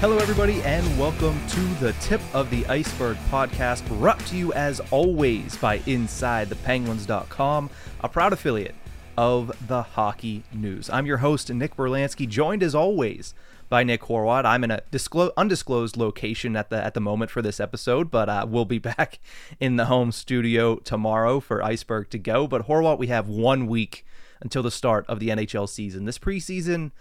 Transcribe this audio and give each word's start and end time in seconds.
Hello, 0.00 0.16
everybody, 0.18 0.62
and 0.62 0.86
welcome 0.96 1.36
to 1.48 1.60
the 1.80 1.92
Tip 1.94 2.20
of 2.32 2.48
the 2.50 2.64
Ice-Burgh 2.66 3.16
podcast, 3.32 3.84
brought 3.88 4.20
to 4.26 4.36
you 4.36 4.52
as 4.52 4.78
always 4.92 5.56
by 5.56 5.80
InsideThePenguins.com, 5.80 7.68
a 7.98 8.08
proud 8.08 8.32
affiliate 8.32 8.76
of 9.16 9.50
the 9.66 9.82
Hockey 9.82 10.44
News. 10.52 10.88
I'm 10.88 11.04
your 11.04 11.16
host, 11.16 11.50
Nick 11.50 11.74
Brlansky, 11.74 12.28
joined 12.28 12.62
as 12.62 12.76
always 12.76 13.34
by 13.68 13.82
Nick 13.82 14.02
Horwat. 14.02 14.44
I'm 14.44 14.62
in 14.62 14.70
a 14.70 14.82
disclo- 14.92 15.32
undisclosed 15.36 15.96
location 15.96 16.54
at 16.54 16.70
the 16.70 16.80
at 16.80 16.94
the 16.94 17.00
moment 17.00 17.32
for 17.32 17.42
this 17.42 17.58
episode, 17.58 18.08
but 18.08 18.28
uh, 18.28 18.46
we'll 18.48 18.64
be 18.64 18.78
back 18.78 19.18
in 19.58 19.74
the 19.74 19.86
home 19.86 20.12
studio 20.12 20.76
tomorrow 20.76 21.40
for 21.40 21.60
Ice-Burgh 21.60 22.08
to 22.10 22.18
go. 22.18 22.46
But 22.46 22.68
Horwat, 22.68 22.98
we 22.98 23.08
have 23.08 23.28
one 23.28 23.66
week 23.66 24.06
until 24.40 24.62
the 24.62 24.70
start 24.70 25.06
of 25.08 25.18
the 25.18 25.30
NHL 25.30 25.68
season. 25.68 26.04
This 26.04 26.20
preseason 26.20 26.92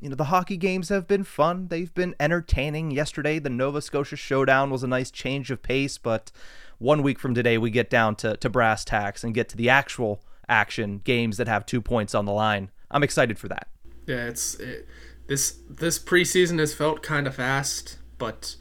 you 0.00 0.08
know, 0.08 0.14
the 0.16 0.24
hockey 0.24 0.56
games 0.56 0.88
have 0.90 1.06
been 1.08 1.24
fun. 1.24 1.68
They've 1.68 1.92
been 1.92 2.14
entertaining. 2.20 2.90
Yesterday, 2.90 3.38
the 3.38 3.50
Nova 3.50 3.80
Scotia 3.82 4.16
Showdown 4.16 4.70
was 4.70 4.82
a 4.82 4.86
nice 4.88 5.10
change 5.10 5.50
of 5.50 5.62
pace, 5.62 5.98
but 5.98 6.30
one 6.78 7.02
week 7.02 7.18
from 7.18 7.34
today, 7.34 7.58
we 7.58 7.70
get 7.70 7.90
down 7.90 8.14
to, 8.16 8.36
to 8.36 8.48
brass 8.48 8.84
tacks 8.84 9.24
and 9.24 9.34
get 9.34 9.48
to 9.50 9.56
the 9.56 9.68
actual 9.68 10.22
action 10.48 11.00
games 11.04 11.36
that 11.36 11.48
have 11.48 11.66
two 11.66 11.80
points 11.80 12.14
on 12.14 12.24
the 12.24 12.32
line. 12.32 12.70
I'm 12.90 13.02
excited 13.02 13.38
for 13.38 13.48
that. 13.48 13.68
Yeah, 14.06 14.26
it's 14.28 14.54
it, 14.54 14.86
this 15.26 15.58
this 15.68 15.98
preseason 15.98 16.58
has 16.60 16.72
felt 16.72 17.02
kind 17.02 17.26
of 17.26 17.34
fast, 17.34 17.98
but 18.16 18.56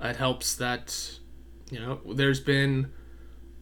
it 0.00 0.16
helps 0.16 0.56
that 0.56 1.18
you 1.70 1.78
know 1.78 2.00
there's 2.12 2.40
been 2.40 2.90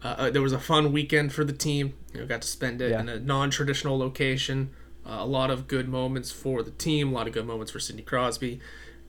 uh, 0.03 0.15
uh, 0.19 0.31
there 0.31 0.41
was 0.41 0.53
a 0.55 0.59
fun 0.59 0.93
weekend 0.93 1.33
for 1.35 1.45
the 1.45 1.53
team. 1.53 1.93
You 2.15 2.21
know, 2.21 2.27
got 2.27 2.41
to 2.43 2.49
spend 2.49 2.81
it 2.81 2.93
Yeah. 2.93 3.01
in 3.01 3.09
a 3.11 3.19
non-traditional 3.19 3.99
location. 3.99 4.71
Uh, 5.07 5.19
a 5.21 5.27
lot 5.27 5.51
of 5.51 5.69
good 5.69 5.89
moments 5.89 6.33
for 6.33 6.63
the 6.63 6.71
team. 6.73 7.11
A 7.11 7.13
lot 7.13 7.27
of 7.27 7.33
good 7.33 7.47
moments 7.47 7.71
for 7.71 7.79
Sidney 7.79 8.03
Crosby. 8.03 8.61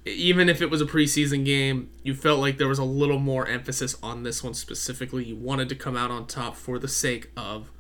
Even 0.06 0.48
if 0.48 0.62
it 0.62 0.70
was 0.70 0.80
a 0.80 0.86
preseason 0.86 1.44
game, 1.44 1.90
you 2.04 2.14
felt 2.14 2.40
like 2.40 2.58
there 2.58 2.68
was 2.68 2.80
a 2.80 2.84
little 2.84 3.20
more 3.20 3.48
emphasis 3.48 3.98
on 4.02 4.24
this 4.24 4.44
one 4.44 4.54
specifically. 4.54 5.26
You 5.26 5.36
wanted 5.36 5.70
to 5.70 5.76
come 5.76 5.98
out 5.98 6.12
on 6.12 6.28
top 6.28 6.56
for 6.56 6.80
the 6.80 6.88
sake 6.88 7.32
of 7.36 7.72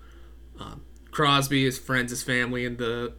um, 0.60 0.82
Crosby, 1.12 1.64
his 1.64 1.78
friends, 1.78 2.10
his 2.10 2.24
family, 2.24 2.66
and 2.66 2.78
the 2.78 3.14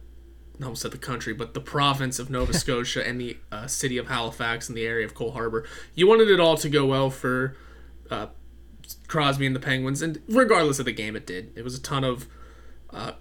I 0.59 0.65
almost 0.65 0.81
said 0.81 0.91
the 0.91 0.97
country, 0.97 1.33
but 1.33 1.53
the 1.53 1.61
province 1.61 2.19
of 2.19 2.29
Nova 2.29 2.53
Scotia 2.57 3.07
and 3.07 3.19
the 3.19 3.37
uh, 3.51 3.67
city 3.67 3.97
of 3.97 4.07
Halifax 4.07 4.67
and 4.67 4.77
the 4.77 4.85
area 4.85 5.05
of 5.05 5.13
Cole 5.13 5.31
Harbour. 5.31 5.65
You 5.95 6.07
wanted 6.07 6.29
it 6.29 6.39
all 6.39 6.57
to 6.57 6.69
go 6.69 6.85
well 6.85 7.09
for 7.09 7.55
uh, 8.11 8.27
Crosby 9.07 9.45
and 9.45 9.55
the 9.55 9.59
Penguins, 9.59 10.01
and 10.01 10.21
regardless 10.27 10.79
of 10.79 10.85
the 10.85 10.91
game, 10.91 11.15
it 11.15 11.25
did. 11.25 11.53
It 11.55 11.63
was 11.63 11.77
a 11.77 11.81
ton 11.81 12.03
of 12.03 12.27
uh, 12.89 13.13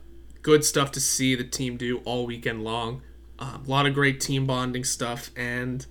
good 0.42 0.64
stuff 0.64 0.92
to 0.92 1.00
see 1.00 1.34
the 1.34 1.44
team 1.44 1.76
do 1.76 1.98
all 2.04 2.26
weekend 2.26 2.64
long. 2.64 3.02
A 3.38 3.60
lot 3.66 3.86
of 3.86 3.94
great 3.94 4.20
team 4.20 4.46
bonding 4.46 4.84
stuff, 4.84 5.30
and 5.36 5.86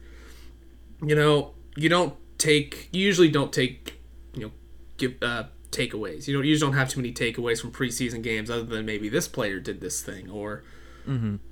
you 1.01 1.15
know, 1.15 1.53
you 1.75 1.87
don't 1.87 2.15
take, 2.37 2.89
you 2.91 3.01
usually 3.01 3.29
don't 3.29 3.53
take, 3.53 3.99
you 4.33 4.41
know, 4.41 4.51
give 4.97 5.15
uh, 5.21 5.45
takeaways. 5.71 6.27
You 6.27 6.33
don't 6.33 6.45
usually 6.45 6.69
don't 6.69 6.77
have 6.77 6.89
too 6.89 6.99
many 6.99 7.13
takeaways 7.13 7.61
from 7.61 7.71
preseason 7.71 8.21
games, 8.21 8.49
other 8.49 8.63
than 8.63 8.85
maybe 8.85 9.07
this 9.09 9.27
player 9.27 9.59
did 9.59 9.79
this 9.79 10.01
thing, 10.01 10.29
or 10.29 10.63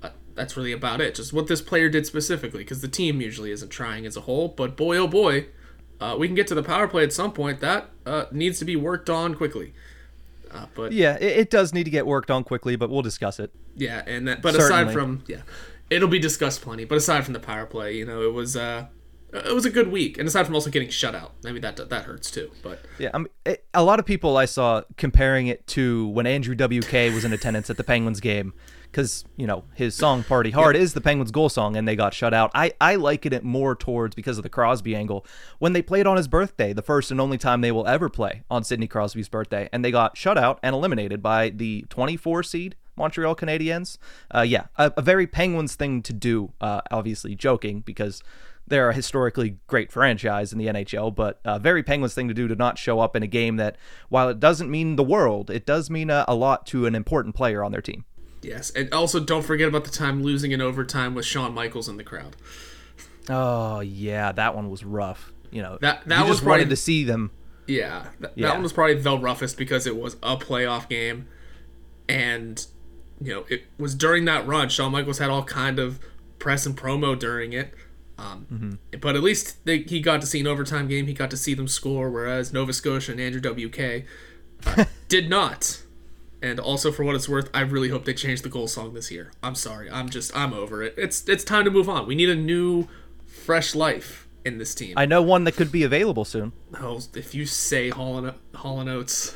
uh, 0.02 0.10
that's 0.34 0.54
really 0.56 0.72
about 0.72 1.00
it. 1.00 1.14
Just 1.14 1.32
what 1.32 1.46
this 1.46 1.62
player 1.62 1.88
did 1.88 2.06
specifically, 2.06 2.60
because 2.60 2.82
the 2.82 2.88
team 2.88 3.22
usually 3.22 3.50
isn't 3.50 3.70
trying 3.70 4.04
as 4.04 4.16
a 4.16 4.22
whole. 4.22 4.48
But 4.48 4.76
boy, 4.76 4.98
oh 4.98 5.08
boy, 5.08 5.46
uh, 5.98 6.16
we 6.18 6.28
can 6.28 6.34
get 6.34 6.46
to 6.48 6.54
the 6.54 6.62
power 6.62 6.86
play 6.88 7.04
at 7.04 7.12
some 7.12 7.32
point. 7.32 7.60
That 7.60 7.88
uh, 8.04 8.26
needs 8.30 8.58
to 8.58 8.66
be 8.66 8.76
worked 8.76 9.08
on 9.08 9.34
quickly. 9.34 9.72
Uh, 10.56 10.66
but 10.74 10.92
Yeah, 10.92 11.16
it, 11.16 11.38
it 11.38 11.50
does 11.50 11.72
need 11.72 11.84
to 11.84 11.90
get 11.90 12.06
worked 12.06 12.30
on 12.30 12.44
quickly, 12.44 12.76
but 12.76 12.90
we'll 12.90 13.02
discuss 13.02 13.38
it. 13.38 13.52
Yeah, 13.74 14.02
and 14.06 14.26
that. 14.28 14.42
But 14.42 14.54
aside 14.54 14.92
from 14.92 15.22
yeah, 15.26 15.42
it'll 15.90 16.08
be 16.08 16.18
discussed 16.18 16.62
plenty. 16.62 16.84
But 16.84 16.96
aside 16.96 17.24
from 17.24 17.34
the 17.34 17.40
power 17.40 17.66
play, 17.66 17.96
you 17.96 18.04
know, 18.04 18.22
it 18.22 18.32
was 18.32 18.56
uh, 18.56 18.86
it 19.32 19.54
was 19.54 19.64
a 19.64 19.70
good 19.70 19.90
week, 19.90 20.18
and 20.18 20.26
aside 20.26 20.46
from 20.46 20.54
also 20.54 20.70
getting 20.70 20.88
shut 20.88 21.14
out, 21.14 21.32
I 21.44 21.52
mean 21.52 21.62
that 21.62 21.76
that 21.76 22.04
hurts 22.04 22.30
too. 22.30 22.50
But 22.62 22.80
Yeah, 22.98 23.10
I 23.12 23.18
mean, 23.18 23.28
it, 23.44 23.66
a 23.74 23.82
lot 23.82 23.98
of 23.98 24.06
people 24.06 24.36
I 24.36 24.46
saw 24.46 24.82
comparing 24.96 25.48
it 25.48 25.66
to 25.68 26.08
when 26.08 26.26
Andrew 26.26 26.54
WK 26.54 26.92
was 27.14 27.24
in 27.24 27.32
attendance 27.32 27.70
at 27.70 27.76
the 27.76 27.84
Penguins 27.84 28.20
game 28.20 28.54
because 28.96 29.26
you 29.36 29.46
know 29.46 29.62
his 29.74 29.94
song 29.94 30.24
"Party 30.24 30.50
Hard" 30.50 30.74
is 30.74 30.94
the 30.94 31.02
Penguins' 31.02 31.30
goal 31.30 31.50
song, 31.50 31.76
and 31.76 31.86
they 31.86 31.94
got 31.94 32.14
shut 32.14 32.32
out. 32.32 32.50
I 32.54 32.72
I 32.80 32.94
liken 32.94 33.34
it 33.34 33.44
more 33.44 33.76
towards 33.76 34.14
because 34.14 34.38
of 34.38 34.42
the 34.42 34.48
Crosby 34.48 34.96
angle 34.96 35.26
when 35.58 35.74
they 35.74 35.82
played 35.82 36.06
on 36.06 36.16
his 36.16 36.28
birthday, 36.28 36.72
the 36.72 36.80
first 36.80 37.10
and 37.10 37.20
only 37.20 37.36
time 37.36 37.60
they 37.60 37.70
will 37.70 37.86
ever 37.86 38.08
play 38.08 38.42
on 38.50 38.64
Sidney 38.64 38.86
Crosby's 38.86 39.28
birthday, 39.28 39.68
and 39.70 39.84
they 39.84 39.90
got 39.90 40.16
shut 40.16 40.38
out 40.38 40.58
and 40.62 40.74
eliminated 40.74 41.22
by 41.22 41.50
the 41.50 41.84
24 41.90 42.42
seed 42.42 42.74
Montreal 42.96 43.36
Canadiens. 43.36 43.98
Uh, 44.34 44.40
yeah, 44.40 44.68
a, 44.78 44.90
a 44.96 45.02
very 45.02 45.26
Penguins 45.26 45.74
thing 45.74 46.00
to 46.00 46.14
do. 46.14 46.54
Uh, 46.58 46.80
obviously, 46.90 47.34
joking 47.34 47.80
because 47.80 48.22
they're 48.66 48.88
a 48.88 48.94
historically 48.94 49.58
great 49.66 49.92
franchise 49.92 50.54
in 50.54 50.58
the 50.58 50.68
NHL, 50.68 51.14
but 51.14 51.38
a 51.44 51.58
very 51.58 51.82
Penguins 51.82 52.14
thing 52.14 52.28
to 52.28 52.34
do 52.34 52.48
to 52.48 52.56
not 52.56 52.78
show 52.78 53.00
up 53.00 53.14
in 53.14 53.22
a 53.22 53.26
game 53.26 53.56
that, 53.56 53.76
while 54.08 54.30
it 54.30 54.40
doesn't 54.40 54.70
mean 54.70 54.96
the 54.96 55.04
world, 55.04 55.50
it 55.50 55.66
does 55.66 55.90
mean 55.90 56.08
a, 56.08 56.24
a 56.26 56.34
lot 56.34 56.64
to 56.68 56.86
an 56.86 56.94
important 56.94 57.34
player 57.34 57.62
on 57.62 57.72
their 57.72 57.82
team. 57.82 58.06
Yes, 58.46 58.70
and 58.70 58.92
also 58.94 59.20
don't 59.20 59.42
forget 59.44 59.68
about 59.68 59.84
the 59.84 59.90
time 59.90 60.22
losing 60.22 60.52
in 60.52 60.60
overtime 60.60 61.14
with 61.14 61.24
Shawn 61.26 61.52
Michaels 61.54 61.88
in 61.88 61.96
the 61.96 62.04
crowd. 62.04 62.36
Oh 63.28 63.80
yeah, 63.80 64.32
that 64.32 64.54
one 64.54 64.70
was 64.70 64.84
rough. 64.84 65.32
You 65.50 65.62
know, 65.62 65.78
That- 65.80 66.06
that 66.08 66.20
was 66.26 66.36
just 66.38 66.44
wanted 66.46 66.60
probably- 66.64 66.70
to 66.70 66.76
see 66.76 67.04
them. 67.04 67.30
Yeah, 67.66 68.06
th- 68.20 68.32
Yeah. 68.36 68.46
that 68.48 68.54
one 68.54 68.62
was 68.62 68.72
probably 68.72 68.94
the 69.00 69.18
roughest 69.18 69.56
because 69.58 69.86
it 69.86 69.96
was 69.96 70.14
a 70.22 70.36
playoff 70.36 70.88
game, 70.88 71.26
and 72.08 72.64
you 73.20 73.32
know 73.34 73.44
it 73.48 73.64
was 73.78 73.94
during 73.94 74.24
that 74.26 74.46
run. 74.46 74.68
Shawn 74.68 74.92
Michaels 74.92 75.18
had 75.18 75.30
all 75.30 75.42
kind 75.44 75.78
of 75.78 75.98
press 76.38 76.66
and 76.66 76.76
promo 76.76 77.18
during 77.18 77.52
it, 77.52 77.72
um, 78.18 78.46
Mm-hmm. 78.52 78.98
but 79.00 79.16
at 79.16 79.22
least 79.22 79.64
they, 79.64 79.78
he 79.78 80.00
got 80.00 80.20
to 80.20 80.26
see 80.26 80.38
an 80.40 80.46
overtime 80.46 80.86
game. 80.86 81.06
He 81.06 81.14
got 81.14 81.30
to 81.30 81.36
see 81.36 81.54
them 81.54 81.66
score, 81.66 82.10
whereas 82.10 82.52
Nova 82.52 82.72
Scotia 82.72 83.12
and 83.12 83.20
Andrew 83.20 83.40
WK 83.40 84.04
uh, 84.66 84.84
did 85.08 85.28
not. 85.28 85.82
And 86.42 86.60
also, 86.60 86.92
for 86.92 87.02
what 87.04 87.14
it's 87.14 87.28
worth, 87.28 87.48
I 87.54 87.60
really 87.60 87.88
hope 87.88 88.04
they 88.04 88.14
change 88.14 88.42
the 88.42 88.48
goal 88.48 88.68
song 88.68 88.94
this 88.94 89.10
year. 89.10 89.32
I'm 89.42 89.54
sorry, 89.54 89.90
I'm 89.90 90.08
just 90.08 90.36
I'm 90.36 90.52
over 90.52 90.82
it. 90.82 90.94
It's 90.96 91.26
it's 91.28 91.44
time 91.44 91.64
to 91.64 91.70
move 91.70 91.88
on. 91.88 92.06
We 92.06 92.14
need 92.14 92.28
a 92.28 92.36
new, 92.36 92.88
fresh 93.26 93.74
life 93.74 94.28
in 94.44 94.58
this 94.58 94.74
team. 94.74 94.94
I 94.96 95.06
know 95.06 95.22
one 95.22 95.44
that 95.44 95.56
could 95.56 95.72
be 95.72 95.82
available 95.82 96.24
soon. 96.24 96.52
Oh, 96.78 97.00
if 97.14 97.34
you 97.34 97.46
say 97.46 97.88
Hall 97.88 98.18
and, 98.18 98.34
Hall 98.54 98.80
and 98.80 98.88
Oates, 98.88 99.34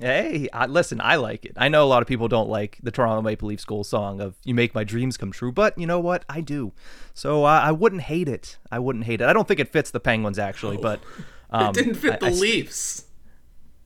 Hey, 0.00 0.48
I, 0.52 0.66
listen, 0.66 1.00
I 1.00 1.16
like 1.16 1.44
it. 1.44 1.52
I 1.56 1.68
know 1.68 1.84
a 1.84 1.86
lot 1.86 2.02
of 2.02 2.08
people 2.08 2.26
don't 2.26 2.48
like 2.48 2.78
the 2.82 2.90
Toronto 2.90 3.22
Maple 3.22 3.48
Leafs 3.48 3.64
goal 3.64 3.84
song 3.84 4.20
of 4.20 4.34
"You 4.44 4.52
Make 4.52 4.74
My 4.74 4.82
Dreams 4.82 5.16
Come 5.16 5.30
True," 5.30 5.52
but 5.52 5.78
you 5.78 5.86
know 5.86 6.00
what? 6.00 6.24
I 6.28 6.40
do. 6.40 6.72
So 7.14 7.44
uh, 7.44 7.60
I 7.62 7.70
wouldn't 7.70 8.02
hate 8.02 8.28
it. 8.28 8.58
I 8.72 8.80
wouldn't 8.80 9.04
hate 9.04 9.20
it. 9.20 9.28
I 9.28 9.32
don't 9.32 9.46
think 9.46 9.60
it 9.60 9.70
fits 9.72 9.92
the 9.92 10.00
Penguins 10.00 10.38
actually, 10.38 10.78
but 10.78 11.00
um, 11.50 11.68
it 11.68 11.74
didn't 11.74 11.94
fit 11.94 12.14
I- 12.14 12.16
the 12.16 12.26
I 12.26 12.30
Leafs. 12.30 13.03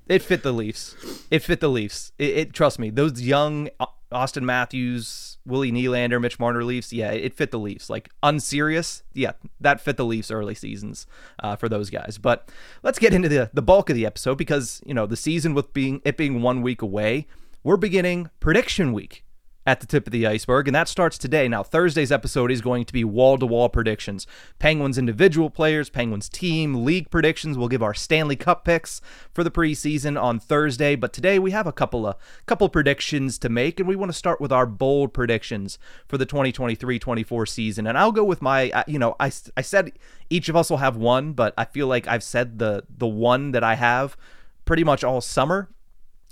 It 0.08 0.22
fit 0.22 0.42
the 0.42 0.52
Leafs. 0.52 0.96
It 1.30 1.42
fit 1.42 1.60
the 1.60 1.68
Leafs. 1.68 2.12
It, 2.18 2.36
it 2.36 2.52
trust 2.52 2.78
me. 2.78 2.90
Those 2.90 3.20
young, 3.20 3.68
Auston 4.10 4.42
Matthews, 4.42 5.36
Willie 5.44 5.70
Nylander, 5.70 6.20
Mitch 6.20 6.38
Marner 6.38 6.64
Leafs, 6.64 6.92
yeah, 6.92 7.10
it 7.10 7.34
fit 7.34 7.50
the 7.50 7.58
Leafs. 7.58 7.90
Like 7.90 8.08
unserious, 8.22 9.02
yeah, 9.12 9.32
that 9.60 9.80
fit 9.80 9.96
the 9.96 10.04
Leafs 10.04 10.30
early 10.30 10.54
seasons 10.54 11.06
uh, 11.42 11.56
for 11.56 11.68
those 11.68 11.90
guys. 11.90 12.18
But 12.20 12.50
let's 12.82 12.98
get 12.98 13.12
into 13.12 13.28
the 13.28 13.50
the 13.52 13.62
bulk 13.62 13.90
of 13.90 13.96
the 13.96 14.06
episode 14.06 14.38
because 14.38 14.80
you 14.86 14.94
know 14.94 15.06
the 15.06 15.16
season 15.16 15.54
with 15.54 15.72
being 15.72 16.00
it 16.04 16.16
being 16.16 16.40
one 16.40 16.62
week 16.62 16.80
away, 16.80 17.26
we're 17.62 17.76
beginning 17.76 18.30
prediction 18.40 18.92
week 18.92 19.24
at 19.68 19.80
the 19.80 19.86
tip 19.86 20.06
of 20.06 20.12
the 20.12 20.26
Ice-Burgh, 20.26 20.66
and 20.66 20.74
that 20.74 20.88
starts 20.88 21.18
today. 21.18 21.46
Now, 21.46 21.62
Thursday's 21.62 22.10
episode 22.10 22.50
is 22.50 22.62
going 22.62 22.86
to 22.86 22.92
be 22.94 23.04
wall 23.04 23.36
to 23.36 23.44
wall 23.44 23.68
predictions 23.68 24.26
Penguins 24.58 24.96
individual 24.96 25.50
players, 25.50 25.90
Penguins 25.90 26.30
team, 26.30 26.86
league 26.86 27.10
predictions. 27.10 27.58
We'll 27.58 27.68
give 27.68 27.82
our 27.82 27.92
Stanley 27.92 28.34
Cup 28.34 28.64
picks 28.64 29.02
for 29.30 29.44
the 29.44 29.50
preseason 29.50 30.18
on 30.18 30.40
Thursday, 30.40 30.96
but 30.96 31.12
today 31.12 31.38
we 31.38 31.50
have 31.50 31.66
a 31.66 31.72
couple 31.72 32.06
of 32.06 32.16
couple 32.46 32.70
predictions 32.70 33.36
to 33.40 33.50
make, 33.50 33.78
and 33.78 33.86
we 33.86 33.94
want 33.94 34.10
to 34.10 34.16
start 34.16 34.40
with 34.40 34.52
our 34.52 34.64
bold 34.64 35.12
predictions 35.12 35.78
for 36.08 36.16
the 36.16 36.24
2023 36.24 36.98
24 36.98 37.44
season. 37.44 37.86
And 37.86 37.98
I'll 37.98 38.10
go 38.10 38.24
with 38.24 38.40
my, 38.40 38.72
you 38.86 38.98
know, 38.98 39.16
I, 39.20 39.30
I 39.54 39.60
said 39.60 39.92
each 40.30 40.48
of 40.48 40.56
us 40.56 40.70
will 40.70 40.78
have 40.78 40.96
one, 40.96 41.34
but 41.34 41.52
I 41.58 41.66
feel 41.66 41.88
like 41.88 42.08
I've 42.08 42.22
said 42.24 42.58
the 42.58 42.84
the 42.88 43.06
one 43.06 43.50
that 43.50 43.62
I 43.62 43.74
have 43.74 44.16
pretty 44.64 44.82
much 44.82 45.04
all 45.04 45.20
summer 45.20 45.68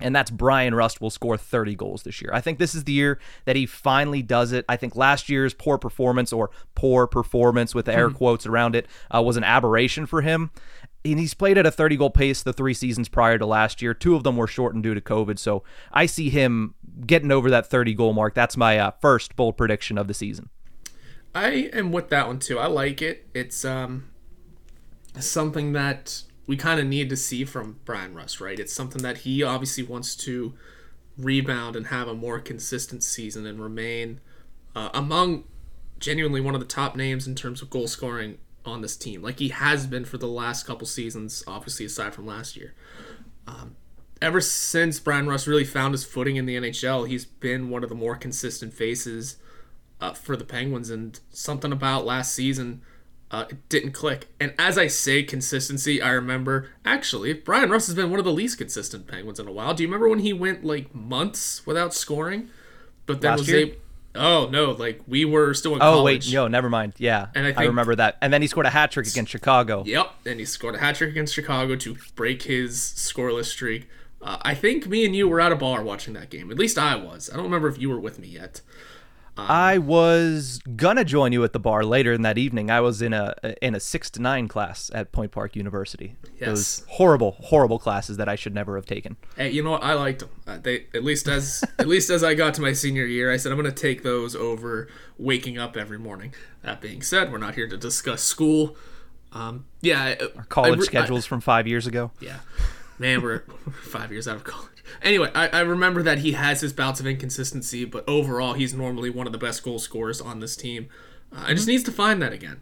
and 0.00 0.14
that's 0.14 0.30
Bryan 0.30 0.74
Rust 0.74 1.00
will 1.00 1.10
score 1.10 1.36
30 1.36 1.74
goals 1.74 2.02
this 2.02 2.20
year. 2.20 2.30
I 2.32 2.40
think 2.40 2.58
this 2.58 2.74
is 2.74 2.84
the 2.84 2.92
year 2.92 3.18
that 3.46 3.56
he 3.56 3.64
finally 3.64 4.22
does 4.22 4.52
it. 4.52 4.64
I 4.68 4.76
think 4.76 4.94
last 4.94 5.28
year's 5.28 5.54
poor 5.54 5.78
performance 5.78 6.32
or 6.32 6.50
poor 6.74 7.06
performance 7.06 7.74
with 7.74 7.88
air 7.88 8.08
mm-hmm. 8.08 8.18
quotes 8.18 8.46
around 8.46 8.76
it 8.76 8.86
uh, 9.14 9.22
was 9.22 9.36
an 9.36 9.44
aberration 9.44 10.04
for 10.06 10.20
him. 10.20 10.50
And 11.04 11.18
he's 11.18 11.34
played 11.34 11.56
at 11.56 11.66
a 11.66 11.70
30 11.70 11.96
goal 11.96 12.10
pace 12.10 12.42
the 12.42 12.52
three 12.52 12.74
seasons 12.74 13.08
prior 13.08 13.38
to 13.38 13.46
last 13.46 13.80
year. 13.80 13.94
Two 13.94 14.16
of 14.16 14.22
them 14.22 14.36
were 14.36 14.48
shortened 14.48 14.82
due 14.82 14.94
to 14.94 15.00
COVID. 15.00 15.38
So 15.38 15.62
I 15.92 16.06
see 16.06 16.28
him 16.28 16.74
getting 17.06 17.30
over 17.30 17.48
that 17.50 17.66
30 17.66 17.94
goal 17.94 18.12
mark. 18.12 18.34
That's 18.34 18.56
my 18.56 18.78
uh, 18.78 18.90
first 19.00 19.36
bold 19.36 19.56
prediction 19.56 19.98
of 19.98 20.08
the 20.08 20.14
season. 20.14 20.50
I 21.34 21.70
am 21.72 21.92
with 21.92 22.08
that 22.10 22.26
one 22.26 22.38
too. 22.38 22.58
I 22.58 22.66
like 22.66 23.02
it. 23.02 23.28
It's 23.34 23.64
um 23.64 24.08
something 25.18 25.72
that 25.72 26.22
we 26.46 26.56
kind 26.56 26.78
of 26.78 26.86
need 26.86 27.10
to 27.10 27.16
see 27.16 27.44
from 27.44 27.80
Bryan 27.84 28.14
Rust, 28.14 28.40
right? 28.40 28.58
It's 28.58 28.72
something 28.72 29.02
that 29.02 29.18
he 29.18 29.42
obviously 29.42 29.82
wants 29.82 30.14
to 30.16 30.54
rebound 31.18 31.76
and 31.76 31.88
have 31.88 32.08
a 32.08 32.14
more 32.14 32.40
consistent 32.40 33.02
season 33.02 33.46
and 33.46 33.60
remain 33.60 34.20
uh, 34.74 34.90
among 34.94 35.44
genuinely 35.98 36.40
one 36.40 36.54
of 36.54 36.60
the 36.60 36.66
top 36.66 36.94
names 36.94 37.26
in 37.26 37.34
terms 37.34 37.62
of 37.62 37.70
goal 37.70 37.88
scoring 37.88 38.38
on 38.64 38.82
this 38.82 38.96
team, 38.96 39.22
like 39.22 39.38
he 39.38 39.48
has 39.48 39.86
been 39.86 40.04
for 40.04 40.18
the 40.18 40.26
last 40.26 40.66
couple 40.66 40.86
seasons, 40.86 41.42
obviously 41.46 41.86
aside 41.86 42.14
from 42.14 42.26
last 42.26 42.56
year. 42.56 42.74
Um, 43.46 43.76
ever 44.20 44.40
since 44.40 44.98
Bryan 44.98 45.26
Rust 45.26 45.46
really 45.46 45.64
found 45.64 45.94
his 45.94 46.04
footing 46.04 46.36
in 46.36 46.46
the 46.46 46.56
NHL, 46.56 47.08
he's 47.08 47.24
been 47.24 47.70
one 47.70 47.82
of 47.82 47.88
the 47.88 47.94
more 47.94 48.16
consistent 48.16 48.74
faces 48.74 49.36
uh, 50.00 50.12
for 50.12 50.36
the 50.36 50.44
Penguins, 50.44 50.90
and 50.90 51.18
something 51.30 51.72
about 51.72 52.04
last 52.04 52.34
season 52.34 52.82
uh, 53.30 53.44
it 53.50 53.68
didn't 53.68 53.92
click. 53.92 54.28
And 54.38 54.54
as 54.58 54.78
I 54.78 54.86
say 54.86 55.22
consistency, 55.22 56.00
I 56.00 56.10
remember 56.10 56.70
actually 56.84 57.32
Bryan 57.32 57.70
Rust 57.70 57.86
has 57.86 57.96
been 57.96 58.10
one 58.10 58.18
of 58.18 58.24
the 58.24 58.32
least 58.32 58.58
consistent 58.58 59.06
Penguins 59.06 59.40
in 59.40 59.48
a 59.48 59.52
while. 59.52 59.74
Do 59.74 59.82
you 59.82 59.88
remember 59.88 60.08
when 60.08 60.20
he 60.20 60.32
went 60.32 60.64
like 60.64 60.94
months 60.94 61.66
without 61.66 61.92
scoring, 61.92 62.50
but 63.04 63.20
then 63.20 63.32
Last 63.32 63.40
was 63.40 63.50
able? 63.50 63.76
Oh 64.14 64.48
no, 64.50 64.70
like 64.70 65.02
we 65.06 65.24
were 65.24 65.52
still 65.54 65.74
in 65.74 65.80
college. 65.80 65.92
oh, 65.92 65.98
college. 65.98 66.26
wait, 66.26 66.34
no, 66.34 66.48
never 66.48 66.70
mind. 66.70 66.94
Yeah, 66.96 67.26
and 67.34 67.46
I, 67.46 67.50
think, 67.50 67.60
I 67.60 67.64
remember 67.64 67.94
that. 67.96 68.16
And 68.22 68.32
then 68.32 68.42
he 68.42 68.48
scored 68.48 68.66
a 68.66 68.70
hat 68.70 68.90
trick 68.90 69.06
against 69.06 69.30
Chicago. 69.30 69.82
Yep, 69.84 70.10
and 70.24 70.40
he 70.40 70.46
scored 70.46 70.74
a 70.74 70.78
hat 70.78 70.96
trick 70.96 71.10
against 71.10 71.34
Chicago 71.34 71.76
to 71.76 71.96
break 72.14 72.42
his 72.42 72.76
scoreless 72.78 73.46
streak. 73.46 73.88
Uh, 74.22 74.38
I 74.42 74.54
think 74.54 74.86
me 74.86 75.04
and 75.04 75.14
you 75.14 75.28
were 75.28 75.40
at 75.40 75.52
a 75.52 75.56
bar 75.56 75.82
watching 75.82 76.14
that 76.14 76.30
game. 76.30 76.50
At 76.50 76.58
least 76.58 76.78
I 76.78 76.96
was. 76.96 77.28
I 77.30 77.36
don't 77.36 77.44
remember 77.44 77.68
if 77.68 77.78
you 77.78 77.90
were 77.90 78.00
with 78.00 78.18
me 78.18 78.28
yet. 78.28 78.62
Um, 79.38 79.46
I 79.48 79.78
was 79.78 80.60
gonna 80.76 81.04
join 81.04 81.32
you 81.32 81.44
at 81.44 81.52
the 81.52 81.58
bar 81.58 81.84
later 81.84 82.12
in 82.12 82.22
that 82.22 82.38
evening. 82.38 82.70
I 82.70 82.80
was 82.80 83.02
in 83.02 83.12
a 83.12 83.34
in 83.60 83.74
a 83.74 83.80
six 83.80 84.08
to 84.10 84.22
nine 84.22 84.48
class 84.48 84.90
at 84.94 85.12
Point 85.12 85.30
Park 85.30 85.54
University. 85.56 86.16
Yes. 86.38 86.46
Those 86.46 86.84
horrible, 86.88 87.32
horrible 87.32 87.78
classes 87.78 88.16
that 88.16 88.28
I 88.28 88.34
should 88.34 88.54
never 88.54 88.76
have 88.76 88.86
taken. 88.86 89.16
Hey, 89.36 89.50
you 89.50 89.62
know 89.62 89.72
what? 89.72 89.82
I 89.82 89.92
liked 89.92 90.20
them. 90.20 90.30
Uh, 90.46 90.58
they 90.58 90.86
at 90.94 91.04
least 91.04 91.28
as 91.28 91.62
at 91.78 91.86
least 91.86 92.08
as 92.08 92.24
I 92.24 92.34
got 92.34 92.54
to 92.54 92.62
my 92.62 92.72
senior 92.72 93.04
year, 93.04 93.30
I 93.30 93.36
said 93.36 93.52
I'm 93.52 93.58
gonna 93.58 93.72
take 93.72 94.02
those 94.02 94.34
over 94.34 94.88
waking 95.18 95.58
up 95.58 95.76
every 95.76 95.98
morning. 95.98 96.32
That 96.62 96.80
being 96.80 97.02
said, 97.02 97.30
we're 97.30 97.38
not 97.38 97.54
here 97.54 97.68
to 97.68 97.76
discuss 97.76 98.22
school. 98.22 98.76
Um, 99.32 99.66
yeah, 99.82 100.14
our 100.36 100.44
college 100.44 100.80
I, 100.80 100.84
schedules 100.84 101.26
I, 101.26 101.28
from 101.28 101.40
five 101.42 101.66
years 101.66 101.86
ago. 101.86 102.10
Yeah, 102.20 102.38
man, 102.98 103.20
we're 103.20 103.40
five 103.82 104.10
years 104.10 104.26
out 104.26 104.36
of 104.36 104.44
college. 104.44 104.70
Anyway, 105.02 105.30
I, 105.34 105.48
I 105.48 105.60
remember 105.60 106.02
that 106.02 106.18
he 106.18 106.32
has 106.32 106.60
his 106.60 106.72
bouts 106.72 107.00
of 107.00 107.06
inconsistency, 107.06 107.84
but 107.84 108.04
overall, 108.08 108.54
he's 108.54 108.74
normally 108.74 109.10
one 109.10 109.26
of 109.26 109.32
the 109.32 109.38
best 109.38 109.62
goal 109.62 109.78
scorers 109.78 110.20
on 110.20 110.40
this 110.40 110.56
team. 110.56 110.88
Uh, 111.32 111.44
I 111.46 111.54
just 111.54 111.68
needs 111.68 111.82
to 111.84 111.92
find 111.92 112.22
that 112.22 112.32
again. 112.32 112.60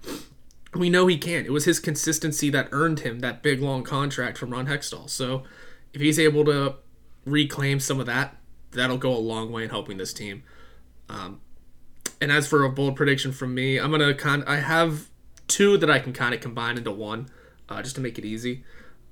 We 0.75 0.91
know 0.91 1.07
he 1.07 1.19
can. 1.19 1.45
It 1.45 1.53
was 1.53 1.65
his 1.65 1.79
consistency 1.79 2.51
that 2.51 2.69
earned 2.73 3.01
him 3.01 3.21
that 3.21 3.43
big 3.43 3.61
long 3.61 3.85
contract 3.85 4.39
from 4.39 4.51
Ron 4.51 4.67
Hextall. 4.67 5.09
So 5.09 5.45
if 5.93 6.01
he's 6.01 6.19
able 6.19 6.45
to 6.47 6.77
reclaim 7.25 7.79
some 7.81 8.01
of 8.01 8.07
that, 8.07 8.37
that'll 8.73 8.99
go 8.99 9.15
a 9.15 9.19
long 9.19 9.53
way 9.53 9.65
in 9.65 9.71
helping 9.71 9.99
this 9.99 10.13
team. 10.13 10.43
Um, 11.09 11.41
and 12.21 12.33
as 12.33 12.47
for 12.47 12.65
a 12.65 12.71
bold 12.71 12.97
prediction 12.97 13.33
from 13.33 13.55
me, 13.55 13.79
I'm 13.79 13.91
gonna 13.91 14.15
kind. 14.15 14.43
I 14.47 14.57
have 14.57 15.09
two 15.47 15.77
that 15.79 15.91
I 15.91 15.99
can 15.99 16.13
kind 16.13 16.35
of 16.35 16.41
combine 16.41 16.77
into 16.77 16.91
one, 16.91 17.29
uh, 17.69 17.83
just 17.83 17.95
to 17.97 18.01
make 18.01 18.19
it 18.19 18.25
easy. 18.25 18.65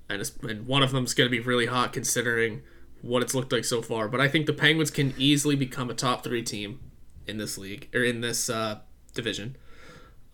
And, 0.08 0.30
and 0.42 0.66
one 0.66 0.82
of 0.82 0.92
them 0.92 1.04
is 1.04 1.14
gonna 1.14 1.30
be 1.30 1.40
really 1.40 1.66
hot 1.66 1.92
considering 1.92 2.62
what 3.02 3.22
it's 3.22 3.34
looked 3.34 3.52
like 3.52 3.64
so 3.64 3.82
far. 3.82 4.08
But 4.08 4.20
I 4.20 4.28
think 4.28 4.46
the 4.46 4.52
Penguins 4.52 4.90
can 4.90 5.14
easily 5.18 5.56
become 5.56 5.90
a 5.90 5.94
top 5.94 6.24
three 6.24 6.42
team 6.42 6.80
in 7.26 7.36
this 7.36 7.58
league 7.58 7.88
or 7.94 8.02
in 8.02 8.20
this 8.20 8.48
uh, 8.48 8.78
division. 9.14 9.56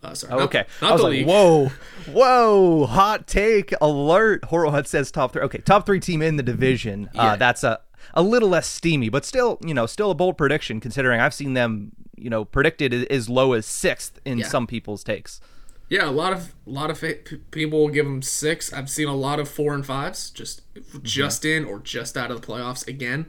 Uh, 0.01 0.13
sorry. 0.13 0.41
Okay. 0.43 0.65
Not 0.81 0.91
I 0.91 0.93
was 0.93 1.01
like, 1.01 1.11
league. 1.11 1.27
whoa, 1.27 1.71
whoa, 2.09 2.85
hot 2.85 3.27
take 3.27 3.73
alert. 3.81 4.43
Horwat 4.43 4.87
says 4.87 5.11
top 5.11 5.33
three. 5.33 5.41
Okay, 5.41 5.57
top 5.57 5.85
three 5.85 5.99
team 5.99 6.21
in 6.21 6.37
the 6.37 6.43
division. 6.43 7.07
Uh, 7.07 7.11
yeah. 7.15 7.23
Uh, 7.23 7.35
that's 7.35 7.63
a 7.63 7.81
a 8.13 8.21
little 8.21 8.49
less 8.49 8.67
steamy, 8.67 9.09
but 9.09 9.25
still, 9.25 9.59
you 9.61 9.73
know, 9.73 9.85
still 9.85 10.11
a 10.11 10.15
bold 10.15 10.37
prediction 10.37 10.79
considering 10.79 11.19
I've 11.19 11.33
seen 11.33 11.53
them, 11.53 11.91
you 12.15 12.29
know, 12.29 12.45
predicted 12.45 12.93
as 12.93 13.29
low 13.29 13.53
as 13.53 13.65
sixth 13.65 14.19
in 14.25 14.39
yeah. 14.39 14.47
some 14.47 14.67
people's 14.67 15.03
takes. 15.03 15.41
Yeah, 15.89 16.07
a 16.07 16.11
lot 16.11 16.33
of 16.33 16.53
a 16.67 16.69
lot 16.69 16.91
of 16.91 17.03
people 17.51 17.79
will 17.79 17.89
give 17.89 18.05
them 18.05 18.21
six. 18.21 18.71
I've 18.71 18.89
seen 18.89 19.07
a 19.07 19.15
lot 19.15 19.39
of 19.39 19.49
four 19.49 19.73
and 19.73 19.85
fives, 19.85 20.29
just 20.29 20.61
mm-hmm. 20.75 20.99
just 21.01 21.43
in 21.43 21.65
or 21.65 21.79
just 21.79 22.15
out 22.15 22.29
of 22.29 22.41
the 22.41 22.47
playoffs 22.47 22.87
again. 22.87 23.25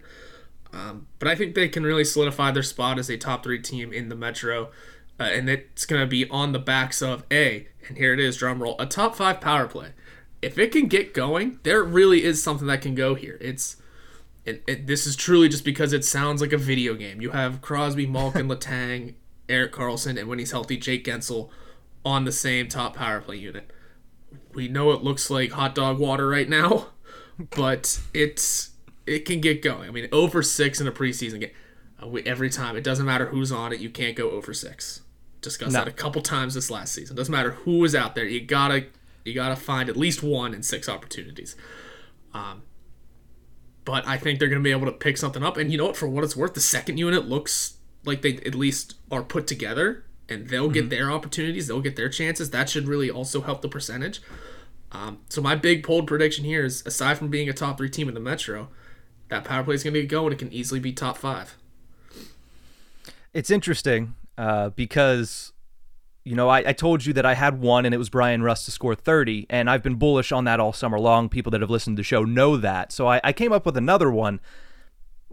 Um, 0.73 1.07
but 1.19 1.27
I 1.27 1.35
think 1.35 1.55
they 1.55 1.69
can 1.69 1.83
really 1.83 2.05
solidify 2.05 2.53
their 2.53 2.63
spot 2.63 2.99
as 2.99 3.09
a 3.09 3.17
top 3.17 3.43
three 3.43 3.61
team 3.61 3.93
in 3.93 4.09
the 4.09 4.15
Metro, 4.15 4.71
uh, 5.19 5.25
and 5.25 5.49
it's 5.49 5.85
going 5.85 6.01
to 6.01 6.07
be 6.07 6.29
on 6.29 6.53
the 6.53 6.61
backs 6.61 7.03
of 7.03 7.25
a 7.31 7.67
and 7.91 7.99
here 7.99 8.15
it 8.15 8.21
is, 8.21 8.37
drum 8.37 8.63
roll, 8.63 8.77
a 8.79 8.87
top 8.87 9.17
five 9.17 9.41
power 9.41 9.67
play. 9.67 9.93
If 10.41 10.59
it 10.59 10.73
can 10.73 10.87
get 10.87 11.13
going, 11.13 11.59
there 11.65 11.83
really 11.83 12.25
is 12.25 12.43
something 12.43 12.67
that 12.69 12.81
can 12.81 12.95
go 12.95 13.15
here. 13.15 13.37
It's 13.41 13.77
it, 14.45 14.63
it, 14.67 14.87
this 14.87 15.07
is 15.07 15.17
truly 15.17 15.49
just 15.49 15.65
because 15.65 15.93
it 15.93 16.05
sounds 16.05 16.41
like 16.41 16.53
a 16.53 16.59
video 16.59 16.95
game. 16.95 17.21
You 17.21 17.31
have 17.31 17.61
Crosby, 17.61 18.07
Malkin, 18.07 18.49
Letang, 18.49 19.15
Erik 19.49 19.73
Karlsson, 19.73 20.19
and 20.19 20.29
when 20.29 20.39
he's 20.39 20.53
healthy, 20.53 20.77
Jake 20.77 21.05
Guentzel 21.05 21.51
on 22.05 22.25
the 22.25 22.33
same 22.33 22.69
top 22.69 22.97
power 22.97 23.21
play 23.21 23.37
unit. 23.37 23.71
We 24.55 24.69
know 24.69 24.93
it 24.93 25.03
looks 25.03 25.31
like 25.31 25.53
hot 25.53 25.75
dog 25.75 25.99
water 25.99 26.29
right 26.29 26.49
now, 26.49 26.89
but 27.57 28.01
it's 28.15 28.71
it 29.07 29.25
can 29.25 29.41
get 29.41 29.63
going. 29.63 29.89
I 29.89 29.93
mean, 29.93 30.09
over 30.13 30.43
six 30.43 30.81
in 30.81 30.87
a 30.87 30.93
preseason 30.93 31.41
game. 31.41 31.51
Uh, 32.01 32.09
every 32.25 32.49
time, 32.51 32.77
it 32.77 32.85
doesn't 32.85 33.07
matter 33.07 33.27
who's 33.27 33.53
on 33.53 33.73
it. 33.73 33.81
You 33.81 33.91
can't 33.91 34.17
go 34.17 34.31
over 34.31 34.55
six. 34.55 35.03
Discussed 35.41 35.73
no. 35.73 35.81
that 35.81 35.89
a 35.89 35.93
couple 35.93 36.23
times 36.23 36.55
this 36.55 36.71
last 36.71 36.93
season. 36.93 37.17
Doesn't 37.17 37.33
matter 37.33 37.51
who 37.51 37.85
is 37.85 37.95
out 37.95 38.15
there. 38.15 38.25
You 38.25 38.41
gotta 38.41 38.87
you 39.25 39.35
gotta 39.35 39.57
find 39.57 39.89
at 39.89 39.97
least 39.97 40.23
one 40.23 40.55
in 40.55 40.63
six 40.63 40.89
opportunities. 40.89 41.57
Um, 42.33 42.63
but 43.85 44.07
I 44.07 44.17
think 44.17 44.39
they're 44.39 44.49
gonna 44.49 44.61
be 44.61 44.71
able 44.71 44.87
to 44.87 44.93
pick 44.93 45.17
something 45.17 45.43
up. 45.43 45.57
And 45.57 45.73
you 45.73 45.79
know 45.79 45.87
what? 45.87 45.97
For 45.97 46.09
what 46.09 46.25
it's 46.25 46.37
worth, 46.37 46.55
the 46.55 46.61
second 46.61 46.99
unit 46.99 47.27
looks 47.27 47.79
like 48.05 48.23
they 48.23 48.37
at 48.47 48.55
least 48.55 48.95
are 49.11 49.23
put 49.23 49.47
together 49.47 50.05
and 50.31 50.49
they'll 50.49 50.65
mm-hmm. 50.65 50.75
get 50.75 50.91
their 50.91 51.11
opportunities, 51.11 51.67
they'll 51.67 51.81
get 51.81 51.97
their 51.97 52.09
chances. 52.09 52.51
That 52.51 52.69
should 52.69 52.89
really 52.89 53.11
also 53.11 53.41
help 53.41 53.63
the 53.63 53.69
percentage. 53.69 54.21
Um, 54.93 55.19
so 55.29 55.41
my 55.41 55.55
big 55.55 55.87
bold 55.87 56.07
prediction 56.07 56.45
here 56.45 56.65
is, 56.65 56.83
aside 56.85 57.19
from 57.19 57.29
being 57.29 57.49
a 57.49 57.53
top 57.53 57.79
three 57.79 57.91
team 57.91 58.09
in 58.09 58.15
the 58.15 58.21
Metro, 58.21 58.69
that 59.29 59.45
power 59.45 59.63
play 59.63 59.75
is 59.75 59.85
going 59.85 59.95
to 59.95 60.01
get 60.01 60.09
going. 60.09 60.33
It 60.33 60.39
can 60.39 60.53
easily 60.53 60.81
be 60.81 60.93
top 60.93 61.17
five. 61.17 61.57
It's 63.33 63.51
interesting 63.51 64.15
uh, 64.37 64.71
because 64.71 65.53
you 66.25 66.37
know, 66.37 66.49
I, 66.49 66.59
I, 66.59 66.73
told 66.73 67.07
you 67.07 67.15
that 67.15 67.25
I 67.25 67.35
had 67.35 67.61
one 67.61 67.87
and 67.87 67.95
it 67.95 67.99
was 67.99 68.11
Bryan 68.11 68.43
Rust 68.43 68.67
to 68.67 68.71
score 68.71 68.95
30, 68.95 69.47
and 69.49 69.71
I've 69.71 69.83
been 69.83 69.95
bullish 69.95 70.33
on 70.33 70.45
that 70.45 70.61
all 70.61 70.73
summer 70.73 71.01
long. 71.01 71.29
People 71.29 71.51
that 71.53 71.63
have 71.63 71.71
listened 71.71 71.97
to 71.97 72.01
the 72.01 72.05
show 72.05 72.25
know 72.25 72.57
that. 72.59 72.93
So 72.93 73.09
I, 73.09 73.21
I 73.25 73.33
came 73.33 73.53
up 73.53 73.65
with 73.65 73.77
another 73.77 74.11
one 74.11 74.39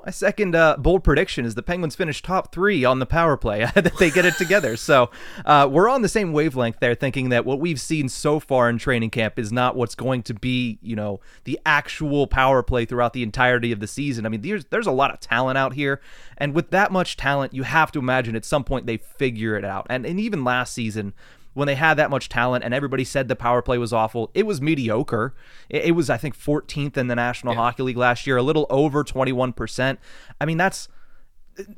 My 0.07 0.11
second 0.11 0.55
uh, 0.55 0.77
bold 0.77 1.03
prediction 1.03 1.43
is 1.43 1.55
the 1.55 1.61
Penguins 1.61 1.93
finish 1.93 2.21
top 2.21 2.53
three 2.53 2.85
on 2.85 2.99
the 2.99 3.05
power 3.05 3.35
play. 3.35 3.65
that 3.75 3.97
they 3.99 4.09
get 4.09 4.23
it 4.23 4.35
together. 4.35 4.77
So 4.77 5.09
uh, 5.45 5.67
we're 5.69 5.89
on 5.89 6.01
the 6.01 6.07
same 6.07 6.31
wavelength 6.31 6.79
there, 6.79 6.95
thinking 6.95 7.27
that 7.27 7.43
what 7.43 7.59
we've 7.59 7.79
seen 7.79 8.07
so 8.07 8.39
far 8.39 8.69
in 8.69 8.77
training 8.77 9.09
camp 9.09 9.37
is 9.37 9.51
not 9.51 9.75
what's 9.75 9.95
going 9.95 10.23
to 10.23 10.33
be, 10.33 10.79
you 10.81 10.95
know, 10.95 11.19
the 11.43 11.59
actual 11.65 12.25
power 12.25 12.63
play 12.63 12.85
throughout 12.85 13.11
the 13.11 13.21
entirety 13.21 13.73
of 13.73 13.81
the 13.81 13.87
season. 13.87 14.25
I 14.25 14.29
mean, 14.29 14.39
there's 14.39 14.63
there's 14.67 14.87
a 14.87 14.91
lot 14.91 15.11
of 15.11 15.19
talent 15.19 15.57
out 15.57 15.73
here, 15.73 15.99
and 16.37 16.53
with 16.53 16.69
that 16.69 16.89
much 16.89 17.17
talent, 17.17 17.53
you 17.53 17.63
have 17.63 17.91
to 17.91 17.99
imagine 17.99 18.37
at 18.37 18.45
some 18.45 18.63
point 18.63 18.85
they 18.85 18.95
figure 18.95 19.57
it 19.57 19.65
out. 19.65 19.87
And 19.89 20.05
and 20.05 20.21
even 20.21 20.45
last 20.45 20.73
season, 20.73 21.15
when 21.57 21.65
they 21.65 21.73
had 21.73 21.95
that 21.95 22.11
much 22.11 22.29
talent 22.29 22.63
and 22.63 22.71
everybody 22.71 23.03
said 23.03 23.27
the 23.27 23.35
power 23.35 23.63
play 23.63 23.79
was 23.79 23.91
awful. 23.91 24.29
It 24.35 24.45
was 24.45 24.61
mediocre. 24.61 25.33
It, 25.69 25.95
was, 25.95 26.07
I 26.07 26.15
think, 26.15 26.37
14th 26.37 26.97
in 26.97 27.07
the 27.07 27.15
National 27.15 27.53
yeah. 27.53 27.59
Hockey 27.61 27.81
League 27.81 27.97
last 27.97 28.27
year, 28.27 28.37
a 28.37 28.43
little 28.43 28.67
over 28.69 29.03
21%. 29.03 29.97
I 30.39 30.45
mean, 30.45 30.57
that's 30.57 30.87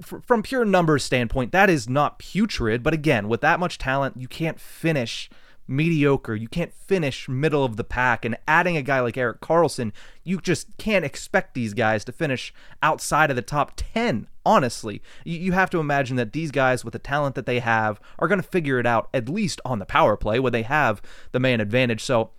from 0.01 0.43
pure 0.43 0.65
numbers 0.65 1.05
standpoint, 1.05 1.53
that 1.53 1.69
is 1.69 1.87
not 1.87 2.19
putrid. 2.19 2.83
But 2.83 2.93
again, 2.93 3.29
with 3.29 3.39
that 3.39 3.57
much 3.57 3.77
talent, 3.77 4.17
you 4.17 4.27
can't 4.27 4.59
finish 4.59 5.29
mediocre. 5.69 6.35
You 6.35 6.47
can't 6.47 6.73
finish 6.73 7.29
middle 7.29 7.63
of 7.63 7.77
the 7.77 7.83
pack. 7.83 8.25
And 8.25 8.37
adding 8.47 8.75
a 8.75 8.81
guy 8.81 8.99
like 8.99 9.17
Erik 9.17 9.39
Karlsson, 9.39 9.91
you 10.23 10.41
just 10.41 10.77
can't 10.77 11.05
expect 11.05 11.53
these 11.53 11.73
guys 11.73 12.03
to 12.05 12.11
finish 12.11 12.53
outside 12.81 13.29
of 13.29 13.35
the 13.35 13.41
top 13.41 13.73
10, 13.75 14.27
honestly. 14.45 15.01
You, 15.23 15.51
have 15.51 15.69
to 15.71 15.79
imagine 15.79 16.15
that 16.17 16.33
these 16.33 16.51
guys, 16.51 16.83
with 16.83 16.93
the 16.93 16.99
talent 16.99 17.35
that 17.35 17.45
they 17.45 17.59
have, 17.59 17.99
are 18.17 18.27
going 18.27 18.41
to 18.41 18.47
figure 18.47 18.79
it 18.79 18.85
out 18.85 19.09
at 19.13 19.29
least 19.29 19.61
on 19.63 19.79
the 19.79 19.85
power 19.85 20.17
play 20.17 20.39
when 20.39 20.53
they 20.53 20.63
have 20.63 21.01
the 21.31 21.39
man 21.39 21.61
advantage. 21.61 22.03
So 22.03 22.31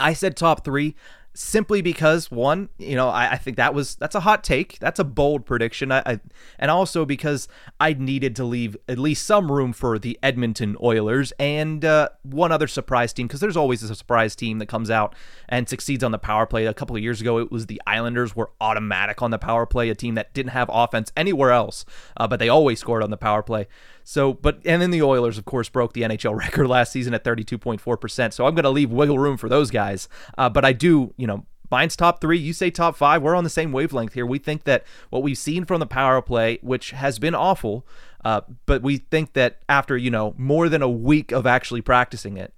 I 0.00 0.12
said 0.12 0.36
top 0.36 0.64
three 0.64 0.94
simply 1.34 1.82
because 1.82 2.30
one, 2.30 2.68
you 2.78 2.94
know, 2.94 3.08
I, 3.08 3.32
I, 3.32 3.36
think 3.36 3.56
that 3.56 3.74
was 3.74 3.96
that's 3.96 4.14
a 4.14 4.20
hot 4.20 4.44
take. 4.44 4.78
That's 4.78 5.00
a 5.00 5.04
bold 5.04 5.44
prediction. 5.44 5.90
I, 5.90 6.02
I, 6.06 6.20
and 6.58 6.70
also 6.70 7.04
because 7.04 7.48
I 7.80 7.92
needed 7.92 8.36
to 8.36 8.44
leave 8.44 8.76
at 8.88 8.98
least 8.98 9.26
some 9.26 9.50
room 9.50 9.72
for 9.72 9.98
the 9.98 10.18
Edmonton 10.22 10.76
Oilers 10.80 11.32
and 11.40 11.84
uh, 11.84 12.08
one 12.22 12.52
other 12.52 12.68
surprise 12.68 13.12
team 13.12 13.26
because 13.26 13.40
there's 13.40 13.56
always 13.56 13.82
a 13.82 13.94
surprise 13.94 14.36
team 14.36 14.58
that 14.58 14.66
comes 14.66 14.90
out 14.90 15.14
and 15.48 15.68
succeeds 15.68 16.04
on 16.04 16.12
the 16.12 16.18
power 16.18 16.46
play. 16.46 16.66
A 16.66 16.74
couple 16.74 16.94
of 16.94 17.02
years 17.02 17.20
ago, 17.20 17.38
it 17.38 17.50
was 17.50 17.66
the 17.66 17.82
Islanders 17.86 18.36
were 18.36 18.50
automatic 18.60 19.20
on 19.20 19.32
the 19.32 19.38
power 19.38 19.66
play, 19.66 19.90
a 19.90 19.94
team 19.94 20.14
that 20.14 20.32
didn't 20.34 20.52
have 20.52 20.70
offense 20.72 21.10
anywhere 21.16 21.50
else, 21.50 21.84
uh, 22.16 22.28
but 22.28 22.38
they 22.38 22.48
always 22.48 22.78
scored 22.78 23.02
on 23.02 23.10
the 23.10 23.16
power 23.16 23.42
play. 23.42 23.66
So, 24.04 24.34
but 24.34 24.60
and 24.64 24.80
then 24.80 24.90
the 24.90 25.02
Oilers, 25.02 25.38
of 25.38 25.44
course, 25.44 25.68
broke 25.68 25.94
the 25.94 26.02
NHL 26.02 26.36
record 26.38 26.68
last 26.68 26.92
season 26.92 27.14
at 27.14 27.24
32.4%. 27.24 28.32
So 28.32 28.46
I'm 28.46 28.54
going 28.54 28.64
to 28.64 28.70
leave 28.70 28.90
wiggle 28.90 29.18
room 29.18 29.36
for 29.36 29.48
those 29.48 29.70
guys. 29.70 30.08
Uh, 30.38 30.48
but 30.48 30.64
I 30.64 30.72
do, 30.72 31.14
you 31.16 31.26
know, 31.26 31.46
mine's 31.70 31.96
top 31.96 32.20
three. 32.20 32.38
You 32.38 32.52
say 32.52 32.70
top 32.70 32.96
five. 32.96 33.22
We're 33.22 33.34
on 33.34 33.44
the 33.44 33.50
same 33.50 33.72
wavelength 33.72 34.12
here. 34.12 34.26
We 34.26 34.38
think 34.38 34.64
that 34.64 34.84
what 35.10 35.22
we've 35.22 35.38
seen 35.38 35.64
from 35.64 35.80
the 35.80 35.86
power 35.86 36.20
play, 36.22 36.58
which 36.62 36.90
has 36.90 37.18
been 37.18 37.34
awful, 37.34 37.86
uh, 38.24 38.42
but 38.66 38.82
we 38.82 38.98
think 38.98 39.32
that 39.32 39.60
after 39.68 39.96
you 39.96 40.10
know 40.10 40.34
more 40.36 40.68
than 40.68 40.82
a 40.82 40.88
week 40.88 41.32
of 41.32 41.46
actually 41.46 41.80
practicing 41.80 42.36
it, 42.36 42.52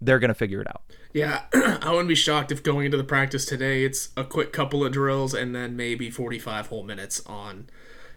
they're 0.00 0.18
going 0.18 0.28
to 0.28 0.34
figure 0.34 0.60
it 0.60 0.68
out. 0.68 0.82
Yeah, 1.12 1.42
I 1.54 1.90
wouldn't 1.90 2.08
be 2.08 2.14
shocked 2.14 2.50
if 2.50 2.62
going 2.62 2.86
into 2.86 2.96
the 2.96 3.04
practice 3.04 3.44
today, 3.44 3.84
it's 3.84 4.08
a 4.16 4.24
quick 4.24 4.52
couple 4.52 4.84
of 4.84 4.92
drills 4.92 5.34
and 5.34 5.54
then 5.54 5.76
maybe 5.76 6.10
45 6.10 6.68
whole 6.68 6.82
minutes 6.82 7.24
on 7.26 7.68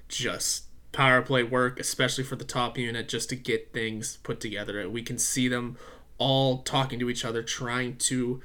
just 0.08 0.65
power 0.96 1.22
play 1.22 1.44
work, 1.44 1.78
especially 1.80 2.24
for 2.24 2.38
the 2.38 2.46
top 2.46 2.78
unit, 2.78 3.10
just 3.10 3.28
to 3.30 3.36
get 3.36 3.74
things 3.74 4.18
put 4.24 4.40
together. 4.40 4.90
We 4.90 5.04
can 5.04 5.18
see 5.18 5.50
them 5.50 5.78
all 6.18 6.60
talking 6.60 7.00
to 7.00 7.10
each 7.10 7.26
other, 7.26 7.44
trying 7.44 7.98
to 7.98 8.42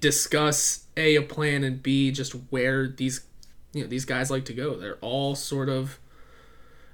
discuss 0.00 0.86
a 0.96 1.14
a 1.16 1.22
plan 1.22 1.62
and 1.62 1.80
b 1.80 2.10
just 2.10 2.32
where 2.50 2.88
these 2.88 3.24
you 3.72 3.82
know 3.82 3.88
these 3.88 4.06
guys 4.06 4.30
like 4.30 4.46
to 4.46 4.54
go. 4.54 4.76
They're 4.76 4.96
all 4.96 5.34
sort 5.34 5.68
of 5.68 5.98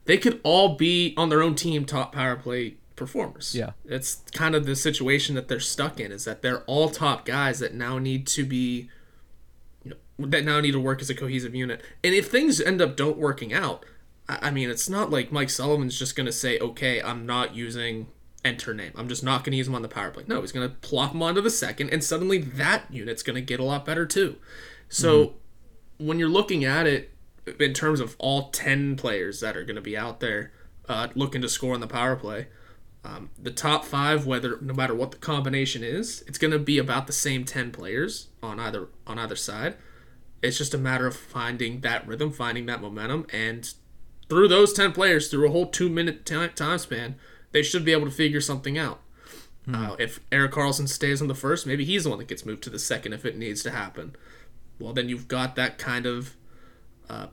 they 0.05 0.19
could 0.19 0.41
all 0.43 0.77
be 0.77 1.15
on 1.17 1.29
their 1.29 1.41
own 1.41 1.55
team 1.55 1.85
top 1.85 2.13
power 2.13 2.35
play 2.35 2.75
performers. 2.97 3.55
Yeah. 3.55 3.71
It's 3.85 4.23
kind 4.33 4.57
of 4.57 4.67
the 4.67 4.75
situation 4.75 5.37
that 5.37 5.47
they're 5.47 5.61
stuck 5.61 6.01
in 6.01 6.11
is 6.11 6.25
that 6.25 6.43
they're 6.43 6.63
all 6.65 6.89
top 6.89 7.25
guys 7.25 7.61
that 7.61 7.75
now 7.75 7.99
need 7.99 8.27
to 8.29 8.45
be 8.45 8.91
you 9.85 9.91
know 10.19 10.27
that 10.27 10.45
now 10.45 10.61
need 10.61 10.73
to 10.73 10.81
work 10.81 11.01
as 11.01 11.09
a 11.09 11.15
cohesive 11.15 11.55
unit. 11.55 11.81
And 12.03 12.13
if 12.13 12.29
things 12.29 12.61
end 12.61 12.83
up 12.83 12.97
don't 12.97 13.19
working 13.19 13.55
out, 13.55 13.85
I 14.41 14.51
mean, 14.51 14.71
it's 14.71 14.89
not 14.89 15.11
like 15.11 15.33
Mike 15.33 15.51
Sullivan's 15.51 15.99
just 15.99 16.17
going 16.17 16.27
to 16.27 16.33
say, 16.33 16.59
okay, 16.59 17.03
I'm 17.03 17.27
not 17.27 17.55
using 17.55 18.07
enter 18.45 18.75
name. 18.75 18.93
I'm 18.97 19.09
just 19.09 19.23
not 19.23 19.45
going 19.45 19.53
to 19.53 19.57
use 19.57 19.69
him 19.69 19.75
on 19.75 19.83
the 19.83 19.89
power 19.89 20.11
play. 20.11 20.25
No, 20.27 20.41
he's 20.41 20.53
going 20.53 20.69
to 20.69 20.75
plop 20.77 21.13
him 21.13 21.23
onto 21.23 21.41
the 21.41 21.51
second, 21.51 21.91
and 21.91 22.03
suddenly 22.03 22.39
that 22.39 22.85
unit's 22.91 23.23
going 23.23 23.37
to 23.37 23.43
get 23.43 23.61
a 23.61 23.65
lot 23.65 23.85
better 23.85 24.07
too. 24.07 24.37
So 24.89 25.25
mm-hmm. 25.25 26.07
when 26.07 26.19
you're 26.19 26.29
looking 26.29 26.65
at 26.65 26.87
it 26.87 27.11
in 27.59 27.73
terms 27.73 28.01
of 28.01 28.17
all 28.19 28.51
10 28.51 28.97
players 28.97 29.41
that 29.41 29.57
are 29.57 29.65
going 29.65 29.77
to 29.77 29.83
be 29.83 29.97
out 29.97 30.21
there 30.21 30.53
uh, 30.89 31.09
looking 31.15 31.43
to 31.43 31.49
score 31.49 31.75
on 31.75 31.81
the 31.81 31.87
power 31.87 32.17
play, 32.17 32.49
um, 33.05 33.31
the 33.41 33.51
top 33.51 33.85
five, 33.85 34.27
whether 34.27 34.61
no 34.61 34.75
matter 34.75 34.95
what 34.95 35.11
the 35.11 35.17
combination 35.17 35.83
is, 35.83 36.23
it's 36.27 36.39
going 36.39 36.53
to 36.53 36.59
be 36.59 36.79
about 36.79 37.07
the 37.07 37.13
same 37.13 37.45
10 37.45 37.73
players 37.73 38.29
on 38.43 38.61
either 38.61 38.89
on 39.07 39.19
either 39.19 39.35
side. 39.35 39.77
It's 40.41 40.59
just 40.59 40.75
a 40.75 40.79
matter 40.79 41.07
of 41.07 41.17
finding 41.17 41.81
that 41.81 42.07
rhythm, 42.07 42.33
finding 42.33 42.67
that 42.67 42.81
momentum, 42.81 43.27
and 43.33 43.73
through 44.33 44.49
those 44.49 44.73
10 44.73 44.93
players, 44.93 45.29
through 45.29 45.47
a 45.47 45.51
whole 45.51 45.67
two 45.67 45.91
minute 45.91 46.25
time 46.25 46.79
span, 46.79 47.17
they 47.51 47.63
should 47.63 47.85
be 47.85 47.93
able 47.93 48.07
to 48.07 48.11
figure 48.11 48.41
something 48.41 48.79
out. 48.79 49.03
Hmm. 49.67 49.75
Uh, 49.75 49.95
if 49.99 50.21
Erik 50.33 50.53
Karlsson 50.53 50.89
stays 50.89 51.21
on 51.21 51.29
the 51.29 51.35
first, 51.35 51.67
maybe 51.67 51.85
he's 51.85 52.05
the 52.05 52.11
one 52.11 52.19
that 52.19 52.29
gets 52.29 52.47
moved 52.47 52.63
to 52.63 52.71
the 52.71 52.79
second 52.79 53.13
if 53.13 53.27
it 53.27 53.37
needs 53.37 53.63
to 53.63 53.71
happen. 53.71 54.17
Well, 54.81 54.95
then 54.95 55.11
you've 55.11 55.29
got 55.29 55.55
that 55.57 55.77
kind 55.77 56.07
of. 56.07 56.35
Uh, 57.11 57.27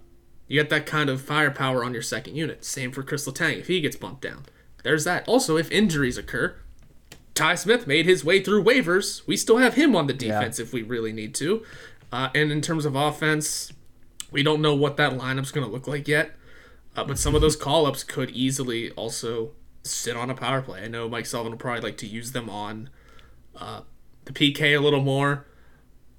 you 0.50 0.62
got 0.62 0.70
that 0.72 0.86
kind 0.86 1.10
of 1.10 1.22
firepower 1.22 1.86
on 1.86 1.94
your 1.94 2.02
second 2.02 2.36
unit. 2.36 2.66
Same 2.66 2.92
for 2.92 3.02
Chris 3.02 3.26
Letang 3.26 3.60
if 3.60 3.68
he 3.68 3.80
gets 3.80 3.96
bumped 3.96 4.22
down. 4.22 4.46
There's 4.84 5.06
that. 5.06 5.26
Also, 5.26 5.56
if 5.56 5.72
injuries 5.72 6.18
occur, 6.18 6.58
Ty 7.34 7.56
Smith 7.56 7.88
made 7.88 8.08
his 8.08 8.26
way 8.26 8.44
through 8.44 8.62
waivers. 8.62 9.26
We 9.26 9.38
still 9.38 9.60
have 9.60 9.76
him 9.76 9.96
on 9.96 10.08
the 10.08 10.14
defense 10.14 10.60
yeah. 10.60 10.66
if 10.66 10.74
we 10.74 10.82
really 10.82 11.14
need 11.14 11.34
to. 11.36 11.64
Uh, 12.12 12.28
and 12.36 12.52
in 12.52 12.60
terms 12.60 12.84
of 12.84 12.98
offense, 12.98 13.72
we 14.32 14.44
don't 14.44 14.62
know 14.62 14.76
what 14.76 14.98
that 14.98 15.14
lineup's 15.14 15.52
going 15.52 15.66
to 15.66 15.72
look 15.72 15.88
like 15.88 16.06
yet. 16.06 16.32
Uh, 17.00 17.04
but 17.06 17.18
some 17.18 17.34
of 17.34 17.40
those 17.40 17.56
call 17.56 17.86
ups 17.86 18.04
could 18.04 18.30
easily 18.32 18.92
also 18.92 19.52
sit 19.84 20.18
on 20.18 20.30
a 20.30 20.36
power 20.36 20.62
play. 20.62 20.84
I 20.84 20.90
know 20.90 21.08
Mike 21.08 21.26
Sullivan 21.26 21.54
will 21.54 21.58
probably 21.58 21.82
like 21.82 21.98
to 22.00 22.08
use 22.08 22.34
them 22.34 22.50
on 22.50 22.90
uh, 23.56 23.82
the 24.26 24.34
PK 24.34 24.78
a 24.78 24.82
little 24.82 25.02
more, 25.02 25.46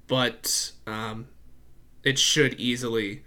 but 0.07 0.71
um, 0.87 1.27
it 2.03 2.17
should 2.17 2.55
easily. 2.55 3.23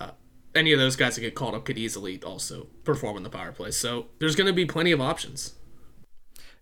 Uh, 0.00 0.10
any 0.56 0.72
of 0.72 0.80
those 0.80 0.96
guys 0.96 1.14
that 1.14 1.20
get 1.20 1.36
called 1.36 1.54
up 1.54 1.64
could 1.64 1.78
easily 1.78 2.20
also 2.20 2.66
perform 2.82 3.16
on 3.16 3.22
the 3.22 3.30
power 3.30 3.52
play. 3.52 3.70
So 3.70 4.06
there's 4.18 4.34
going 4.34 4.48
to 4.48 4.52
be 4.52 4.64
plenty 4.64 4.90
of 4.90 5.00
options. 5.00 5.54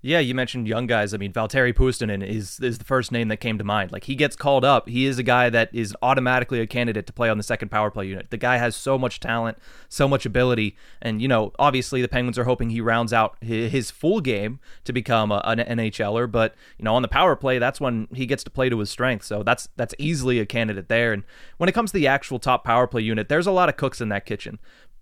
Yeah, 0.02 0.18
you 0.20 0.34
mentioned 0.34 0.68
young 0.68 0.86
guys. 0.86 1.14
I 1.14 1.16
mean, 1.16 1.32
Valtteri 1.32 1.72
Puustinen 1.72 2.24
is 2.24 2.60
is 2.60 2.78
the 2.78 2.84
first 2.84 3.10
name 3.10 3.28
that 3.28 3.38
came 3.38 3.58
to 3.58 3.64
mind. 3.64 3.92
Like 3.92 4.04
he 4.04 4.14
gets 4.14 4.36
called 4.36 4.64
up, 4.64 4.88
he 4.88 5.06
is 5.06 5.18
a 5.18 5.22
guy 5.22 5.50
that 5.50 5.74
is 5.74 5.96
automatically 6.02 6.60
a 6.60 6.66
candidate 6.66 7.06
to 7.06 7.12
play 7.12 7.28
on 7.28 7.38
the 7.38 7.42
second 7.42 7.70
power 7.70 7.90
play 7.90 8.06
unit. 8.06 8.30
The 8.30 8.36
guy 8.36 8.58
has 8.58 8.76
so 8.76 8.98
much 8.98 9.20
talent, 9.20 9.58
so 9.88 10.06
much 10.06 10.26
ability, 10.26 10.76
and 11.00 11.20
you 11.20 11.28
know, 11.28 11.52
obviously 11.58 12.02
the 12.02 12.08
Penguins 12.08 12.38
are 12.38 12.44
hoping 12.44 12.70
he 12.70 12.80
rounds 12.80 13.12
out 13.12 13.36
his, 13.40 13.72
his 13.72 13.90
full 13.90 14.20
game 14.20 14.60
to 14.84 14.92
become 14.92 15.32
a, 15.32 15.42
an 15.44 15.58
NHLer. 15.58 16.30
But 16.30 16.54
you 16.78 16.84
know, 16.84 16.94
on 16.94 17.02
the 17.02 17.08
power 17.08 17.34
play, 17.34 17.58
that's 17.58 17.80
when 17.80 18.06
he 18.14 18.26
gets 18.26 18.44
to 18.44 18.50
play 18.50 18.68
to 18.68 18.78
his 18.78 18.90
strength. 18.90 19.24
So 19.24 19.42
that's 19.42 19.68
that's 19.76 19.94
easily 19.98 20.38
a 20.38 20.46
candidate 20.46 20.88
there. 20.88 21.12
And 21.12 21.24
when 21.56 21.68
it 21.68 21.72
comes 21.72 21.90
to 21.92 21.98
the 21.98 22.06
actual 22.06 22.38
top 22.38 22.64
power 22.64 22.86
play 22.86 23.02
unit, 23.02 23.28
there's 23.28 23.46
a 23.46 23.52
lot 23.52 23.68
of 23.68 23.76
cooks 23.76 24.00
in 24.00 24.08
that 24.10 24.26
kitchen. 24.26 24.58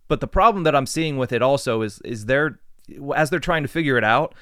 But 0.06 0.20
the 0.20 0.28
problem 0.28 0.64
that 0.64 0.74
I'm 0.74 0.86
seeing 0.86 1.16
with 1.18 1.32
it 1.32 1.42
also 1.42 1.82
is 1.82 2.00
is 2.04 2.26
they're 2.26 2.60
as 3.14 3.30
they're 3.30 3.40
trying 3.40 3.62
to 3.62 3.68
figure 3.68 3.98
it 3.98 4.04
out 4.04 4.34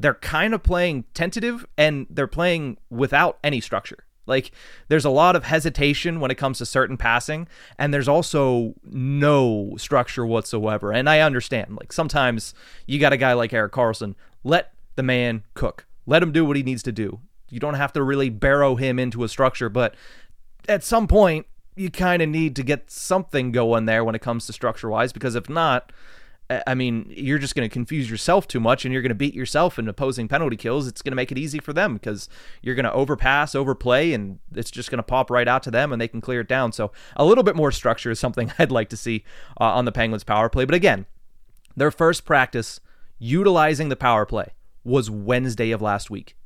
they're 0.00 0.14
kind 0.14 0.54
of 0.54 0.62
playing 0.62 1.04
tentative 1.14 1.66
and 1.76 2.06
they're 2.08 2.26
playing 2.26 2.78
without 2.88 3.38
any 3.44 3.60
structure. 3.60 4.04
Like 4.26 4.50
there's 4.88 5.04
a 5.04 5.10
lot 5.10 5.36
of 5.36 5.44
hesitation 5.44 6.20
when 6.20 6.30
it 6.30 6.36
comes 6.36 6.58
to 6.58 6.66
certain 6.66 6.96
passing, 6.96 7.48
and 7.78 7.92
there's 7.92 8.08
also 8.08 8.74
no 8.84 9.74
structure 9.76 10.24
whatsoever. 10.24 10.92
And 10.92 11.08
I 11.08 11.20
understand, 11.20 11.76
like 11.76 11.92
sometimes 11.92 12.54
you 12.86 12.98
got 12.98 13.12
a 13.12 13.16
guy 13.16 13.34
like 13.34 13.52
Erik 13.52 13.72
Karlsson, 13.72 14.14
let 14.42 14.72
the 14.96 15.02
man 15.02 15.42
cook, 15.54 15.86
let 16.06 16.22
him 16.22 16.32
do 16.32 16.44
what 16.44 16.56
he 16.56 16.62
needs 16.62 16.82
to 16.84 16.92
do. 16.92 17.20
You 17.50 17.60
don't 17.60 17.74
have 17.74 17.92
to 17.94 18.02
really 18.02 18.30
barrow 18.30 18.76
him 18.76 18.98
into 18.98 19.24
a 19.24 19.28
structure, 19.28 19.68
but 19.68 19.94
at 20.68 20.84
some 20.84 21.08
point, 21.08 21.46
you 21.74 21.90
kind 21.90 22.22
of 22.22 22.28
need 22.28 22.54
to 22.56 22.62
get 22.62 22.90
something 22.90 23.52
going 23.52 23.86
there 23.86 24.04
when 24.04 24.14
it 24.14 24.20
comes 24.20 24.46
to 24.46 24.52
structure 24.52 24.88
wise, 24.88 25.12
because 25.12 25.34
if 25.34 25.48
not, 25.48 25.92
I 26.66 26.74
mean, 26.74 27.06
you're 27.14 27.38
just 27.38 27.54
going 27.54 27.68
to 27.68 27.72
confuse 27.72 28.10
yourself 28.10 28.48
too 28.48 28.58
much 28.58 28.84
and 28.84 28.92
you're 28.92 29.02
going 29.02 29.10
to 29.10 29.14
beat 29.14 29.34
yourself 29.34 29.78
in 29.78 29.86
opposing 29.88 30.26
penalty 30.26 30.56
kills. 30.56 30.88
It's 30.88 31.00
going 31.00 31.12
to 31.12 31.16
make 31.16 31.30
it 31.30 31.38
easy 31.38 31.60
for 31.60 31.72
them 31.72 31.94
because 31.94 32.28
you're 32.60 32.74
going 32.74 32.84
to 32.84 32.92
overpass, 32.92 33.54
overplay, 33.54 34.12
and 34.12 34.40
it's 34.54 34.70
just 34.70 34.90
going 34.90 34.98
to 34.98 35.04
pop 35.04 35.30
right 35.30 35.46
out 35.46 35.62
to 35.64 35.70
them 35.70 35.92
and 35.92 36.00
they 36.00 36.08
can 36.08 36.20
clear 36.20 36.40
it 36.40 36.48
down. 36.48 36.72
So, 36.72 36.90
a 37.14 37.24
little 37.24 37.44
bit 37.44 37.54
more 37.54 37.70
structure 37.70 38.10
is 38.10 38.18
something 38.18 38.52
I'd 38.58 38.72
like 38.72 38.88
to 38.88 38.96
see 38.96 39.24
uh, 39.60 39.64
on 39.64 39.84
the 39.84 39.92
Penguins' 39.92 40.24
power 40.24 40.48
play. 40.48 40.64
But 40.64 40.74
again, 40.74 41.06
their 41.76 41.92
first 41.92 42.24
practice 42.24 42.80
utilizing 43.18 43.88
the 43.88 43.96
power 43.96 44.26
play 44.26 44.48
was 44.82 45.08
Wednesday 45.08 45.70
of 45.70 45.80
last 45.80 46.10
week. 46.10 46.36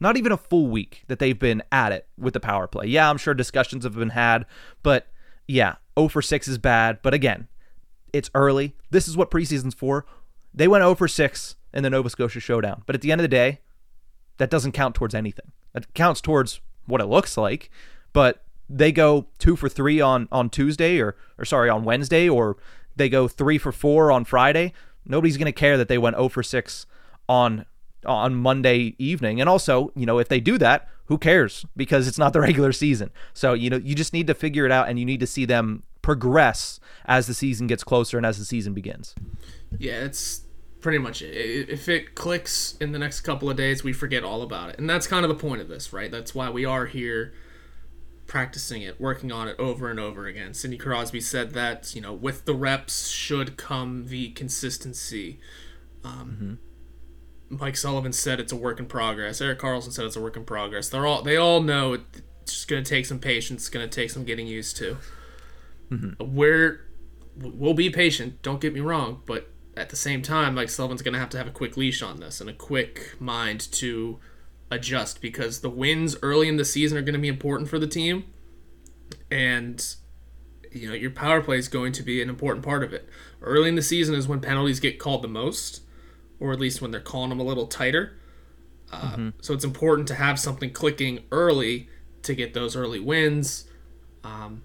Not 0.00 0.16
even 0.16 0.32
a 0.32 0.36
full 0.36 0.66
week 0.66 1.04
that 1.06 1.20
they've 1.20 1.38
been 1.38 1.62
at 1.70 1.92
it 1.92 2.08
with 2.18 2.34
the 2.34 2.40
power 2.40 2.66
play. 2.66 2.86
Yeah, 2.86 3.08
I'm 3.08 3.18
sure 3.18 3.34
discussions 3.34 3.84
have 3.84 3.94
been 3.94 4.10
had, 4.10 4.46
but 4.82 5.06
yeah, 5.46 5.76
0 5.96 6.08
for 6.08 6.22
6 6.22 6.48
is 6.48 6.58
bad, 6.58 6.98
but 7.02 7.14
again, 7.14 7.46
it's 8.14 8.30
early. 8.34 8.74
This 8.90 9.08
is 9.08 9.16
what 9.16 9.30
preseason's 9.30 9.74
for. 9.74 10.06
They 10.54 10.68
went 10.68 10.82
0 10.82 10.94
for 10.94 11.08
6 11.08 11.56
in 11.72 11.82
the 11.82 11.90
Nova 11.90 12.08
Scotia 12.08 12.40
Showdown, 12.40 12.82
but 12.86 12.94
at 12.94 13.00
the 13.00 13.10
end 13.10 13.20
of 13.20 13.24
the 13.24 13.28
day, 13.28 13.60
that 14.38 14.50
doesn't 14.50 14.72
count 14.72 14.94
towards 14.94 15.14
anything. 15.14 15.50
That 15.72 15.92
counts 15.94 16.20
towards 16.20 16.60
what 16.86 17.00
it 17.00 17.06
looks 17.06 17.36
like, 17.36 17.70
but 18.12 18.44
they 18.70 18.92
go 18.92 19.26
2 19.38 19.56
for 19.56 19.68
3 19.68 20.00
on 20.00 20.28
on 20.30 20.48
Tuesday 20.48 21.00
or 21.00 21.16
or 21.38 21.44
sorry, 21.44 21.68
on 21.68 21.84
Wednesday 21.84 22.28
or 22.28 22.56
they 22.96 23.08
go 23.08 23.26
3 23.26 23.58
for 23.58 23.72
4 23.72 24.12
on 24.12 24.24
Friday. 24.24 24.72
Nobody's 25.04 25.36
going 25.36 25.46
to 25.46 25.52
care 25.52 25.76
that 25.76 25.88
they 25.88 25.98
went 25.98 26.16
0 26.16 26.28
for 26.28 26.42
6 26.42 26.86
on 27.28 27.66
on 28.06 28.34
Monday 28.34 28.94
evening. 28.98 29.40
And 29.40 29.48
also, 29.48 29.90
you 29.96 30.06
know, 30.06 30.18
if 30.18 30.28
they 30.28 30.40
do 30.40 30.56
that, 30.58 30.88
who 31.06 31.18
cares? 31.18 31.66
Because 31.76 32.06
it's 32.06 32.18
not 32.18 32.32
the 32.32 32.40
regular 32.48 32.72
season. 32.72 33.10
So, 33.32 33.54
you 33.54 33.70
know, 33.70 33.76
you 33.76 33.94
just 33.94 34.12
need 34.12 34.26
to 34.28 34.34
figure 34.34 34.66
it 34.66 34.72
out 34.72 34.88
and 34.88 34.98
you 34.98 35.04
need 35.04 35.20
to 35.20 35.26
see 35.26 35.44
them 35.44 35.82
progress 36.04 36.78
as 37.06 37.26
the 37.26 37.34
season 37.34 37.66
gets 37.66 37.82
closer 37.82 38.16
and 38.16 38.26
as 38.26 38.38
the 38.38 38.44
season 38.44 38.74
begins. 38.74 39.14
Yeah, 39.78 40.04
it's 40.04 40.42
pretty 40.80 40.98
much 40.98 41.22
it. 41.22 41.68
If 41.68 41.88
it 41.88 42.14
clicks 42.14 42.76
in 42.80 42.92
the 42.92 42.98
next 42.98 43.22
couple 43.22 43.48
of 43.48 43.56
days, 43.56 43.82
we 43.82 43.92
forget 43.92 44.22
all 44.22 44.42
about 44.42 44.68
it. 44.68 44.78
And 44.78 44.88
that's 44.88 45.06
kind 45.06 45.24
of 45.24 45.30
the 45.30 45.34
point 45.34 45.62
of 45.62 45.68
this, 45.68 45.92
right? 45.92 46.10
That's 46.10 46.34
why 46.34 46.50
we 46.50 46.64
are 46.64 46.86
here 46.86 47.32
practicing 48.26 48.82
it, 48.82 49.00
working 49.00 49.32
on 49.32 49.48
it 49.48 49.56
over 49.58 49.90
and 49.90 49.98
over 49.98 50.26
again. 50.26 50.52
Sidney 50.52 50.76
Crosby 50.76 51.20
said 51.20 51.52
that, 51.52 51.94
you 51.94 52.00
know, 52.00 52.12
with 52.12 52.44
the 52.44 52.54
reps 52.54 53.08
should 53.08 53.56
come 53.56 54.06
the 54.08 54.30
consistency. 54.30 55.40
Um, 56.04 56.30
mm-hmm 56.30 56.54
Mike 57.50 57.76
Sullivan 57.76 58.12
said 58.12 58.40
it's 58.40 58.52
a 58.52 58.56
work 58.56 58.80
in 58.80 58.86
progress. 58.86 59.40
Erik 59.40 59.60
Karlsson 59.60 59.92
said 59.92 60.06
it's 60.06 60.16
a 60.16 60.20
work 60.20 60.36
in 60.36 60.44
progress. 60.44 60.88
They're 60.88 61.06
all 61.06 61.22
they 61.22 61.36
all 61.36 61.60
know 61.60 61.92
it's 61.92 62.22
just 62.46 62.68
going 62.68 62.82
to 62.82 62.88
take 62.88 63.06
some 63.06 63.18
patience. 63.18 63.62
It's 63.62 63.68
going 63.68 63.88
to 63.88 63.94
take 63.94 64.10
some 64.10 64.24
getting 64.24 64.46
used 64.46 64.76
to. 64.78 64.96
Mm-hmm. 65.90 66.34
We're 66.34 66.80
we'll 67.36 67.74
be 67.74 67.90
patient. 67.90 68.42
Don't 68.42 68.60
get 68.60 68.72
me 68.72 68.80
wrong, 68.80 69.22
but 69.26 69.50
at 69.76 69.90
the 69.90 69.96
same 69.96 70.22
time, 70.22 70.54
Mike 70.54 70.70
Sullivan's 70.70 71.02
going 71.02 71.14
to 71.14 71.18
have 71.18 71.30
to 71.30 71.38
have 71.38 71.46
a 71.46 71.50
quick 71.52 71.76
leash 71.76 72.02
on 72.02 72.20
this 72.20 72.40
and 72.40 72.48
a 72.48 72.52
quick 72.52 73.16
mind 73.18 73.60
to 73.72 74.20
adjust 74.70 75.20
because 75.20 75.60
the 75.60 75.70
wins 75.70 76.16
early 76.22 76.48
in 76.48 76.56
the 76.56 76.64
season 76.64 76.96
are 76.96 77.02
going 77.02 77.14
to 77.14 77.20
be 77.20 77.28
important 77.28 77.68
for 77.68 77.78
the 77.78 77.86
team, 77.86 78.24
and 79.30 79.96
you 80.72 80.88
know 80.88 80.94
your 80.94 81.10
power 81.10 81.40
play 81.40 81.58
is 81.58 81.68
going 81.68 81.92
to 81.92 82.02
be 82.02 82.22
an 82.22 82.28
important 82.28 82.64
part 82.64 82.84
of 82.84 82.92
it. 82.92 83.08
Early 83.42 83.68
in 83.68 83.74
the 83.74 83.82
season 83.82 84.14
is 84.14 84.26
when 84.26 84.40
penalties 84.40 84.80
get 84.80 84.98
called 84.98 85.22
the 85.22 85.28
most 85.28 85.82
or 86.40 86.52
at 86.52 86.60
least 86.60 86.82
when 86.82 86.90
they're 86.90 87.00
calling 87.00 87.30
them 87.30 87.40
a 87.40 87.44
little 87.44 87.66
tighter. 87.66 88.18
Uh, 88.92 89.00
mm-hmm. 89.00 89.28
So 89.40 89.54
it's 89.54 89.64
important 89.64 90.08
to 90.08 90.14
have 90.14 90.38
something 90.38 90.70
clicking 90.72 91.24
early 91.32 91.88
to 92.22 92.34
get 92.34 92.54
those 92.54 92.76
early 92.76 93.00
wins. 93.00 93.64
Um, 94.22 94.62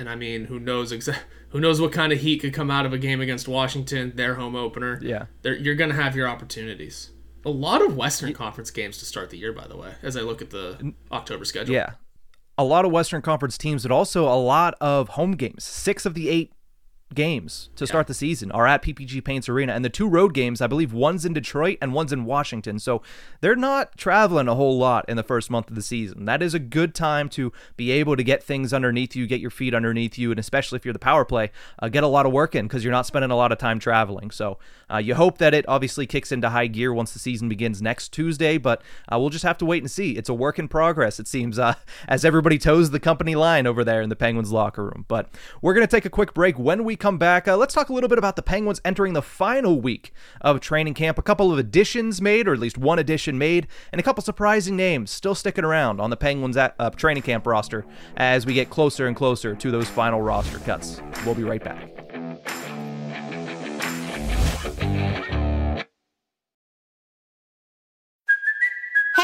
and 0.00 0.08
I 0.08 0.16
mean, 0.16 0.46
who 0.46 0.58
knows 0.58 0.92
exa- 0.92 1.18
who 1.50 1.60
knows 1.60 1.80
what 1.80 1.92
kind 1.92 2.12
of 2.12 2.20
heat 2.20 2.38
could 2.38 2.54
come 2.54 2.70
out 2.70 2.86
of 2.86 2.92
a 2.92 2.98
game 2.98 3.20
against 3.20 3.46
Washington, 3.46 4.12
their 4.16 4.34
home 4.34 4.56
opener. 4.56 4.98
Yeah, 5.02 5.26
They're, 5.42 5.56
you're 5.56 5.74
going 5.76 5.90
to 5.90 5.96
have 5.96 6.16
your 6.16 6.26
opportunities. 6.26 7.10
A 7.44 7.50
lot 7.50 7.82
of 7.82 7.96
Western 7.96 8.32
Conference 8.32 8.70
games 8.70 8.98
to 8.98 9.04
start 9.04 9.30
the 9.30 9.38
year, 9.38 9.52
by 9.52 9.66
the 9.66 9.76
way, 9.76 9.94
as 10.02 10.16
I 10.16 10.20
look 10.20 10.42
at 10.42 10.50
the 10.50 10.94
October 11.12 11.44
schedule. 11.44 11.74
Yeah, 11.74 11.92
a 12.58 12.64
lot 12.64 12.84
of 12.84 12.92
Western 12.92 13.22
Conference 13.22 13.56
teams, 13.56 13.82
but 13.82 13.92
also 13.92 14.24
a 14.24 14.36
lot 14.36 14.74
of 14.80 15.10
home 15.10 15.32
games. 15.32 15.64
Six 15.64 16.04
of 16.04 16.14
the 16.14 16.28
eight 16.28 16.52
games 17.14 17.70
to 17.76 17.86
start 17.86 18.06
the 18.06 18.14
season 18.14 18.52
are 18.52 18.66
at 18.66 18.82
PPG 18.82 19.24
Paints 19.24 19.48
Arena, 19.48 19.72
and 19.72 19.84
the 19.84 19.90
two 19.90 20.08
road 20.08 20.32
games, 20.32 20.60
I 20.60 20.66
believe, 20.66 20.92
one's 20.92 21.24
in 21.24 21.32
Detroit 21.32 21.78
and 21.82 21.92
one's 21.92 22.12
in 22.12 22.24
Washington. 22.24 22.78
So 22.78 23.02
they're 23.40 23.56
not 23.56 23.96
traveling 23.96 24.48
a 24.48 24.54
whole 24.54 24.78
lot 24.78 25.04
in 25.08 25.16
the 25.16 25.22
first 25.22 25.50
month 25.50 25.68
of 25.68 25.74
the 25.74 25.82
season. 25.82 26.24
That 26.24 26.42
is 26.42 26.54
a 26.54 26.58
good 26.58 26.94
time 26.94 27.28
to 27.30 27.52
be 27.76 27.90
able 27.90 28.16
to 28.16 28.22
get 28.22 28.42
things 28.42 28.72
underneath 28.72 29.16
you, 29.16 29.26
get 29.26 29.40
your 29.40 29.50
feet 29.50 29.74
underneath 29.74 30.18
you, 30.18 30.30
and 30.30 30.38
especially 30.38 30.76
if 30.76 30.84
you're 30.84 30.92
the 30.92 30.98
power 30.98 31.24
play, 31.24 31.50
uh, 31.80 31.88
get 31.88 32.04
a 32.04 32.08
lot 32.08 32.26
of 32.26 32.32
work 32.32 32.54
in 32.54 32.66
because 32.66 32.84
you're 32.84 32.92
not 32.92 33.06
spending 33.06 33.30
a 33.30 33.36
lot 33.36 33.52
of 33.52 33.58
time 33.58 33.78
traveling. 33.78 34.30
So 34.30 34.58
uh, 34.90 34.98
you 34.98 35.14
hope 35.14 35.38
that 35.38 35.54
it 35.54 35.64
obviously 35.68 36.06
kicks 36.06 36.30
into 36.30 36.50
high 36.50 36.68
gear 36.68 36.92
once 36.92 37.12
the 37.12 37.18
season 37.18 37.48
begins 37.48 37.82
next 37.82 38.12
Tuesday, 38.12 38.56
but 38.56 38.82
uh, 39.12 39.18
we'll 39.18 39.30
just 39.30 39.44
have 39.44 39.58
to 39.58 39.66
wait 39.66 39.82
and 39.82 39.90
see. 39.90 40.12
It's 40.12 40.28
a 40.28 40.34
work 40.34 40.58
in 40.58 40.68
progress, 40.68 41.18
it 41.18 41.26
seems, 41.26 41.58
uh, 41.58 41.74
as 42.08 42.24
everybody 42.24 42.58
toes 42.58 42.90
the 42.90 43.00
company 43.00 43.34
line 43.34 43.66
over 43.66 43.84
there 43.84 44.00
in 44.00 44.08
the 44.08 44.16
Penguins 44.16 44.52
locker 44.52 44.84
room. 44.84 45.04
But 45.08 45.28
we're 45.60 45.74
going 45.74 45.86
to 45.86 45.90
take 45.90 46.04
a 46.04 46.10
quick 46.10 46.34
break. 46.34 46.58
When 46.58 46.84
we 46.84 46.96
come 47.00 47.18
back, 47.18 47.48
uh, 47.48 47.56
let's 47.56 47.74
talk 47.74 47.88
a 47.88 47.92
little 47.92 48.08
bit 48.08 48.18
about 48.18 48.36
the 48.36 48.42
Penguins 48.42 48.80
entering 48.84 49.14
the 49.14 49.22
final 49.22 49.80
week 49.80 50.12
of 50.40 50.60
training 50.60 50.94
camp. 50.94 51.18
A 51.18 51.22
couple 51.22 51.50
of 51.50 51.58
additions 51.58 52.20
made, 52.20 52.46
or 52.46 52.52
at 52.52 52.60
least 52.60 52.78
one 52.78 52.98
addition 52.98 53.38
made, 53.38 53.66
and 53.90 53.98
a 53.98 54.02
couple 54.02 54.22
surprising 54.22 54.76
names 54.76 55.10
still 55.10 55.34
sticking 55.34 55.64
around 55.64 56.00
on 56.00 56.10
the 56.10 56.16
Penguins 56.16 56.56
at, 56.56 56.74
uh, 56.78 56.90
training 56.90 57.22
camp 57.22 57.46
roster 57.46 57.84
as 58.16 58.46
we 58.46 58.54
get 58.54 58.70
closer 58.70 59.06
and 59.06 59.16
closer 59.16 59.54
to 59.54 59.70
those 59.70 59.88
final 59.88 60.20
roster 60.20 60.58
cuts. 60.58 61.00
We'll 61.24 61.34
be 61.34 61.44
right 61.44 61.64
back. 61.64 62.09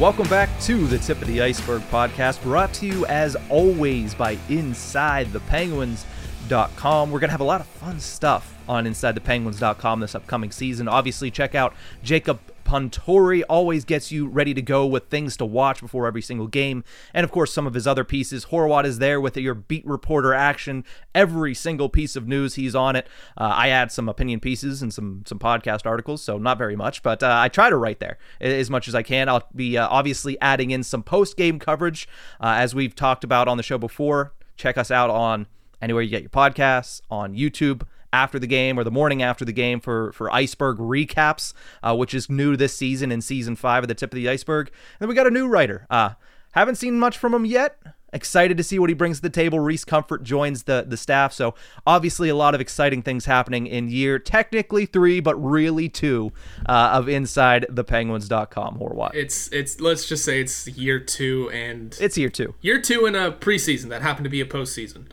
Welcome 0.00 0.28
back 0.28 0.50
to 0.62 0.88
the 0.88 0.98
Tip 0.98 1.22
of 1.22 1.28
the 1.28 1.40
Ice-Burgh 1.40 1.82
podcast, 1.82 2.42
brought 2.42 2.74
to 2.74 2.86
you 2.86 3.06
as 3.06 3.36
always 3.48 4.12
by 4.12 4.34
InsideThePenguins.com. 4.34 7.10
We're 7.12 7.20
going 7.20 7.28
to 7.28 7.32
have 7.32 7.40
a 7.40 7.44
lot 7.44 7.60
of 7.60 7.68
fun 7.68 8.00
stuff 8.00 8.56
on 8.68 8.86
InsideThePenguins.com 8.86 10.00
this 10.00 10.16
upcoming 10.16 10.50
season. 10.50 10.88
Obviously, 10.88 11.30
check 11.30 11.54
out 11.54 11.74
Jacob 12.02 12.40
Pontori 12.64 13.42
always 13.48 13.84
gets 13.84 14.10
you 14.10 14.26
ready 14.26 14.54
to 14.54 14.62
go 14.62 14.86
with 14.86 15.08
things 15.08 15.36
to 15.36 15.44
watch 15.44 15.80
before 15.80 16.06
every 16.06 16.22
single 16.22 16.46
game. 16.46 16.84
And 17.12 17.24
of 17.24 17.30
course, 17.30 17.52
some 17.52 17.66
of 17.66 17.74
his 17.74 17.86
other 17.86 18.04
pieces. 18.04 18.46
Horwat 18.46 18.84
is 18.84 18.98
there 18.98 19.20
with 19.20 19.36
your 19.36 19.54
beat 19.54 19.86
reporter 19.86 20.34
action. 20.34 20.84
Every 21.14 21.54
single 21.54 21.88
piece 21.88 22.16
of 22.16 22.26
news, 22.26 22.54
he's 22.54 22.74
on 22.74 22.96
it. 22.96 23.06
Uh, 23.36 23.52
I 23.54 23.68
add 23.68 23.92
some 23.92 24.08
opinion 24.08 24.40
pieces 24.40 24.82
and 24.82 24.92
some 24.92 25.22
some 25.26 25.38
podcast 25.38 25.86
articles, 25.86 26.22
so 26.22 26.38
not 26.38 26.58
very 26.58 26.76
much, 26.76 27.02
but 27.02 27.22
uh, 27.22 27.36
I 27.38 27.48
try 27.48 27.70
to 27.70 27.76
write 27.76 28.00
there 28.00 28.18
as 28.40 28.70
much 28.70 28.88
as 28.88 28.94
I 28.94 29.02
can. 29.02 29.28
I'll 29.28 29.48
be 29.54 29.76
uh, 29.76 29.86
obviously 29.88 30.40
adding 30.40 30.70
in 30.70 30.82
some 30.82 31.02
post 31.02 31.36
game 31.36 31.58
coverage, 31.58 32.08
uh, 32.40 32.54
as 32.58 32.74
we've 32.74 32.94
talked 32.94 33.24
about 33.24 33.48
on 33.48 33.56
the 33.56 33.62
show 33.62 33.78
before. 33.78 34.32
Check 34.56 34.78
us 34.78 34.90
out 34.90 35.10
on 35.10 35.46
anywhere 35.82 36.02
you 36.02 36.10
get 36.10 36.22
your 36.22 36.30
podcasts, 36.30 37.00
on 37.10 37.34
YouTube 37.34 37.82
after 38.14 38.38
the 38.38 38.46
game 38.46 38.78
or 38.78 38.84
the 38.84 38.90
morning 38.90 39.22
after 39.22 39.44
the 39.44 39.52
game 39.52 39.80
for 39.80 40.12
for 40.12 40.32
Ice-Burgh 40.32 40.78
recaps, 40.78 41.52
uh, 41.82 41.94
which 41.96 42.14
is 42.14 42.30
new 42.30 42.56
this 42.56 42.76
season 42.76 43.10
in 43.10 43.20
season 43.20 43.56
five 43.56 43.82
of 43.82 43.88
the 43.88 43.94
tip 43.94 44.12
of 44.12 44.16
the 44.16 44.28
Ice-Burgh. 44.28 44.68
And 44.68 45.00
then 45.00 45.08
we 45.08 45.14
got 45.14 45.26
a 45.26 45.30
new 45.30 45.48
writer. 45.48 45.86
Uh, 45.90 46.10
haven't 46.52 46.76
seen 46.76 46.98
much 46.98 47.18
from 47.18 47.34
him 47.34 47.44
yet. 47.44 47.76
Excited 48.12 48.56
to 48.56 48.62
see 48.62 48.78
what 48.78 48.88
he 48.88 48.94
brings 48.94 49.16
to 49.18 49.22
the 49.22 49.30
table. 49.30 49.58
Reese 49.58 49.84
Comfort 49.84 50.22
joins 50.22 50.62
the 50.62 50.84
the 50.86 50.96
staff, 50.96 51.32
so 51.32 51.56
obviously 51.84 52.28
a 52.28 52.36
lot 52.36 52.54
of 52.54 52.60
exciting 52.60 53.02
things 53.02 53.24
happening 53.24 53.66
in 53.66 53.88
year 53.88 54.20
technically 54.20 54.86
three, 54.86 55.18
but 55.18 55.34
really 55.34 55.88
two 55.88 56.30
uh, 56.66 56.90
of 56.92 57.08
inside 57.08 57.66
the 57.68 57.82
Penguins.com. 57.82 58.78
Horwat. 58.78 59.14
It's 59.14 59.48
it's 59.48 59.80
let's 59.80 60.08
just 60.08 60.24
say 60.24 60.40
it's 60.40 60.68
year 60.68 61.00
two 61.00 61.50
and 61.52 61.98
it's 62.00 62.16
year 62.16 62.30
two. 62.30 62.54
Year 62.60 62.80
two 62.80 63.04
in 63.04 63.16
a 63.16 63.32
preseason 63.32 63.88
that 63.88 64.02
happened 64.02 64.24
to 64.24 64.30
be 64.30 64.40
a 64.40 64.46
postseason. 64.46 65.06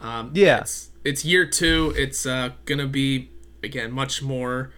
Um, 0.00 0.32
yeah, 0.34 0.62
it's, 0.62 0.89
it's 1.04 1.24
year 1.24 1.46
two. 1.46 1.92
It's 1.96 2.26
uh, 2.26 2.50
gonna 2.64 2.86
be 2.86 3.30
again, 3.62 3.92
much 3.92 4.22
more. 4.22 4.72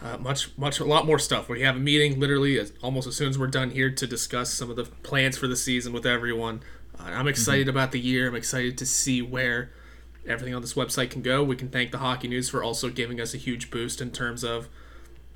Uh, 0.00 0.16
much, 0.16 0.56
much, 0.56 0.78
a 0.78 0.84
lot 0.84 1.06
more 1.06 1.18
stuff. 1.18 1.48
We 1.48 1.62
have 1.62 1.74
a 1.74 1.80
meeting 1.80 2.20
literally 2.20 2.56
as, 2.56 2.72
almost 2.82 3.08
as 3.08 3.16
soon 3.16 3.30
as 3.30 3.36
we're 3.36 3.48
done 3.48 3.70
here 3.70 3.90
to 3.90 4.06
discuss 4.06 4.54
some 4.54 4.70
of 4.70 4.76
the 4.76 4.84
plans 4.84 5.36
for 5.36 5.48
the 5.48 5.56
season 5.56 5.92
with 5.92 6.06
everyone. 6.06 6.62
Uh, 6.96 7.02
I'm 7.06 7.26
excited 7.26 7.62
mm-hmm. 7.62 7.70
about 7.76 7.90
the 7.90 7.98
year. 7.98 8.28
I'm 8.28 8.36
excited 8.36 8.78
to 8.78 8.86
see 8.86 9.22
where 9.22 9.72
everything 10.24 10.54
on 10.54 10.62
this 10.62 10.74
website 10.74 11.10
can 11.10 11.22
go. 11.22 11.42
We 11.42 11.56
can 11.56 11.68
thank 11.68 11.90
the 11.90 11.98
Hockey 11.98 12.28
News 12.28 12.48
for 12.48 12.62
also 12.62 12.90
giving 12.90 13.20
us 13.20 13.34
a 13.34 13.38
huge 13.38 13.72
boost 13.72 14.00
in 14.00 14.12
terms 14.12 14.44
of 14.44 14.68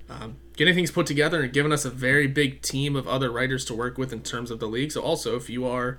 um, 0.08 0.36
getting 0.56 0.74
things 0.74 0.92
put 0.92 1.06
together 1.06 1.42
and 1.42 1.52
giving 1.52 1.72
us 1.72 1.84
a 1.84 1.90
very 1.90 2.28
big 2.28 2.62
team 2.62 2.94
of 2.94 3.08
other 3.08 3.32
writers 3.32 3.64
to 3.64 3.74
work 3.74 3.98
with 3.98 4.12
in 4.12 4.22
terms 4.22 4.52
of 4.52 4.60
the 4.60 4.68
league. 4.68 4.92
So, 4.92 5.00
also, 5.00 5.34
if 5.34 5.50
you 5.50 5.66
are 5.66 5.98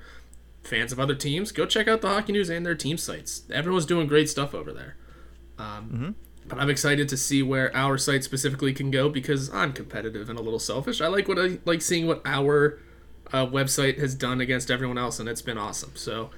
fans 0.64 0.92
of 0.92 1.00
other 1.00 1.16
teams, 1.16 1.52
go 1.52 1.66
check 1.66 1.88
out 1.88 2.02
the 2.02 2.08
Hockey 2.08 2.34
News 2.34 2.50
and 2.50 2.66
their 2.66 2.76
team 2.76 2.98
sites. 2.98 3.44
Everyone's 3.52 3.86
doing 3.86 4.08
great 4.08 4.30
stuff 4.30 4.54
over 4.56 4.72
there. 4.72 4.96
Um, 5.58 5.90
mm-hmm. 5.90 6.12
But 6.48 6.60
I'm 6.60 6.70
excited 6.70 7.08
to 7.10 7.18
see 7.18 7.42
where 7.42 7.76
our 7.76 7.98
site 7.98 8.24
specifically 8.24 8.74
can 8.74 8.92
go 8.92 9.10
because 9.10 9.54
I'm 9.54 9.72
competitive 9.72 10.30
and 10.30 10.38
a 10.38 10.42
little 10.42 10.60
selfish. 10.60 11.00
I 11.00 11.08
like 11.08 11.28
what 11.28 11.40
I 11.40 11.60
like 11.66 11.82
seeing 11.82 12.06
what 12.06 12.22
our 12.26 12.80
uh, 13.32 13.46
website 13.46 13.98
has 14.00 14.14
done 14.14 14.42
against 14.42 14.70
everyone 14.70 14.98
else, 14.98 15.20
and 15.20 15.30
it's 15.30 15.42
been 15.42 15.58
awesome. 15.58 15.94
So, 15.96 16.32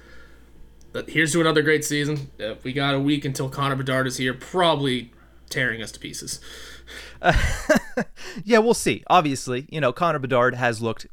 here's 1.08 1.32
to 1.32 1.40
another 1.40 1.62
great 1.62 1.84
season. 1.84 2.30
Uh, 2.40 2.54
we 2.62 2.72
got 2.72 2.94
a 2.94 3.00
week 3.00 3.24
until 3.24 3.48
Connor 3.48 3.76
Bedard 3.76 4.06
is 4.06 4.16
here, 4.16 4.32
probably 4.32 5.12
tearing 5.50 5.82
us 5.82 5.90
to 5.92 6.00
pieces. 6.00 6.40
Uh, 7.20 7.36
yeah, 8.44 8.58
we'll 8.58 8.74
see. 8.74 9.02
Obviously, 9.08 9.66
you 9.70 9.80
know, 9.80 9.92
Connor 9.92 10.20
Bedard 10.20 10.54
has 10.54 10.80
looked 10.80 11.06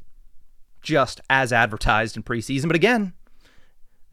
just 0.84 1.22
as 1.30 1.52
advertised 1.52 2.15
in 2.15 2.24
preseason, 2.24 2.67
but 2.67 2.76
again, 2.76 3.13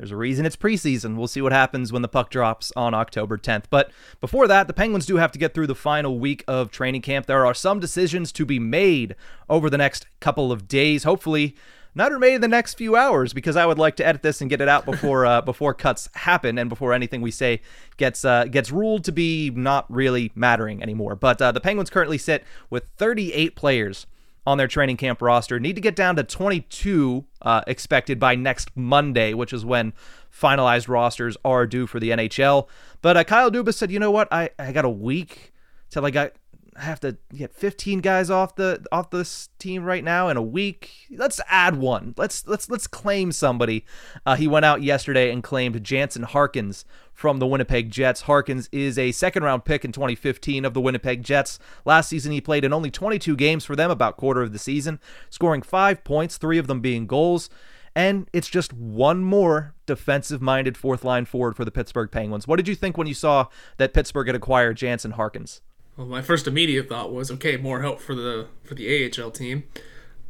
there's 0.00 0.12
a 0.12 0.16
reason 0.16 0.46
it's 0.46 0.56
preseason. 0.56 1.16
We'll 1.16 1.28
see 1.28 1.42
what 1.42 1.52
happens 1.52 1.92
when 1.92 2.00
the 2.00 2.08
puck 2.08 2.30
drops 2.30 2.72
on 2.74 2.94
October 2.94 3.36
10th. 3.36 3.64
But 3.68 3.90
before 4.18 4.48
that, 4.48 4.66
the 4.66 4.72
Penguins 4.72 5.04
do 5.04 5.16
have 5.16 5.30
to 5.32 5.38
get 5.38 5.52
through 5.52 5.66
the 5.66 5.74
final 5.74 6.18
week 6.18 6.42
of 6.48 6.70
training 6.70 7.02
camp. 7.02 7.26
There 7.26 7.44
are 7.44 7.52
some 7.52 7.80
decisions 7.80 8.32
to 8.32 8.46
be 8.46 8.58
made 8.58 9.14
over 9.50 9.68
the 9.68 9.76
next 9.76 10.06
couple 10.18 10.52
of 10.52 10.66
days. 10.66 11.04
Hopefully, 11.04 11.54
not 11.94 12.18
made 12.18 12.36
in 12.36 12.40
the 12.40 12.48
next 12.48 12.78
few 12.78 12.96
hours 12.96 13.34
because 13.34 13.56
I 13.56 13.66
would 13.66 13.78
like 13.78 13.96
to 13.96 14.06
edit 14.06 14.22
this 14.22 14.40
and 14.40 14.48
get 14.48 14.62
it 14.62 14.68
out 14.68 14.86
before 14.86 15.26
uh, 15.26 15.42
before 15.42 15.74
cuts 15.74 16.08
happen 16.14 16.56
and 16.56 16.70
before 16.70 16.94
anything 16.94 17.20
we 17.20 17.30
say 17.30 17.60
gets 17.98 18.24
uh, 18.24 18.44
gets 18.44 18.70
ruled 18.70 19.04
to 19.04 19.12
be 19.12 19.50
not 19.50 19.84
really 19.92 20.32
mattering 20.34 20.82
anymore. 20.82 21.14
But 21.14 21.42
uh, 21.42 21.52
the 21.52 21.60
Penguins 21.60 21.90
currently 21.90 22.16
sit 22.16 22.44
with 22.70 22.88
38 22.96 23.54
players 23.54 24.06
on 24.46 24.58
their 24.58 24.68
training 24.68 24.96
camp 24.96 25.20
roster. 25.22 25.60
Need 25.60 25.76
to 25.76 25.82
get 25.82 25.96
down 25.96 26.16
to 26.16 26.22
22 26.22 27.24
uh, 27.42 27.62
expected 27.66 28.18
by 28.18 28.34
next 28.34 28.70
Monday, 28.74 29.34
which 29.34 29.52
is 29.52 29.64
when 29.64 29.92
finalized 30.32 30.88
rosters 30.88 31.36
are 31.44 31.66
due 31.66 31.86
for 31.86 32.00
the 32.00 32.10
NHL. 32.10 32.68
But 33.02 33.16
uh, 33.16 33.24
Kyle 33.24 33.50
Dubas 33.50 33.74
said, 33.74 33.90
you 33.90 33.98
know 33.98 34.10
what? 34.10 34.28
I, 34.32 34.50
I 34.58 34.72
got 34.72 34.84
a 34.84 34.90
week 34.90 35.52
till 35.90 36.06
I 36.06 36.10
got 36.10 36.32
I 36.76 36.84
have 36.84 37.00
to 37.00 37.18
get 37.34 37.54
15 37.54 38.00
guys 38.00 38.30
off 38.30 38.54
the 38.54 38.84
off 38.90 39.10
this 39.10 39.50
team 39.58 39.84
right 39.84 40.02
now 40.02 40.28
in 40.28 40.36
a 40.36 40.42
week. 40.42 40.90
Let's 41.10 41.40
add 41.48 41.76
one. 41.76 42.14
Let's 42.16 42.46
let's 42.46 42.70
let's 42.70 42.86
claim 42.86 43.32
somebody. 43.32 43.84
Uh, 44.24 44.36
he 44.36 44.48
went 44.48 44.64
out 44.64 44.82
yesterday 44.82 45.30
and 45.30 45.42
claimed 45.42 45.82
Jansen 45.84 46.22
Harkins 46.22 46.84
from 47.20 47.38
the 47.38 47.46
Winnipeg 47.46 47.90
Jets. 47.90 48.22
Harkins 48.22 48.70
is 48.72 48.96
a 48.96 49.12
second 49.12 49.42
round 49.42 49.66
pick 49.66 49.84
in 49.84 49.92
2015 49.92 50.64
of 50.64 50.72
the 50.72 50.80
Winnipeg 50.80 51.22
Jets. 51.22 51.58
Last 51.84 52.08
season 52.08 52.32
he 52.32 52.40
played 52.40 52.64
in 52.64 52.72
only 52.72 52.90
22 52.90 53.36
games 53.36 53.62
for 53.62 53.76
them, 53.76 53.90
about 53.90 54.16
quarter 54.16 54.40
of 54.40 54.54
the 54.54 54.58
season, 54.58 54.98
scoring 55.28 55.60
five 55.60 56.02
points, 56.02 56.38
three 56.38 56.56
of 56.56 56.66
them 56.66 56.80
being 56.80 57.06
goals. 57.06 57.50
And 57.94 58.26
it's 58.32 58.48
just 58.48 58.72
one 58.72 59.22
more 59.22 59.74
defensive 59.84 60.40
minded 60.40 60.78
fourth 60.78 61.04
line 61.04 61.26
forward 61.26 61.56
for 61.56 61.66
the 61.66 61.70
Pittsburgh 61.70 62.10
Penguins. 62.10 62.48
What 62.48 62.56
did 62.56 62.66
you 62.66 62.74
think 62.74 62.96
when 62.96 63.06
you 63.06 63.12
saw 63.12 63.48
that 63.76 63.92
Pittsburgh 63.92 64.26
had 64.26 64.34
acquired 64.34 64.78
Jansen 64.78 65.10
Harkins? 65.10 65.60
Well, 65.98 66.06
my 66.06 66.22
first 66.22 66.46
immediate 66.46 66.88
thought 66.88 67.12
was, 67.12 67.30
okay, 67.32 67.58
more 67.58 67.82
help 67.82 68.00
for 68.00 68.14
the 68.14 68.46
for 68.64 68.74
the 68.74 69.12
AHL 69.20 69.30
team. 69.30 69.64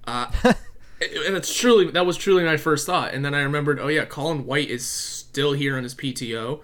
Uh, 0.08 0.28
and 0.44 1.36
it's 1.36 1.56
truly 1.56 1.88
that 1.92 2.04
was 2.04 2.16
truly 2.16 2.42
my 2.42 2.56
first 2.56 2.84
thought. 2.84 3.14
And 3.14 3.24
then 3.24 3.32
I 3.32 3.42
remembered, 3.42 3.78
oh 3.78 3.86
yeah, 3.86 4.06
Colin 4.06 4.44
White 4.44 4.70
is 4.70 4.84
still 4.84 5.52
here 5.52 5.76
on 5.76 5.84
his 5.84 5.94
PTO, 5.94 6.62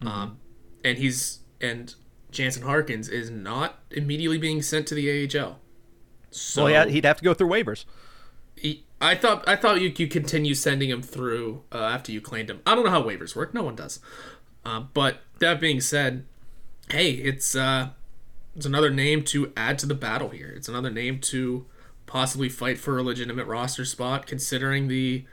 mm-hmm. 0.00 0.08
um, 0.08 0.38
and 0.84 0.98
he's 0.98 1.40
and 1.60 1.94
Jansen 2.30 2.62
Harkins 2.62 3.08
is 3.08 3.30
not 3.30 3.80
immediately 3.90 4.38
being 4.38 4.62
sent 4.62 4.86
to 4.88 4.94
the 4.94 5.38
AHL. 5.38 5.58
So 6.30 6.64
well, 6.64 6.72
yeah, 6.72 6.86
he'd 6.86 7.04
have 7.04 7.18
to 7.18 7.24
go 7.24 7.34
through 7.34 7.48
waivers. 7.48 7.84
He, 8.56 8.84
I 9.00 9.14
thought 9.14 9.48
I 9.48 9.56
thought 9.56 9.80
you 9.80 9.90
could 9.90 10.10
continue 10.10 10.54
sending 10.54 10.90
him 10.90 11.02
through 11.02 11.64
uh, 11.72 11.78
after 11.78 12.12
you 12.12 12.20
claimed 12.20 12.50
him. 12.50 12.60
I 12.66 12.74
don't 12.74 12.84
know 12.84 12.90
how 12.90 13.02
waivers 13.02 13.34
work. 13.34 13.54
No 13.54 13.62
one 13.62 13.76
does. 13.76 14.00
Uh, 14.64 14.80
but 14.92 15.20
that 15.38 15.58
being 15.60 15.80
said, 15.80 16.26
hey, 16.90 17.12
it's 17.12 17.56
uh, 17.56 17.90
it's 18.54 18.66
another 18.66 18.90
name 18.90 19.24
to 19.24 19.52
add 19.56 19.78
to 19.80 19.86
the 19.86 19.94
battle 19.94 20.28
here. 20.28 20.52
It's 20.54 20.68
another 20.68 20.90
name 20.90 21.18
to 21.20 21.66
possibly 22.06 22.48
fight 22.48 22.78
for 22.78 22.98
a 22.98 23.02
legitimate 23.02 23.46
roster 23.46 23.84
spot, 23.84 24.26
considering 24.26 24.88
the 24.88 25.24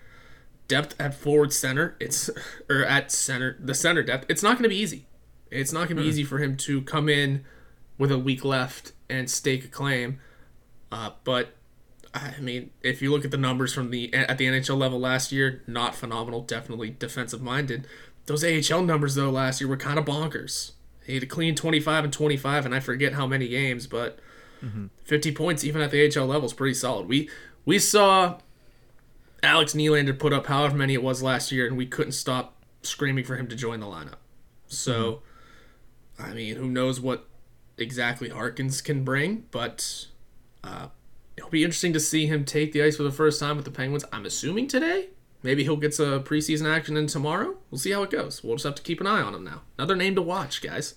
depth 0.67 0.99
at 0.99 1.13
forward 1.13 1.53
center. 1.53 1.95
It's 1.99 2.29
or 2.69 2.83
at 2.83 3.11
center 3.11 3.57
the 3.59 3.73
center 3.73 4.03
depth. 4.03 4.25
It's 4.29 4.43
not 4.43 4.53
going 4.53 4.63
to 4.63 4.69
be 4.69 4.77
easy. 4.77 5.07
It's 5.49 5.71
not 5.71 5.87
going 5.87 5.97
to 5.97 6.03
be 6.03 6.03
mm 6.03 6.11
easy 6.11 6.23
for 6.23 6.39
him 6.39 6.57
to 6.57 6.81
come 6.81 7.09
in 7.09 7.45
with 7.97 8.11
a 8.11 8.17
week 8.17 8.43
left 8.43 8.91
and 9.09 9.29
stake 9.29 9.65
a 9.65 9.67
claim. 9.67 10.19
Uh, 10.91 11.11
but 11.23 11.55
I 12.13 12.39
mean, 12.39 12.71
if 12.81 13.01
you 13.01 13.11
look 13.11 13.25
at 13.25 13.31
the 13.31 13.37
numbers 13.37 13.73
from 13.73 13.91
the 13.91 14.13
at 14.13 14.37
the 14.37 14.45
NHL 14.45 14.77
level 14.77 14.99
last 14.99 15.31
year, 15.31 15.63
not 15.67 15.95
phenomenal. 15.95 16.41
Definitely 16.41 16.95
defensive 16.97 17.41
minded. 17.41 17.87
Those 18.25 18.43
AHL 18.43 18.83
numbers 18.83 19.15
though 19.15 19.29
last 19.29 19.61
year 19.61 19.69
were 19.69 19.77
kind 19.77 19.99
of 19.99 20.05
bonkers. 20.05 20.71
He 21.05 21.13
had 21.13 21.23
a 21.23 21.27
clean 21.27 21.55
25 21.55 22.03
and 22.03 22.13
25, 22.13 22.65
and 22.65 22.75
I 22.75 22.81
forget 22.81 23.13
how 23.13 23.25
many 23.25 23.47
games, 23.47 23.87
but 23.87 24.19
mm-hmm. 24.61 24.87
50 25.05 25.31
points 25.31 25.63
even 25.63 25.81
at 25.81 25.89
the 25.89 26.05
AHL 26.05 26.27
level 26.27 26.47
is 26.47 26.53
pretty 26.53 26.73
solid. 26.73 27.07
We 27.07 27.29
we 27.65 27.79
saw 27.79 28.39
Alex 29.43 29.73
Nylander 29.73 30.17
put 30.17 30.33
up 30.33 30.47
however 30.47 30.75
many 30.75 30.93
it 30.93 31.03
was 31.03 31.21
last 31.21 31.51
year, 31.51 31.67
and 31.67 31.77
we 31.77 31.85
couldn't 31.85 32.13
stop 32.13 32.55
screaming 32.81 33.23
for 33.23 33.37
him 33.37 33.47
to 33.47 33.55
join 33.55 33.79
the 33.79 33.85
lineup. 33.85 34.19
So, 34.67 35.21
mm-hmm. 36.19 36.31
I 36.31 36.33
mean, 36.33 36.55
who 36.55 36.67
knows 36.67 36.99
what 36.99 37.27
exactly 37.77 38.29
Harkins 38.29 38.81
can 38.81 39.03
bring, 39.03 39.45
but 39.51 40.07
uh, 40.63 40.87
it'll 41.35 41.49
be 41.49 41.63
interesting 41.63 41.93
to 41.93 41.99
see 41.99 42.25
him 42.25 42.43
take 42.43 42.71
the 42.71 42.81
ice 42.81 42.97
for 42.97 43.03
the 43.03 43.11
first 43.11 43.39
time 43.39 43.55
with 43.55 43.65
the 43.65 43.71
Penguins. 43.71 44.05
I'm 44.11 44.25
assuming 44.25 44.67
today. 44.67 45.09
Maybe 45.43 45.63
he'll 45.63 45.77
get 45.77 45.93
some 45.93 46.23
preseason 46.23 46.67
action 46.67 46.97
in 46.97 47.07
tomorrow. 47.07 47.55
We'll 47.69 47.79
see 47.79 47.91
how 47.91 48.03
it 48.03 48.09
goes. 48.09 48.43
We'll 48.43 48.55
just 48.55 48.65
have 48.65 48.75
to 48.75 48.81
keep 48.81 48.99
an 48.99 49.07
eye 49.07 49.21
on 49.21 49.35
him 49.35 49.43
now. 49.43 49.61
Another 49.77 49.95
name 49.95 50.15
to 50.15 50.21
watch, 50.21 50.61
guys. 50.61 50.95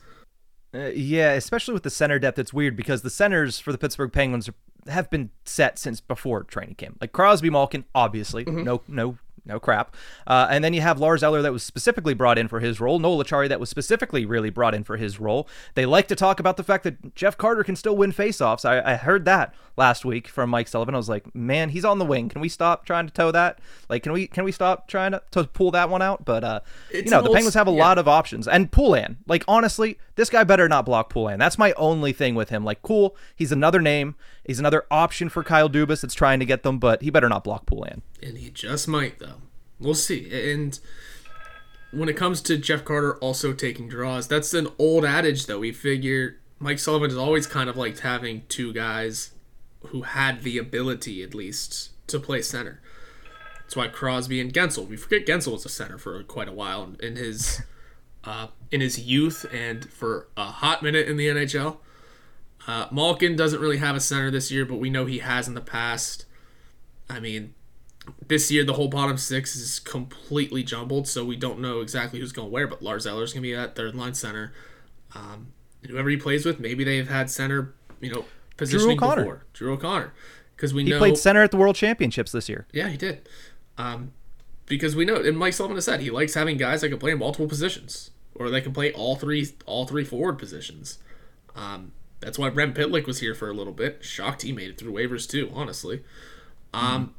Uh, 0.74 0.86
yeah, 0.94 1.32
especially 1.32 1.74
with 1.74 1.82
the 1.82 1.90
center 1.90 2.18
depth, 2.18 2.38
it's 2.38 2.52
weird 2.52 2.76
because 2.76 3.02
the 3.02 3.10
centers 3.10 3.58
for 3.58 3.72
the 3.72 3.78
Pittsburgh 3.78 4.12
Penguins 4.12 4.48
have 4.88 5.10
been 5.10 5.30
set 5.44 5.78
since 5.78 6.00
before 6.00 6.44
training 6.44 6.76
camp. 6.76 6.98
Like 7.00 7.12
Crosby, 7.12 7.50
Malkin, 7.50 7.84
obviously, 7.94 8.44
mm-hmm. 8.44 8.64
no, 8.64 8.82
no 8.88 9.18
no 9.46 9.58
crap. 9.58 9.96
Uh, 10.26 10.46
and 10.50 10.62
then 10.62 10.72
you 10.72 10.80
have 10.80 10.98
Lars 10.98 11.22
Eller 11.22 11.42
that 11.42 11.52
was 11.52 11.62
specifically 11.62 12.14
brought 12.14 12.38
in 12.38 12.48
for 12.48 12.60
his 12.60 12.80
role, 12.80 12.98
Noel 12.98 13.22
Acciari 13.22 13.48
that 13.48 13.60
was 13.60 13.70
specifically 13.70 14.24
really 14.24 14.50
brought 14.50 14.74
in 14.74 14.84
for 14.84 14.96
his 14.96 15.20
role. 15.20 15.48
They 15.74 15.86
like 15.86 16.08
to 16.08 16.16
talk 16.16 16.40
about 16.40 16.56
the 16.56 16.62
fact 16.62 16.84
that 16.84 17.14
Jeff 17.14 17.36
Carter 17.36 17.64
can 17.64 17.76
still 17.76 17.96
win 17.96 18.12
faceoffs. 18.12 18.64
I, 18.64 18.92
I 18.92 18.96
heard 18.96 19.24
that 19.24 19.54
last 19.76 20.04
week 20.04 20.28
from 20.28 20.50
Mike 20.50 20.68
Sullivan. 20.68 20.94
I 20.94 20.98
was 20.98 21.08
like, 21.08 21.34
man, 21.34 21.70
he's 21.70 21.84
on 21.84 21.98
the 21.98 22.04
wing. 22.04 22.28
Can 22.28 22.40
we 22.40 22.48
stop 22.48 22.84
trying 22.84 23.06
to 23.06 23.12
toe 23.12 23.30
that? 23.32 23.58
Like, 23.88 24.02
can 24.02 24.12
we 24.12 24.26
can 24.26 24.44
we 24.44 24.52
stop 24.52 24.88
trying 24.88 25.12
to, 25.12 25.22
to 25.32 25.44
pull 25.44 25.70
that 25.72 25.90
one 25.90 26.02
out? 26.02 26.24
But 26.24 26.44
uh, 26.44 26.60
you 26.92 27.04
know, 27.04 27.22
the 27.22 27.30
Penguins 27.30 27.54
have 27.54 27.68
a 27.68 27.72
yeah. 27.72 27.78
lot 27.78 27.98
of 27.98 28.06
options. 28.06 28.46
And 28.46 28.70
Poulin, 28.70 29.18
like 29.26 29.44
honestly, 29.48 29.98
this 30.16 30.30
guy 30.30 30.44
better 30.44 30.68
not 30.68 30.84
block 30.84 31.10
Poulin. 31.10 31.38
That's 31.38 31.58
my 31.58 31.72
only 31.72 32.12
thing 32.12 32.34
with 32.34 32.50
him. 32.50 32.64
Like, 32.64 32.82
cool, 32.82 33.16
he's 33.34 33.52
another 33.52 33.80
name. 33.80 34.16
He's 34.44 34.58
another 34.58 34.84
option 34.90 35.28
for 35.28 35.44
Kyle 35.44 35.68
Dubas 35.68 36.00
that's 36.00 36.14
trying 36.14 36.40
to 36.40 36.46
get 36.46 36.62
them, 36.62 36.78
but 36.78 37.02
he 37.02 37.10
better 37.10 37.28
not 37.28 37.44
block 37.44 37.66
Poulin. 37.66 38.02
And 38.22 38.38
he 38.38 38.50
just 38.50 38.88
might 38.88 39.18
though. 39.18 39.42
We'll 39.78 39.94
see. 39.94 40.50
And 40.50 40.78
when 41.92 42.08
it 42.08 42.16
comes 42.16 42.40
to 42.42 42.56
Jeff 42.56 42.84
Carter 42.84 43.16
also 43.16 43.52
taking 43.52 43.88
draws, 43.88 44.28
that's 44.28 44.54
an 44.54 44.68
old 44.78 45.04
adage 45.04 45.46
that 45.46 45.58
We 45.58 45.72
figure 45.72 46.38
Mike 46.58 46.78
Sullivan 46.78 47.10
has 47.10 47.18
always 47.18 47.46
kind 47.46 47.70
of 47.70 47.76
liked 47.76 48.00
having 48.00 48.42
two 48.48 48.72
guys 48.72 49.32
who 49.86 50.02
had 50.02 50.42
the 50.42 50.58
ability 50.58 51.22
at 51.22 51.34
least 51.34 51.90
to 52.08 52.20
play 52.20 52.42
center. 52.42 52.80
That's 53.60 53.76
why 53.76 53.88
Crosby 53.88 54.40
and 54.40 54.52
Guentzel. 54.52 54.86
We 54.86 54.96
forget 54.96 55.26
Guentzel 55.26 55.52
was 55.52 55.64
a 55.64 55.68
center 55.68 55.96
for 55.96 56.22
quite 56.24 56.48
a 56.48 56.52
while 56.52 56.92
in 57.00 57.16
his 57.16 57.62
uh, 58.24 58.48
in 58.70 58.80
his 58.80 58.98
youth 58.98 59.46
and 59.52 59.90
for 59.90 60.28
a 60.36 60.44
hot 60.44 60.82
minute 60.82 61.08
in 61.08 61.16
the 61.16 61.28
NHL. 61.28 61.78
Uh, 62.66 62.86
Malkin 62.90 63.36
doesn't 63.36 63.60
really 63.60 63.78
have 63.78 63.96
a 63.96 64.00
center 64.00 64.30
this 64.30 64.50
year, 64.50 64.64
but 64.64 64.76
we 64.76 64.90
know 64.90 65.06
he 65.06 65.18
has 65.18 65.48
in 65.48 65.54
the 65.54 65.60
past. 65.60 66.24
I 67.08 67.18
mean, 67.20 67.54
this 68.26 68.50
year 68.50 68.64
the 68.64 68.74
whole 68.74 68.88
bottom 68.88 69.16
six 69.16 69.56
is 69.56 69.78
completely 69.80 70.62
jumbled, 70.62 71.08
so 71.08 71.24
we 71.24 71.36
don't 71.36 71.58
know 71.60 71.80
exactly 71.80 72.20
who's 72.20 72.32
going 72.32 72.48
to 72.48 72.52
where. 72.52 72.66
But 72.66 72.82
Lars 72.82 73.06
Eller's 73.06 73.32
going 73.32 73.42
to 73.42 73.48
be 73.48 73.54
at 73.54 73.74
third 73.74 73.94
line 73.94 74.14
center. 74.14 74.52
Um, 75.14 75.52
whoever 75.86 76.08
he 76.10 76.16
plays 76.16 76.44
with, 76.44 76.60
maybe 76.60 76.84
they've 76.84 77.08
had 77.08 77.30
center, 77.30 77.74
you 78.00 78.12
know, 78.12 78.24
positioning 78.56 78.96
Drew 78.96 79.06
O'Connor. 79.08 79.22
before. 79.22 79.44
Drew 79.52 79.72
O'Connor, 79.72 80.12
because 80.54 80.72
we 80.74 80.82
know 80.82 80.86
he 80.86 80.92
know 80.92 80.98
played 80.98 81.18
center 81.18 81.42
at 81.42 81.50
the 81.50 81.56
World 81.56 81.76
Championships 81.76 82.30
this 82.32 82.48
year. 82.48 82.66
Yeah, 82.72 82.88
he 82.88 82.96
did. 82.96 83.28
Um, 83.78 84.12
because 84.66 84.94
we 84.94 85.04
know, 85.04 85.16
and 85.16 85.36
Mike 85.36 85.54
Sullivan 85.54 85.76
has 85.76 85.86
said 85.86 86.00
he 86.00 86.10
likes 86.10 86.34
having 86.34 86.56
guys 86.58 86.82
that 86.82 86.90
can 86.90 86.98
play 86.98 87.10
in 87.10 87.18
multiple 87.18 87.48
positions. 87.48 88.10
or 88.34 88.50
they 88.50 88.60
can 88.60 88.72
play 88.72 88.92
all 88.92 89.16
three 89.16 89.48
all 89.66 89.86
three 89.86 90.04
forward 90.04 90.38
positions. 90.38 90.98
Um, 91.56 91.92
that's 92.20 92.38
why 92.38 92.50
Brent 92.50 92.74
Pitlick 92.74 93.06
was 93.06 93.20
here 93.20 93.34
for 93.34 93.48
a 93.48 93.52
little 93.54 93.72
bit. 93.72 94.04
Shocked 94.04 94.42
he 94.42 94.52
made 94.52 94.70
it 94.70 94.78
through 94.78 94.92
waivers 94.92 95.28
too, 95.28 95.50
honestly. 95.54 96.02
Um, 96.72 97.14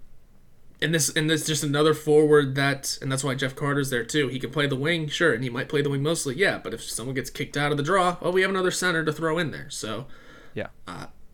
and 0.82 0.94
this 0.94 1.10
and 1.16 1.30
this 1.30 1.46
just 1.46 1.64
another 1.64 1.94
forward 1.94 2.56
that 2.56 2.98
and 3.02 3.12
that's 3.12 3.24
why 3.24 3.36
Jeff 3.36 3.56
Carter's 3.56 3.90
there 3.90 4.04
too. 4.04 4.28
He 4.30 4.40
can 4.40 4.50
play 4.52 4.68
the 4.68 4.76
wing, 4.76 5.08
sure, 5.08 5.34
and 5.34 5.44
he 5.44 5.50
might 5.50 5.70
play 5.70 5.82
the 5.82 5.90
wing 5.90 6.02
mostly, 6.04 6.36
yeah. 6.36 6.58
But 6.58 6.74
if 6.74 6.82
someone 6.84 7.16
gets 7.16 7.30
kicked 7.30 7.58
out 7.58 7.72
of 7.72 7.78
the 7.78 7.84
draw, 7.84 8.18
well, 8.22 8.32
we 8.32 8.42
have 8.42 8.50
another 8.50 8.72
center 8.72 9.04
to 9.06 9.14
throw 9.14 9.38
in 9.38 9.52
there. 9.52 9.70
So 9.70 10.08
Yeah. 10.54 10.68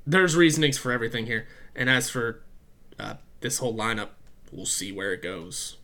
there's 0.06 0.36
reasonings 0.36 0.78
for 0.78 0.92
everything 0.92 1.26
here. 1.28 1.48
And 1.76 1.90
as 1.90 2.10
for 2.10 2.42
uh, 3.00 3.16
this 3.42 3.60
whole 3.60 3.76
lineup, 3.76 4.10
we'll 4.52 4.66
see 4.66 4.92
where 4.92 5.14
it 5.14 5.22
goes. 5.22 5.77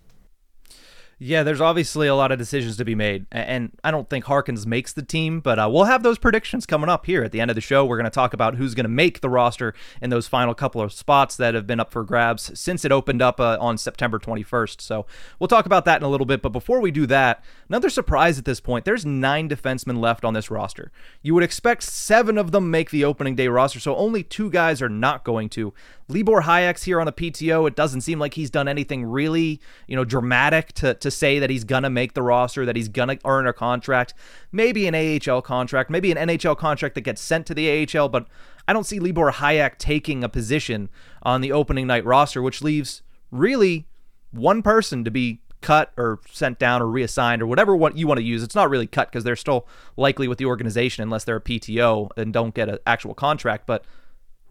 Yeah, 1.25 1.43
there's 1.43 1.62
obviously 1.62 2.07
a 2.07 2.15
lot 2.15 2.33
of 2.33 2.38
decisions 2.38 2.75
to 2.75 2.83
be 2.83 2.95
made, 2.95 3.27
and 3.31 3.71
I 3.81 3.91
don't 3.91 4.09
think 4.09 4.25
Harkins 4.25 4.67
makes 4.67 4.91
the 4.91 5.01
team, 5.01 5.39
but 5.39 5.57
uh, 5.57 5.69
we'll 5.71 5.86
have 5.86 6.03
those 6.03 6.17
predictions 6.17 6.65
coming 6.65 6.89
up 6.89 7.05
here 7.05 7.23
at 7.23 7.31
the 7.31 7.39
end 7.39 7.49
of 7.49 7.55
the 7.55 7.62
show. 7.62 7.86
We're 7.86 7.95
going 7.95 8.03
to 8.03 8.09
talk 8.09 8.33
about 8.33 8.55
who's 8.55 8.75
going 8.75 8.83
to 8.83 8.89
make 8.89 9.21
the 9.21 9.29
roster 9.29 9.73
in 10.01 10.09
those 10.09 10.27
final 10.27 10.53
couple 10.53 10.81
of 10.81 10.91
spots 10.91 11.38
that 11.38 11.53
have 11.53 11.65
been 11.65 11.79
up 11.79 11.93
for 11.93 12.03
grabs 12.03 12.59
since 12.59 12.83
it 12.83 12.91
opened 12.91 13.21
up 13.21 13.39
uh, 13.39 13.57
on 13.62 13.77
September 13.77 14.19
21st. 14.19 14.81
So 14.81 15.05
we'll 15.39 15.47
talk 15.47 15.65
about 15.65 15.86
that 15.86 16.01
in 16.01 16.03
a 16.03 16.09
little 16.09 16.25
bit. 16.25 16.41
But 16.41 16.49
before 16.49 16.81
we 16.81 16.91
do 16.91 17.05
that, 17.05 17.41
another 17.69 17.89
surprise 17.89 18.38
at 18.38 18.43
this 18.43 18.59
point 18.59 18.83
there's 18.83 19.05
nine 19.05 19.47
defensemen 19.47 20.01
left 20.01 20.25
on 20.25 20.33
this 20.33 20.51
roster. 20.51 20.91
You 21.21 21.33
would 21.36 21.43
expect 21.43 21.83
seven 21.83 22.38
of 22.38 22.51
them 22.51 22.69
make 22.69 22.89
the 22.89 23.05
opening 23.05 23.38
day 23.38 23.47
roster, 23.47 23.79
so 23.79 23.95
only 23.95 24.23
two 24.23 24.49
guys 24.49 24.81
are 24.81 24.89
not 24.89 25.23
going 25.23 25.47
to. 25.51 25.73
Libor 26.09 26.41
Hajek's 26.41 26.83
here 26.83 26.99
on 26.99 27.07
a 27.07 27.12
PTO. 27.12 27.67
It 27.67 27.75
doesn't 27.75 28.01
seem 28.01 28.19
like 28.19 28.33
he's 28.33 28.49
done 28.49 28.67
anything 28.67 29.05
really, 29.05 29.62
you 29.88 29.95
know, 29.95 30.03
dramatic 30.03 30.73
to, 30.73 30.93
to 30.95 31.09
say 31.13 31.39
that 31.39 31.49
he's 31.49 31.63
gonna 31.63 31.89
make 31.89 32.13
the 32.13 32.21
roster, 32.21 32.65
that 32.65 32.76
he's 32.76 32.89
gonna 32.89 33.17
earn 33.26 33.47
a 33.47 33.54
contract, 33.54 34.13
maybe 34.52 34.88
an 34.88 34.95
AHL 34.95 35.41
contract, 35.41 35.89
maybe 35.89 36.12
an 36.12 36.17
NHL 36.17 36.58
contract 36.58 36.95
that 36.95 37.02
gets 37.02 37.21
sent 37.21 37.45
to 37.47 37.54
the 37.54 37.69
AHL, 37.69 38.10
but 38.10 38.28
I 38.67 38.73
don't 38.73 38.86
see 38.86 38.99
Libor 38.99 39.32
Hajek 39.32 39.78
taking 39.78 40.23
a 40.23 40.30
position 40.30 40.89
on 41.21 41.41
the 41.41 41.52
opening 41.52 41.88
night 41.88 42.06
roster, 42.06 42.41
which 42.41 42.62
leaves 42.62 43.02
really 43.32 43.88
one 44.32 44.62
person 44.62 45.04
to 45.04 45.12
be 45.12 45.41
cut 45.62 45.91
or 45.97 46.19
sent 46.30 46.60
down 46.60 46.82
or 46.82 46.88
reassigned 46.88 47.41
or 47.41 47.47
whatever 47.47 47.76
what 47.76 47.97
you 47.97 48.06
want 48.06 48.19
to 48.19 48.23
use. 48.23 48.43
It's 48.43 48.56
not 48.56 48.69
really 48.69 48.88
cut 48.88 49.10
because 49.10 49.23
they're 49.23 49.36
still 49.36 49.67
likely 49.97 50.28
with 50.28 50.38
the 50.38 50.45
organization 50.45 51.02
unless 51.02 51.23
they're 51.23 51.38
a 51.38 51.41
PTO 51.41 52.10
and 52.17 52.32
don't 52.32 52.54
get 52.54 52.69
an 52.69 52.80
actual 52.86 53.13
contract. 53.13 53.65
But 53.65 53.84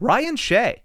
Ryan 0.00 0.36
Shea, 0.36 0.82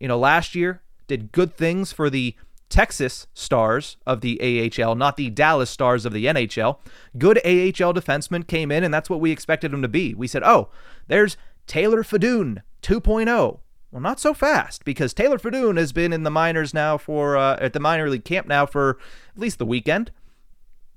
you 0.00 0.08
know, 0.08 0.18
last 0.18 0.54
year 0.54 0.80
did 1.06 1.32
good 1.32 1.56
things 1.56 1.92
for 1.92 2.08
the 2.08 2.34
Texas 2.68 3.26
Stars 3.34 3.96
of 4.06 4.20
the 4.20 4.40
AHL, 4.80 4.94
not 4.94 5.16
the 5.16 5.30
Dallas 5.30 5.70
Stars 5.70 6.04
of 6.04 6.12
the 6.12 6.26
NHL. 6.26 6.78
Good 7.16 7.38
AHL 7.38 7.94
defenseman 7.94 8.46
came 8.46 8.72
in, 8.72 8.82
and 8.82 8.92
that's 8.92 9.10
what 9.10 9.20
we 9.20 9.30
expected 9.30 9.72
him 9.72 9.82
to 9.82 9.88
be. 9.88 10.14
We 10.14 10.26
said, 10.26 10.42
oh, 10.42 10.70
there's 11.06 11.36
Taylor 11.66 12.02
Fedun 12.02 12.62
2.0. 12.82 13.60
Well, 13.90 14.00
not 14.00 14.18
so 14.18 14.34
fast 14.34 14.84
because 14.84 15.14
Taylor 15.14 15.38
Fedun 15.38 15.76
has 15.76 15.92
been 15.92 16.12
in 16.12 16.24
the 16.24 16.30
minors 16.30 16.74
now 16.74 16.98
for 16.98 17.36
uh, 17.36 17.56
at 17.60 17.74
the 17.74 17.80
minor 17.80 18.10
league 18.10 18.24
camp 18.24 18.48
now 18.48 18.66
for 18.66 18.98
at 19.34 19.40
least 19.40 19.58
the 19.58 19.66
weekend. 19.66 20.10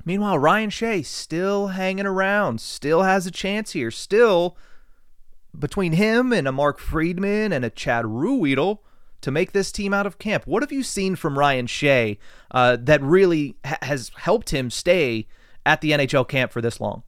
Meanwhile, 0.04 0.40
Ryan 0.40 0.70
Shea 0.72 1.04
still 1.04 1.68
hanging 1.68 2.08
around, 2.08 2.60
still 2.60 3.04
has 3.04 3.28
a 3.28 3.32
chance 3.32 3.74
here, 3.74 3.92
still 3.92 4.58
between 5.58 5.94
him 5.94 6.34
and 6.34 6.48
a 6.48 6.52
Mark 6.52 6.80
Friedman 6.80 7.52
and 7.52 7.64
a 7.64 7.70
Chad 7.70 8.06
Ruhwedel 8.06 8.80
to 9.22 9.32
make 9.32 9.52
this 9.52 9.72
team 9.72 9.94
out 9.94 10.06
of 10.06 10.20
camp. 10.20 10.46
What 10.46 10.64
have 10.64 10.72
you 10.72 10.84
seen 10.84 11.16
from 11.16 11.38
Ryan 11.38 11.68
Shea 11.68 12.18
uh, 12.52 12.78
that 12.82 13.02
really 13.02 13.56
ha- 13.66 13.80
has 13.82 14.12
helped 14.16 14.52
him 14.52 14.70
stay 14.70 15.28
at 15.66 15.82
the 15.82 15.92
NHL 15.92 16.28
camp 16.28 16.52
for 16.52 16.62
this 16.62 16.80
long? 16.80 17.04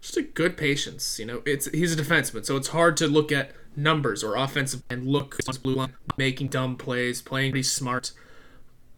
Just 0.00 0.16
a 0.16 0.22
good 0.22 0.56
patience. 0.56 1.18
You 1.18 1.26
know, 1.26 1.42
it's 1.44 1.70
he's 1.70 1.92
a 1.92 2.02
defenseman, 2.02 2.44
so 2.44 2.56
it's 2.56 2.68
hard 2.68 2.96
to 2.98 3.06
look 3.06 3.30
at 3.30 3.52
numbers 3.76 4.24
or 4.24 4.36
offensive 4.36 4.82
and 4.88 5.06
look 5.06 5.36
blue 5.62 5.74
line, 5.74 5.94
making 6.16 6.48
dumb 6.48 6.76
plays, 6.76 7.20
playing 7.20 7.52
pretty 7.52 7.62
smart. 7.62 8.12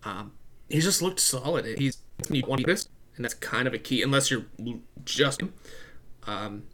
Um, 0.04 0.32
just 0.70 1.02
looked 1.02 1.20
solid. 1.20 1.78
He's 1.78 1.98
you 2.30 2.44
want 2.46 2.64
this, 2.66 2.88
and 3.16 3.24
that's 3.24 3.34
kind 3.34 3.66
of 3.66 3.74
a 3.74 3.78
key. 3.78 4.02
Unless 4.02 4.30
you're 4.30 4.46
just, 5.04 5.42
him. 5.42 5.52
um, 6.26 6.64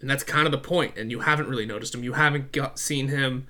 and 0.00 0.10
that's 0.10 0.24
kind 0.24 0.46
of 0.46 0.52
the 0.52 0.58
point. 0.58 0.96
And 0.98 1.10
you 1.10 1.20
haven't 1.20 1.48
really 1.48 1.66
noticed 1.66 1.94
him. 1.94 2.02
You 2.04 2.14
haven't 2.14 2.52
got 2.52 2.78
seen 2.78 3.08
him 3.08 3.46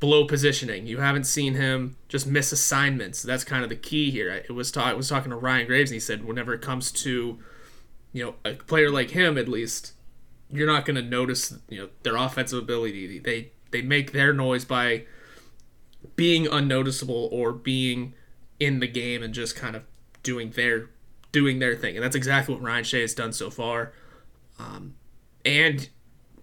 below 0.00 0.24
positioning. 0.24 0.86
You 0.86 0.98
haven't 0.98 1.24
seen 1.24 1.54
him 1.54 1.96
just 2.08 2.26
miss 2.26 2.52
assignments. 2.52 3.22
That's 3.22 3.44
kind 3.44 3.62
of 3.62 3.68
the 3.68 3.76
key 3.76 4.10
here. 4.10 4.30
It 4.30 4.52
was 4.52 4.76
I 4.76 4.92
was 4.92 5.08
talking 5.08 5.30
to 5.30 5.36
Ryan 5.36 5.66
Graves, 5.66 5.90
and 5.90 5.96
he 5.96 6.00
said 6.00 6.24
whenever 6.24 6.54
it 6.54 6.62
comes 6.62 6.92
to 6.92 7.38
you 8.12 8.24
know 8.24 8.34
a 8.44 8.54
player 8.54 8.90
like 8.90 9.10
him, 9.10 9.36
at 9.36 9.48
least 9.48 9.92
you're 10.50 10.66
not 10.66 10.84
going 10.84 10.96
to 10.96 11.02
notice 11.02 11.54
you 11.68 11.78
know 11.78 11.88
their 12.02 12.16
offensive 12.16 12.62
ability. 12.62 13.18
They 13.18 13.52
they 13.70 13.82
make 13.82 14.12
their 14.12 14.32
noise 14.32 14.64
by 14.64 15.04
being 16.16 16.46
unnoticeable 16.46 17.28
or 17.32 17.52
being 17.52 18.14
in 18.60 18.80
the 18.80 18.88
game 18.88 19.22
and 19.22 19.34
just 19.34 19.56
kind 19.56 19.76
of 19.76 19.82
doing 20.22 20.50
their 20.50 20.90
doing 21.32 21.58
their 21.58 21.76
thing. 21.76 21.96
And 21.96 22.04
that's 22.04 22.16
exactly 22.16 22.54
what 22.54 22.62
Ryan 22.62 22.84
Shea 22.84 23.02
has 23.02 23.14
done 23.14 23.32
so 23.32 23.50
far. 23.50 23.92
Um, 24.58 24.94
and 25.44 25.88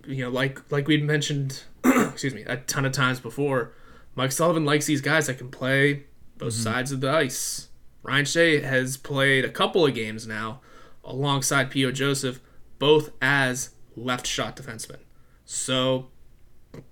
you 0.07 0.23
know, 0.23 0.29
like 0.29 0.71
like 0.71 0.87
we'd 0.87 1.03
mentioned, 1.03 1.63
excuse 2.11 2.33
me, 2.33 2.43
a 2.43 2.57
ton 2.57 2.85
of 2.85 2.91
times 2.91 3.19
before, 3.19 3.73
Mike 4.15 4.31
Sullivan 4.31 4.65
likes 4.65 4.85
these 4.85 5.01
guys 5.01 5.27
that 5.27 5.37
can 5.37 5.51
play 5.51 6.05
both 6.37 6.53
mm-hmm. 6.53 6.63
sides 6.63 6.91
of 6.91 7.01
the 7.01 7.09
ice. 7.09 7.69
Ryan 8.03 8.25
Shea 8.25 8.61
has 8.61 8.97
played 8.97 9.45
a 9.45 9.49
couple 9.49 9.85
of 9.85 9.95
games 9.95 10.27
now 10.27 10.61
alongside 11.03 11.71
P.O. 11.71 11.91
Joseph, 11.91 12.39
both 12.79 13.11
as 13.21 13.71
left 13.95 14.27
shot 14.27 14.55
defensemen. 14.55 14.99
So 15.45 16.07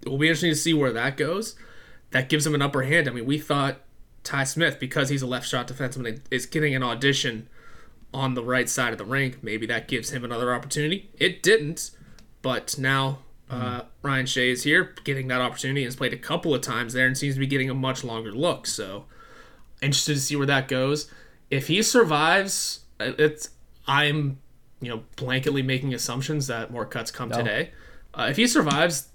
it 0.02 0.10
will 0.10 0.18
be 0.18 0.28
interesting 0.28 0.52
to 0.52 0.56
see 0.56 0.74
where 0.74 0.94
that 0.94 1.18
goes. 1.18 1.56
That 2.12 2.30
gives 2.30 2.46
him 2.46 2.56
an 2.56 2.62
upper 2.62 2.84
hand. 2.84 3.08
I 3.08 3.12
mean, 3.12 3.26
we 3.26 3.40
thought 3.40 3.82
Ty 4.24 4.46
Smith, 4.46 4.80
because 4.80 5.10
he's 5.10 5.22
a 5.22 5.28
left 5.28 5.48
shot 5.48 5.68
defenseman, 5.68 6.22
is 6.32 6.46
getting 6.46 6.76
an 6.76 6.84
audition 6.84 7.50
on 8.14 8.36
the 8.36 8.44
right 8.44 8.70
side 8.70 8.92
of 8.92 8.98
the 8.98 9.06
rink. 9.06 9.44
Maybe 9.44 9.66
that 9.68 9.88
gives 9.88 10.12
him 10.12 10.24
another 10.24 10.54
opportunity. 10.54 11.10
It 11.18 11.42
didn't, 11.42 11.92
but 12.42 12.78
now 12.78 13.20
uh, 13.54 13.86
Ryan 14.02 14.26
Shea 14.26 14.50
is 14.50 14.64
here, 14.64 14.96
getting 15.04 15.28
that 15.28 15.42
opportunity, 15.42 15.84
has 15.84 15.96
played 15.96 16.14
a 16.14 16.18
couple 16.18 16.54
of 16.54 16.62
times 16.62 16.94
there, 16.94 17.06
and 17.08 17.18
seems 17.18 17.36
to 17.36 17.40
be 17.40 17.48
getting 17.48 17.70
a 17.70 17.74
much 17.74 18.04
longer 18.04 18.32
look. 18.32 18.68
So 18.68 19.06
interested 19.82 20.16
to 20.16 20.20
see 20.20 20.36
where 20.36 20.48
that 20.48 20.68
goes. 20.68 21.10
If 21.50 21.68
he 21.68 21.82
survives, 21.84 22.82
uh, 23.00 23.12
it's 23.18 23.50
I'm 23.88 24.40
you 24.82 24.90
know 24.90 25.04
blanketly 25.18 25.64
making 25.64 25.94
assumptions 25.94 26.48
that 26.48 26.72
more 26.72 26.86
cuts 26.86 27.12
come 27.12 27.30
today. 27.30 27.72
Uh, 28.14 28.28
if 28.30 28.38
he 28.38 28.48
survives 28.48 29.10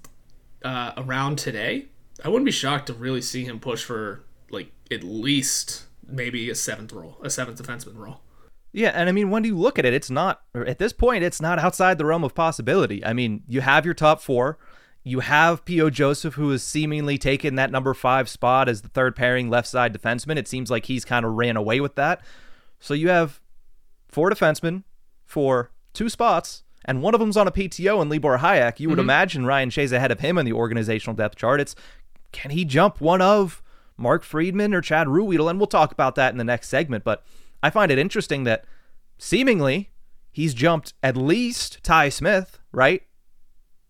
uh, 0.63 0.93
around 0.97 1.37
today, 1.37 1.87
I 2.23 2.29
wouldn't 2.29 2.45
be 2.45 2.51
shocked 2.51 2.87
to 2.87 2.93
really 2.93 3.21
see 3.21 3.45
him 3.45 3.59
push 3.59 3.83
for 3.83 4.23
like 4.49 4.71
at 4.91 5.03
least 5.03 5.85
maybe 6.07 6.49
a 6.49 6.55
seventh 6.55 6.93
role, 6.93 7.17
a 7.23 7.29
seventh 7.29 7.61
defenseman 7.61 7.97
role. 7.97 8.21
Yeah, 8.71 8.89
and 8.89 9.09
I 9.09 9.11
mean, 9.11 9.29
when 9.29 9.43
you 9.43 9.57
look 9.57 9.79
at 9.79 9.85
it, 9.85 9.93
it's 9.93 10.09
not 10.09 10.41
at 10.53 10.77
this 10.77 10.93
point, 10.93 11.23
it's 11.23 11.41
not 11.41 11.59
outside 11.59 11.97
the 11.97 12.05
realm 12.05 12.23
of 12.23 12.35
possibility. 12.35 13.03
I 13.03 13.13
mean, 13.13 13.43
you 13.47 13.61
have 13.61 13.85
your 13.85 13.95
top 13.95 14.21
four. 14.21 14.57
You 15.03 15.21
have 15.21 15.65
P.O. 15.65 15.89
Joseph, 15.89 16.35
who 16.35 16.51
has 16.51 16.61
seemingly 16.61 17.17
taken 17.17 17.55
that 17.55 17.71
number 17.71 17.93
five 17.93 18.29
spot 18.29 18.69
as 18.69 18.81
the 18.81 18.89
third 18.89 19.15
pairing 19.15 19.49
left 19.49 19.67
side 19.67 19.93
defenseman. 19.93 20.37
It 20.37 20.47
seems 20.47 20.69
like 20.69 20.85
he's 20.85 21.05
kind 21.05 21.25
of 21.25 21.33
ran 21.33 21.57
away 21.57 21.79
with 21.79 21.95
that. 21.95 22.21
So 22.79 22.93
you 22.93 23.09
have 23.09 23.39
four 24.07 24.29
defensemen 24.29 24.83
for 25.25 25.71
two 25.93 26.09
spots, 26.09 26.63
and 26.85 27.01
one 27.01 27.13
of 27.13 27.19
them's 27.19 27.37
on 27.37 27.47
a 27.47 27.51
PTO 27.51 28.01
and 28.01 28.11
Libor 28.11 28.37
Hajek. 28.37 28.79
You 28.79 28.89
would 28.89 28.95
mm-hmm. 28.95 29.01
imagine 29.01 29.45
Ryan 29.45 29.69
Shea's 29.69 29.91
ahead 29.91 30.11
of 30.11 30.19
him 30.19 30.37
in 30.37 30.45
the 30.45 30.53
organizational 30.53 31.15
depth 31.15 31.37
chart. 31.37 31.59
It's 31.59 31.75
can 32.31 32.51
he 32.51 32.65
jump 32.65 33.01
one 33.01 33.21
of 33.21 33.63
Mark 33.97 34.23
Friedman 34.23 34.73
or 34.73 34.81
Chad 34.81 35.07
Ruhwedel? 35.07 35.49
And 35.49 35.59
we'll 35.59 35.67
talk 35.67 35.91
about 35.91 36.15
that 36.15 36.31
in 36.31 36.37
the 36.37 36.43
next 36.43 36.69
segment. 36.69 37.03
But 37.03 37.23
I 37.61 37.69
find 37.69 37.91
it 37.91 37.99
interesting 37.99 38.43
that 38.45 38.65
seemingly 39.17 39.91
he's 40.31 40.53
jumped 40.53 40.93
at 41.03 41.17
least 41.17 41.83
Ty 41.83 42.09
Smith, 42.09 42.59
right? 42.71 43.03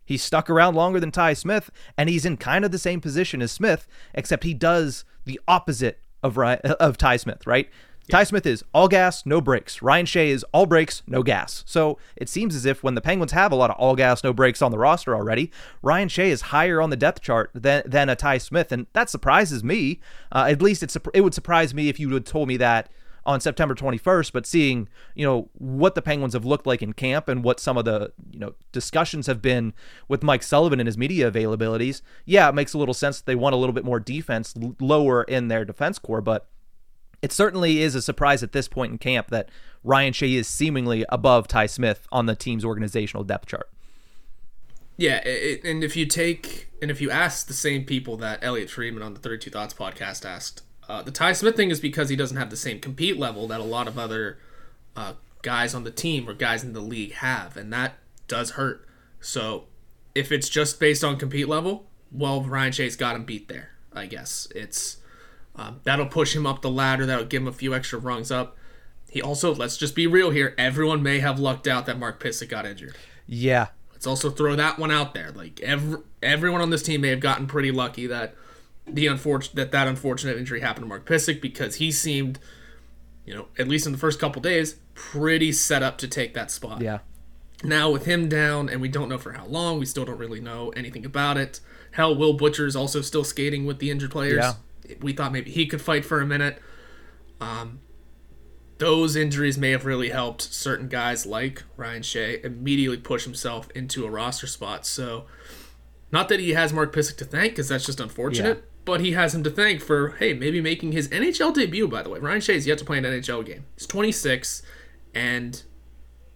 He's 0.05 0.23
stuck 0.23 0.49
around 0.49 0.73
longer 0.73 0.99
than 0.99 1.11
Ty 1.11 1.33
Smith, 1.33 1.69
and 1.97 2.09
he's 2.09 2.25
in 2.25 2.37
kind 2.37 2.65
of 2.65 2.71
the 2.71 2.79
same 2.79 2.99
position 2.99 3.41
as 3.41 3.51
Smith, 3.51 3.87
except 4.13 4.43
he 4.43 4.55
does 4.55 5.05
the 5.25 5.39
opposite 5.47 5.99
of 6.23 6.37
of 6.37 6.97
Ty 6.97 7.17
Smith, 7.17 7.45
right? 7.45 7.69
Ty 8.09 8.23
Smith 8.23 8.47
is 8.47 8.63
all 8.73 8.87
gas, 8.87 9.23
no 9.23 9.39
brakes. 9.39 9.83
Ryan 9.83 10.07
Shea 10.07 10.31
is 10.31 10.43
all 10.51 10.65
brakes, 10.65 11.03
no 11.05 11.21
gas. 11.21 11.63
So 11.67 11.99
it 12.15 12.27
seems 12.27 12.55
as 12.55 12.65
if 12.65 12.81
when 12.81 12.95
the 12.95 13.01
Penguins 13.01 13.33
have 13.33 13.51
a 13.51 13.55
lot 13.55 13.69
of 13.69 13.75
all 13.75 13.95
gas, 13.95 14.23
no 14.23 14.33
brakes 14.33 14.63
on 14.63 14.71
the 14.71 14.79
roster 14.79 15.15
already, 15.15 15.51
Ryan 15.83 16.09
Shea 16.09 16.31
is 16.31 16.41
higher 16.41 16.81
on 16.81 16.89
the 16.89 16.97
depth 16.97 17.21
chart 17.21 17.51
than 17.53 17.83
than 17.85 18.09
a 18.09 18.15
Ty 18.15 18.39
Smith, 18.39 18.71
and 18.71 18.87
that 18.93 19.11
surprises 19.11 19.63
me. 19.63 19.99
Uh, 20.31 20.47
at 20.49 20.61
least 20.61 20.81
it's 20.81 20.97
it 21.13 21.21
would 21.21 21.35
surprise 21.35 21.73
me 21.75 21.87
if 21.87 21.99
you 21.99 22.09
had 22.11 22.25
told 22.25 22.47
me 22.47 22.57
that 22.57 22.89
on 23.25 23.39
September 23.39 23.75
21st, 23.75 24.31
but 24.31 24.45
seeing, 24.45 24.87
you 25.15 25.25
know, 25.25 25.49
what 25.53 25.95
the 25.95 26.01
Penguins 26.01 26.33
have 26.33 26.45
looked 26.45 26.65
like 26.65 26.81
in 26.81 26.93
camp 26.93 27.27
and 27.27 27.43
what 27.43 27.59
some 27.59 27.77
of 27.77 27.85
the, 27.85 28.11
you 28.31 28.39
know, 28.39 28.53
discussions 28.71 29.27
have 29.27 29.41
been 29.41 29.73
with 30.07 30.23
Mike 30.23 30.43
Sullivan 30.43 30.79
and 30.79 30.87
his 30.87 30.97
media 30.97 31.31
availabilities, 31.31 32.01
yeah, 32.25 32.49
it 32.49 32.55
makes 32.55 32.73
a 32.73 32.77
little 32.77 32.93
sense 32.93 33.19
that 33.19 33.25
they 33.25 33.35
want 33.35 33.53
a 33.53 33.57
little 33.57 33.73
bit 33.73 33.85
more 33.85 33.99
defense 33.99 34.53
lower 34.79 35.23
in 35.23 35.47
their 35.47 35.65
defense 35.65 35.99
core, 35.99 36.21
but 36.21 36.47
it 37.21 37.31
certainly 37.31 37.81
is 37.81 37.95
a 37.95 38.01
surprise 38.01 38.43
at 38.43 38.51
this 38.51 38.67
point 38.67 38.91
in 38.91 38.97
camp 38.97 39.29
that 39.29 39.49
Ryan 39.83 40.13
Shea 40.13 40.35
is 40.35 40.47
seemingly 40.47 41.05
above 41.09 41.47
Ty 41.47 41.65
Smith 41.65 42.07
on 42.11 42.25
the 42.25 42.35
team's 42.35 42.63
organizational 42.63 43.23
depth 43.23 43.47
chart. 43.47 43.69
Yeah, 44.97 45.21
it, 45.23 45.63
and 45.63 45.81
if 45.81 45.95
you 45.95 46.05
take 46.05 46.69
and 46.81 46.91
if 46.91 46.99
you 46.99 47.09
ask 47.09 47.47
the 47.47 47.53
same 47.53 47.85
people 47.85 48.17
that 48.17 48.43
Elliotte 48.43 48.69
Friedman 48.69 49.01
on 49.01 49.13
the 49.13 49.19
32 49.19 49.49
Thoughts 49.49 49.73
podcast 49.73 50.25
asked, 50.25 50.63
uh, 50.89 51.03
the 51.03 51.11
Ty 51.11 51.33
Smith 51.33 51.55
thing 51.55 51.69
is 51.69 51.79
because 51.79 52.09
he 52.09 52.15
doesn't 52.15 52.37
have 52.37 52.49
the 52.49 52.57
same 52.57 52.79
compete 52.79 53.17
level 53.17 53.47
that 53.47 53.59
a 53.59 53.63
lot 53.63 53.87
of 53.87 53.99
other 53.99 54.39
uh, 54.95 55.13
guys 55.43 55.75
on 55.75 55.83
the 55.83 55.91
team 55.91 56.27
or 56.27 56.33
guys 56.33 56.63
in 56.63 56.73
the 56.73 56.81
league 56.81 57.13
have, 57.13 57.55
and 57.55 57.71
that 57.71 57.93
does 58.27 58.51
hurt. 58.51 58.85
So 59.21 59.65
if 60.15 60.31
it's 60.31 60.49
just 60.49 60.79
based 60.79 61.03
on 61.03 61.17
compete 61.17 61.47
level, 61.47 61.85
well, 62.11 62.41
Ryan 62.41 62.71
Shea's 62.71 62.95
got 62.95 63.15
him 63.15 63.23
beat 63.23 63.47
there. 63.47 63.69
I 63.93 64.07
guess 64.07 64.47
it's 64.55 64.97
um, 65.55 65.81
that'll 65.83 66.07
push 66.07 66.35
him 66.35 66.47
up 66.47 66.61
the 66.61 66.71
ladder. 66.71 67.05
That'll 67.05 67.25
give 67.25 67.43
him 67.43 67.47
a 67.47 67.53
few 67.53 67.75
extra 67.75 67.99
rungs 67.99 68.31
up. 68.31 68.57
He 69.09 69.21
also, 69.21 69.53
let's 69.53 69.77
just 69.77 69.95
be 69.95 70.07
real 70.07 70.29
here. 70.29 70.55
Everyone 70.57 71.03
may 71.03 71.19
have 71.19 71.39
lucked 71.39 71.67
out 71.67 71.85
that 71.87 71.99
Mark 71.99 72.21
Pysyk 72.21 72.49
got 72.49 72.65
injured. 72.65 72.95
Yeah. 73.27 73.67
Let's 73.91 74.07
also 74.07 74.29
throw 74.29 74.55
that 74.55 74.79
one 74.79 74.91
out 74.91 75.13
there. 75.13 75.31
Like 75.31 75.59
every 75.61 75.99
everyone 76.23 76.61
on 76.61 76.69
this 76.69 76.83
team 76.83 77.01
may 77.01 77.09
have 77.09 77.19
gotten 77.19 77.47
pretty 77.47 77.71
lucky 77.71 78.07
that 78.07 78.33
the 78.95 79.07
unfortunate 79.07 79.55
that 79.55 79.71
that 79.71 79.87
unfortunate 79.87 80.37
injury 80.37 80.61
happened 80.61 80.85
to 80.85 80.87
Mark 80.89 81.05
Pysyk 81.05 81.41
because 81.41 81.75
he 81.75 81.91
seemed, 81.91 82.39
you 83.25 83.33
know, 83.33 83.47
at 83.57 83.67
least 83.67 83.85
in 83.85 83.91
the 83.91 83.97
first 83.97 84.19
couple 84.19 84.41
days, 84.41 84.75
pretty 84.93 85.51
set 85.51 85.83
up 85.83 85.97
to 85.99 86.07
take 86.07 86.33
that 86.33 86.51
spot. 86.51 86.81
Yeah. 86.81 86.99
Now 87.63 87.89
with 87.89 88.05
him 88.05 88.29
down, 88.29 88.69
and 88.69 88.81
we 88.81 88.87
don't 88.87 89.09
know 89.09 89.17
for 89.17 89.33
how 89.33 89.45
long, 89.45 89.79
we 89.79 89.85
still 89.85 90.05
don't 90.05 90.17
really 90.17 90.39
know 90.39 90.69
anything 90.69 91.05
about 91.05 91.37
it. 91.37 91.59
Hell, 91.91 92.15
Will 92.15 92.33
Butcher 92.33 92.65
is 92.65 92.75
also 92.75 93.01
still 93.01 93.23
skating 93.23 93.65
with 93.65 93.79
the 93.79 93.91
injured 93.91 94.11
players. 94.11 94.37
Yeah. 94.37 94.95
We 95.01 95.13
thought 95.13 95.31
maybe 95.31 95.51
he 95.51 95.65
could 95.67 95.81
fight 95.81 96.05
for 96.05 96.21
a 96.21 96.25
minute. 96.25 96.61
Um, 97.41 97.79
those 98.77 99.15
injuries 99.15 99.57
may 99.57 99.71
have 99.71 99.85
really 99.85 100.09
helped 100.09 100.41
certain 100.41 100.87
guys 100.87 101.25
like 101.25 101.63
Ryan 101.75 102.01
Shea 102.01 102.41
immediately 102.43 102.97
push 102.97 103.25
himself 103.25 103.69
into 103.71 104.05
a 104.05 104.09
roster 104.09 104.47
spot. 104.47 104.85
So, 104.85 105.25
not 106.11 106.29
that 106.29 106.39
he 106.39 106.51
has 106.51 106.71
Mark 106.71 106.93
Pysyk 106.95 107.17
to 107.17 107.25
thank, 107.25 107.51
because 107.53 107.67
that's 107.67 107.85
just 107.85 107.99
unfortunate, 107.99 108.57
Yeah. 108.57 108.63
But 108.85 109.01
he 109.01 109.11
has 109.11 109.35
him 109.35 109.43
to 109.43 109.49
thank 109.49 109.81
for, 109.81 110.15
hey, 110.19 110.33
maybe 110.33 110.61
making 110.61 110.93
his 110.93 111.07
NHL 111.09 111.53
debut, 111.53 111.87
by 111.87 112.01
the 112.01 112.09
way. 112.09 112.19
Ryan 112.19 112.41
Shea 112.41 112.55
is 112.55 112.65
yet 112.65 112.77
to 112.79 112.85
play 112.85 112.97
an 112.97 113.03
NHL 113.03 113.45
game. 113.45 113.65
He's 113.75 113.85
26, 113.85 114.63
and 115.13 115.61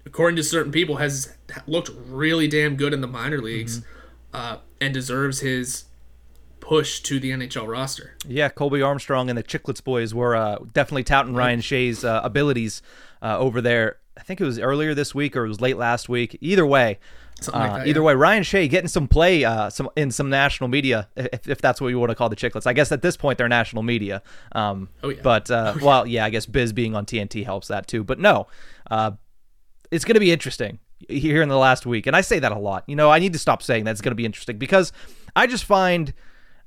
according 0.06 0.36
to 0.36 0.44
certain 0.44 0.72
people, 0.72 0.98
has 0.98 1.36
looked 1.66 1.90
really 2.08 2.48
damn 2.48 2.76
good 2.76 2.94
in 2.94 3.02
the 3.02 3.08
minor 3.08 3.42
leagues 3.42 3.84
uh, 4.34 4.58
and 4.80 4.94
deserves 4.94 5.40
his 5.40 5.86
push 6.60 7.02
to 7.02 7.20
the 7.20 7.32
NHL 7.32 7.68
roster. 7.68 8.16
Yeah, 8.28 8.50
Colby 8.50 8.82
Armstrong 8.82 9.30
and 9.30 9.38
the 9.38 9.44
Chiclets 9.44 9.84
boys 9.84 10.14
were 10.14 10.36
uh, 10.36 10.60
definitely 10.74 11.04
touting 11.04 11.36
Ryan 11.36 11.62
Shea's 11.62 12.06
uh, 12.06 12.22
abilities 12.24 12.82
uh, 13.22 13.38
over 13.38 13.62
there. 13.62 13.98
I 14.18 14.22
think 14.22 14.40
it 14.40 14.46
was 14.46 14.60
earlier 14.60 14.94
this 14.94 15.14
week 15.14 15.36
or 15.36 15.46
it 15.46 15.50
was 15.50 15.60
late 15.60 15.78
last 15.78 16.08
week. 16.08 16.38
Either 16.40 16.66
way, 16.66 17.00
Something 17.44 17.62
like 17.62 17.72
uh, 17.72 17.78
that, 17.80 17.88
either 17.88 18.00
yeah. 18.00 18.06
way, 18.06 18.16
Ryan 18.16 18.44
Shea 18.44 18.68
getting 18.68 18.88
some 18.88 19.08
play 19.08 19.44
uh, 19.44 19.70
some 19.70 19.90
in 19.96 20.12
some 20.12 20.30
national 20.30 20.70
media, 20.70 21.10
if, 21.16 21.48
if 21.48 21.62
that's 21.62 21.80
what 21.80 21.90
you 21.90 22.00
want 22.00 22.10
to 22.10 22.16
call 22.16 22.30
the 22.30 22.36
Chiclets. 22.36 22.66
I 22.66 22.74
guess 22.74 22.92
at 22.92 23.02
this 23.02 23.18
point 23.18 23.38
they're 23.38 23.50
national 23.50 23.84
media. 23.84 24.22
Um, 24.54 24.90
Oh, 25.04 25.10
yeah. 25.10 25.20
But 25.22 25.52
uh, 25.52 25.76
well, 25.82 26.08
yeah, 26.08 26.26
I 26.26 26.30
guess 26.30 26.46
Biz 26.46 26.74
being 26.74 26.96
on 26.96 27.06
TNT 27.06 27.46
helps 27.46 27.68
that 27.68 27.88
too. 27.88 28.04
But 28.04 28.20
no, 28.20 28.48
uh, 28.90 29.12
it's 29.92 30.06
going 30.06 30.16
to 30.16 30.20
be 30.20 30.32
interesting 30.32 30.80
here 31.10 31.42
in 31.42 31.50
the 31.50 31.58
last 31.58 31.86
week. 31.86 32.08
And 32.08 32.16
I 32.16 32.22
say 32.22 32.40
that 32.40 32.52
a 32.52 32.58
lot. 32.58 32.84
You 32.88 32.96
know, 32.96 33.10
I 33.10 33.20
need 33.20 33.34
to 33.34 33.40
stop 33.40 33.62
saying 33.62 33.84
that 33.86 33.92
it's 33.92 34.02
going 34.02 34.12
to 34.12 34.16
be 34.16 34.26
interesting 34.26 34.58
because 34.58 34.92
I 35.36 35.48
just 35.48 35.66
find 35.66 36.14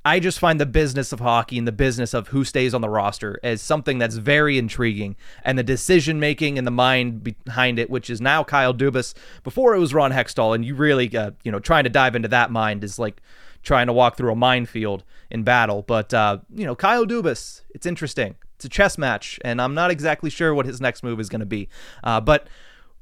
I 0.07 0.21
just 0.21 0.39
find 0.39 0.61
the 0.61 0.67
business 0.67 1.13
of 1.13 1.19
hockey 1.19 1.59
and 1.59 1.67
the 1.67 1.73
business 1.73 2.15
of 2.15 2.29
who 2.29 2.45
stays 2.45 2.75
on 2.75 2.81
the 2.81 2.89
roster 2.89 3.41
as 3.43 3.61
something 3.61 3.99
that's 3.99 4.15
very 4.15 4.57
intriguing 4.57 5.17
and 5.43 5.59
the 5.59 5.65
decision 5.65 6.21
making 6.21 6.59
and 6.59 6.65
the 6.65 6.71
mind 6.71 7.25
behind 7.25 7.81
it, 7.81 7.91
which 7.91 8.09
is 8.09 8.21
now 8.21 8.45
Kyle 8.45 8.73
Dubas. 8.73 9.15
Before 9.43 9.75
it 9.75 9.81
was 9.81 9.93
Ron 9.93 10.13
Hextall, 10.13 10.55
and 10.55 10.65
you 10.65 10.77
really, 10.77 11.15
uh, 11.17 11.33
you 11.43 11.51
know, 11.51 11.59
trying 11.59 11.83
to 11.83 11.91
dive 11.91 12.15
into 12.15 12.29
that 12.29 12.53
mind 12.53 12.85
is 12.85 13.01
like 13.01 13.21
trying 13.65 13.89
to 13.89 13.93
walk 13.93 14.17
through 14.17 14.31
a 14.31 14.37
minefield 14.37 15.03
in 15.29 15.43
battle. 15.43 15.83
But 15.83 16.15
uh, 16.15 16.39
you 16.55 16.65
know, 16.65 16.77
Kyle 16.77 17.05
Dubas, 17.05 17.63
it's 17.71 17.85
interesting. 17.85 18.37
It's 18.55 18.65
a 18.65 18.69
chess 18.69 18.97
match, 18.97 19.41
and 19.45 19.61
I'm 19.61 19.75
not 19.75 19.91
exactly 19.91 20.31
sure 20.31 20.55
what 20.55 20.67
his 20.67 20.81
next 20.81 21.03
move 21.03 21.19
is 21.19 21.29
going 21.29 21.41
to 21.41 21.47
be. 21.47 21.69
Uh, 22.05 22.21
but 22.21 22.47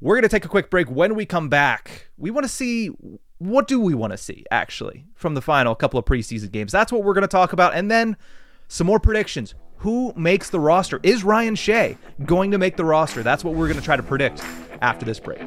we're 0.00 0.14
going 0.14 0.22
to 0.22 0.28
take 0.30 0.46
a 0.46 0.48
quick 0.48 0.70
break. 0.70 0.90
When 0.90 1.14
we 1.14 1.26
come 1.26 1.50
back, 1.50 2.08
we 2.16 2.30
want 2.30 2.44
to 2.44 2.48
see 2.48 2.92
what 3.38 3.66
do 3.66 3.80
we 3.80 3.94
want 3.94 4.12
to 4.12 4.16
see 4.16 4.44
actually 4.50 5.04
from 5.14 5.34
the 5.34 5.42
final 5.42 5.74
couple 5.74 5.98
of 5.98 6.04
preseason 6.04 6.50
games. 6.50 6.72
That's 6.72 6.92
what 6.92 7.02
we're 7.02 7.14
going 7.14 7.22
to 7.22 7.28
talk 7.28 7.52
about, 7.52 7.74
and 7.74 7.90
then 7.90 8.16
some 8.68 8.86
more 8.86 9.00
predictions. 9.00 9.54
Who 9.78 10.12
makes 10.16 10.50
the 10.50 10.60
roster? 10.60 11.00
Is 11.02 11.24
Ryan 11.24 11.54
Shea 11.54 11.98
going 12.24 12.50
to 12.52 12.58
make 12.58 12.76
the 12.76 12.84
roster? 12.84 13.22
That's 13.22 13.44
what 13.44 13.54
we're 13.54 13.66
going 13.66 13.78
to 13.78 13.84
try 13.84 13.96
to 13.96 14.02
predict 14.02 14.42
after 14.80 15.04
this 15.04 15.20
break. 15.20 15.42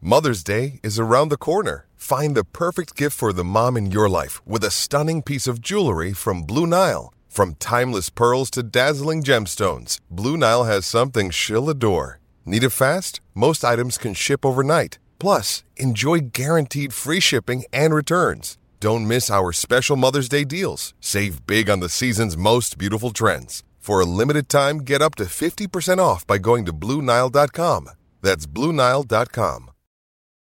Mother's 0.00 0.42
Day 0.42 0.80
is 0.82 0.98
around 0.98 1.28
the 1.28 1.36
corner. 1.36 1.86
Find 1.96 2.34
the 2.36 2.44
perfect 2.44 2.96
gift 2.96 3.16
for 3.16 3.32
the 3.32 3.44
mom 3.44 3.76
in 3.76 3.90
your 3.90 4.08
life 4.08 4.40
with 4.46 4.64
a 4.64 4.70
stunning 4.70 5.22
piece 5.22 5.46
of 5.46 5.60
jewelry 5.60 6.12
from 6.12 6.42
Blue 6.42 6.66
Nile. 6.66 7.12
From 7.28 7.54
timeless 7.54 8.10
pearls 8.10 8.50
to 8.50 8.62
dazzling 8.62 9.22
gemstones, 9.22 10.00
Blue 10.10 10.36
Nile 10.36 10.64
has 10.64 10.84
something 10.86 11.30
she'll 11.30 11.70
adore. 11.70 12.18
Need 12.44 12.64
it 12.64 12.70
fast? 12.70 13.20
Most 13.34 13.64
items 13.64 13.96
can 13.98 14.14
ship 14.14 14.44
overnight. 14.44 14.98
Plus, 15.18 15.62
enjoy 15.76 16.18
guaranteed 16.32 16.92
free 16.92 17.20
shipping 17.20 17.64
and 17.72 17.94
returns. 17.94 18.58
Don't 18.80 19.06
miss 19.06 19.30
our 19.30 19.52
special 19.52 19.96
Mother's 19.96 20.28
Day 20.28 20.44
deals. 20.44 20.94
Save 21.00 21.46
big 21.46 21.68
on 21.68 21.80
the 21.80 21.88
season's 21.88 22.36
most 22.36 22.78
beautiful 22.78 23.10
trends. 23.10 23.62
For 23.78 24.00
a 24.00 24.04
limited 24.04 24.48
time, 24.48 24.78
get 24.78 25.02
up 25.02 25.14
to 25.16 25.24
50% 25.24 25.98
off 25.98 26.26
by 26.26 26.38
going 26.38 26.64
to 26.66 26.72
BlueNile.com. 26.72 27.90
That's 28.22 28.46
BlueNile.com. 28.46 29.70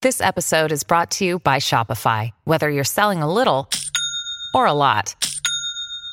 This 0.02 0.20
episode 0.20 0.72
is 0.72 0.82
brought 0.82 1.12
to 1.12 1.24
you 1.24 1.38
by 1.38 1.58
Shopify. 1.58 2.30
Whether 2.44 2.68
you're 2.68 2.82
selling 2.84 3.22
a 3.22 3.32
little 3.32 3.68
or 4.52 4.66
a 4.66 4.72
lot, 4.72 5.14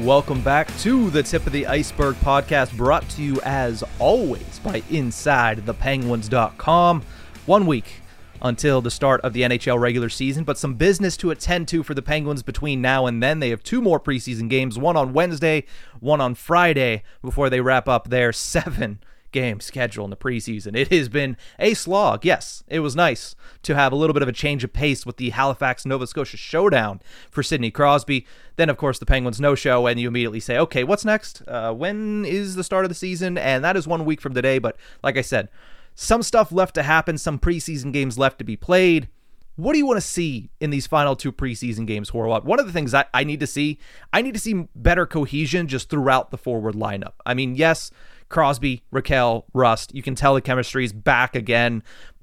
Welcome 0.00 0.42
back 0.42 0.68
to 0.80 1.08
the 1.08 1.22
Tip 1.22 1.46
of 1.46 1.54
the 1.54 1.66
Ice-Burgh 1.66 2.16
podcast, 2.16 2.76
brought 2.76 3.08
to 3.10 3.22
you 3.22 3.40
as 3.40 3.82
always 3.98 4.58
by 4.58 4.82
InsideThePenguins.com. 4.82 7.02
One 7.46 7.66
week 7.66 8.02
until 8.42 8.82
the 8.82 8.90
start 8.90 9.22
of 9.22 9.32
the 9.32 9.40
NHL 9.40 9.80
regular 9.80 10.10
season, 10.10 10.44
but 10.44 10.58
some 10.58 10.74
business 10.74 11.16
to 11.16 11.30
attend 11.30 11.68
to 11.68 11.82
for 11.82 11.94
the 11.94 12.02
Penguins 12.02 12.42
between 12.42 12.82
now 12.82 13.06
and 13.06 13.22
then. 13.22 13.38
They 13.38 13.48
have 13.48 13.62
two 13.62 13.80
more 13.80 13.98
preseason 13.98 14.50
games, 14.50 14.78
one 14.78 14.98
on 14.98 15.14
Wednesday, 15.14 15.64
one 15.98 16.20
on 16.20 16.34
Friday, 16.34 17.02
before 17.22 17.48
they 17.48 17.62
wrap 17.62 17.88
up 17.88 18.10
their 18.10 18.34
seven 18.34 18.98
game 19.32 19.60
schedule 19.60 20.04
in 20.04 20.10
the 20.10 20.16
preseason. 20.16 20.76
It 20.76 20.88
has 20.88 21.08
been 21.08 21.36
a 21.58 21.74
slog. 21.74 22.24
Yes, 22.24 22.64
it 22.68 22.80
was 22.80 22.96
nice 22.96 23.34
to 23.62 23.74
have 23.74 23.92
a 23.92 23.96
little 23.96 24.14
bit 24.14 24.22
of 24.22 24.28
a 24.28 24.32
change 24.32 24.64
of 24.64 24.72
pace 24.72 25.04
with 25.04 25.16
the 25.16 25.30
Halifax 25.30 25.84
Nova 25.84 26.06
Scotia 26.06 26.36
showdown 26.36 27.00
for 27.30 27.42
Sidney 27.42 27.70
Crosby. 27.70 28.26
Then, 28.56 28.70
of 28.70 28.76
course, 28.76 28.98
the 28.98 29.06
Penguins 29.06 29.40
no 29.40 29.54
show, 29.54 29.86
and 29.86 30.00
you 30.00 30.08
immediately 30.08 30.40
say, 30.40 30.58
okay, 30.58 30.84
what's 30.84 31.04
next? 31.04 31.42
Uh, 31.46 31.72
when 31.72 32.24
is 32.24 32.54
the 32.54 32.64
start 32.64 32.84
of 32.84 32.88
the 32.88 32.94
season? 32.94 33.36
And 33.36 33.64
that 33.64 33.76
is 33.76 33.86
one 33.86 34.04
week 34.04 34.20
from 34.20 34.34
today. 34.34 34.58
But 34.58 34.76
like 35.02 35.16
I 35.16 35.22
said, 35.22 35.48
some 35.94 36.22
stuff 36.22 36.52
left 36.52 36.74
to 36.74 36.82
happen, 36.82 37.18
some 37.18 37.38
preseason 37.38 37.92
games 37.92 38.18
left 38.18 38.38
to 38.38 38.44
be 38.44 38.56
played. 38.56 39.08
What 39.56 39.72
do 39.72 39.78
you 39.78 39.86
want 39.86 39.96
to 39.96 40.06
see 40.06 40.50
in 40.60 40.68
these 40.68 40.86
final 40.86 41.16
two 41.16 41.32
preseason 41.32 41.86
games, 41.86 42.10
Horwat? 42.10 42.44
One 42.44 42.60
of 42.60 42.66
the 42.66 42.72
things 42.72 42.92
I, 42.92 43.06
I 43.14 43.24
need 43.24 43.40
to 43.40 43.46
see, 43.46 43.78
I 44.12 44.20
need 44.20 44.34
to 44.34 44.40
see 44.40 44.68
better 44.74 45.06
cohesion 45.06 45.66
just 45.66 45.88
throughout 45.88 46.30
the 46.30 46.36
forward 46.36 46.74
lineup. 46.74 47.14
I 47.24 47.32
mean, 47.32 47.54
yes, 47.54 47.90
Crosby, 48.28 48.82
Rakell, 48.92 49.44
Rust, 49.52 49.94
you 49.94 50.02
can 50.02 50.14
tell 50.14 50.34
the 50.34 50.40
chemistry 50.40 50.84
is 50.84 50.92
back 50.92 51.36
again, 51.36 51.82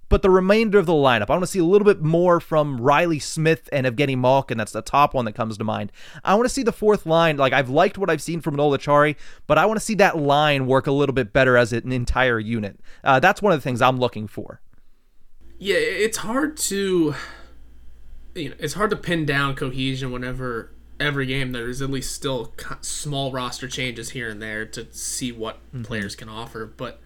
but 0.10 0.22
the 0.22 0.30
remainder 0.30 0.78
of 0.78 0.86
the 0.86 0.94
lineup, 0.94 1.30
I 1.30 1.34
want 1.34 1.44
to 1.44 1.48
see 1.48 1.60
a 1.60 1.64
little 1.64 1.86
bit 1.86 2.02
more 2.02 2.40
from 2.40 2.80
Riley 2.80 3.18
Smith 3.18 3.68
and 3.72 3.88
Evgeny 3.88 4.16
Malkin. 4.16 4.60
That's 4.60 4.72
the 4.72 4.84
top 4.84 5.14
one 5.16 5.26
that 5.26 5.34
comes 5.34 5.58
to 5.58 5.64
mind. 5.64 5.92
I 6.24 6.36
want 6.36 6.46
to 6.46 6.54
see 6.54 6.62
the 6.62 6.72
fourth 6.72 7.06
line. 7.06 7.38
Like 7.38 7.52
I've 7.52 7.70
liked 7.70 7.98
what 7.98 8.12
I've 8.12 8.22
seen 8.22 8.40
from 8.40 8.56
Noel 8.56 8.78
Acciari, 8.78 9.16
but 9.48 9.58
I 9.58 9.66
want 9.66 9.80
to 9.80 9.84
see 9.86 9.96
that 9.96 10.18
line 10.18 10.68
work 10.68 10.86
a 10.86 10.92
little 10.92 11.16
bit 11.16 11.34
better 11.34 11.58
as 11.58 11.74
an 11.74 11.92
entire 11.92 12.40
unit. 12.40 12.80
Uh, 13.04 13.20
that's 13.20 13.42
one 13.42 13.54
of 13.54 13.58
the 13.58 13.64
things 13.64 13.82
I'm 13.82 13.98
looking 13.98 14.28
for. 14.28 14.62
Yeah, 15.58 15.78
it's 15.78 16.18
hard 16.18 16.58
to 16.58 17.16
you 18.36 18.50
know, 18.50 18.56
it's 18.60 18.74
hard 18.74 18.90
to 18.90 18.96
pin 18.96 19.26
down 19.26 19.56
cohesion 19.56 20.12
whenever 20.12 20.72
every 21.04 21.26
game 21.26 21.52
there's 21.52 21.82
at 21.82 21.90
least 21.90 22.14
still 22.14 22.54
small 22.82 23.32
roster 23.32 23.68
changes 23.68 24.12
here 24.12 24.30
and 24.30 24.42
there 24.42 24.66
to 24.66 24.88
see 24.92 25.32
what 25.32 25.58
mm-hmm. 25.68 25.84
players 25.84 26.16
can 26.16 26.30
offer. 26.30 26.66
But 26.66 27.00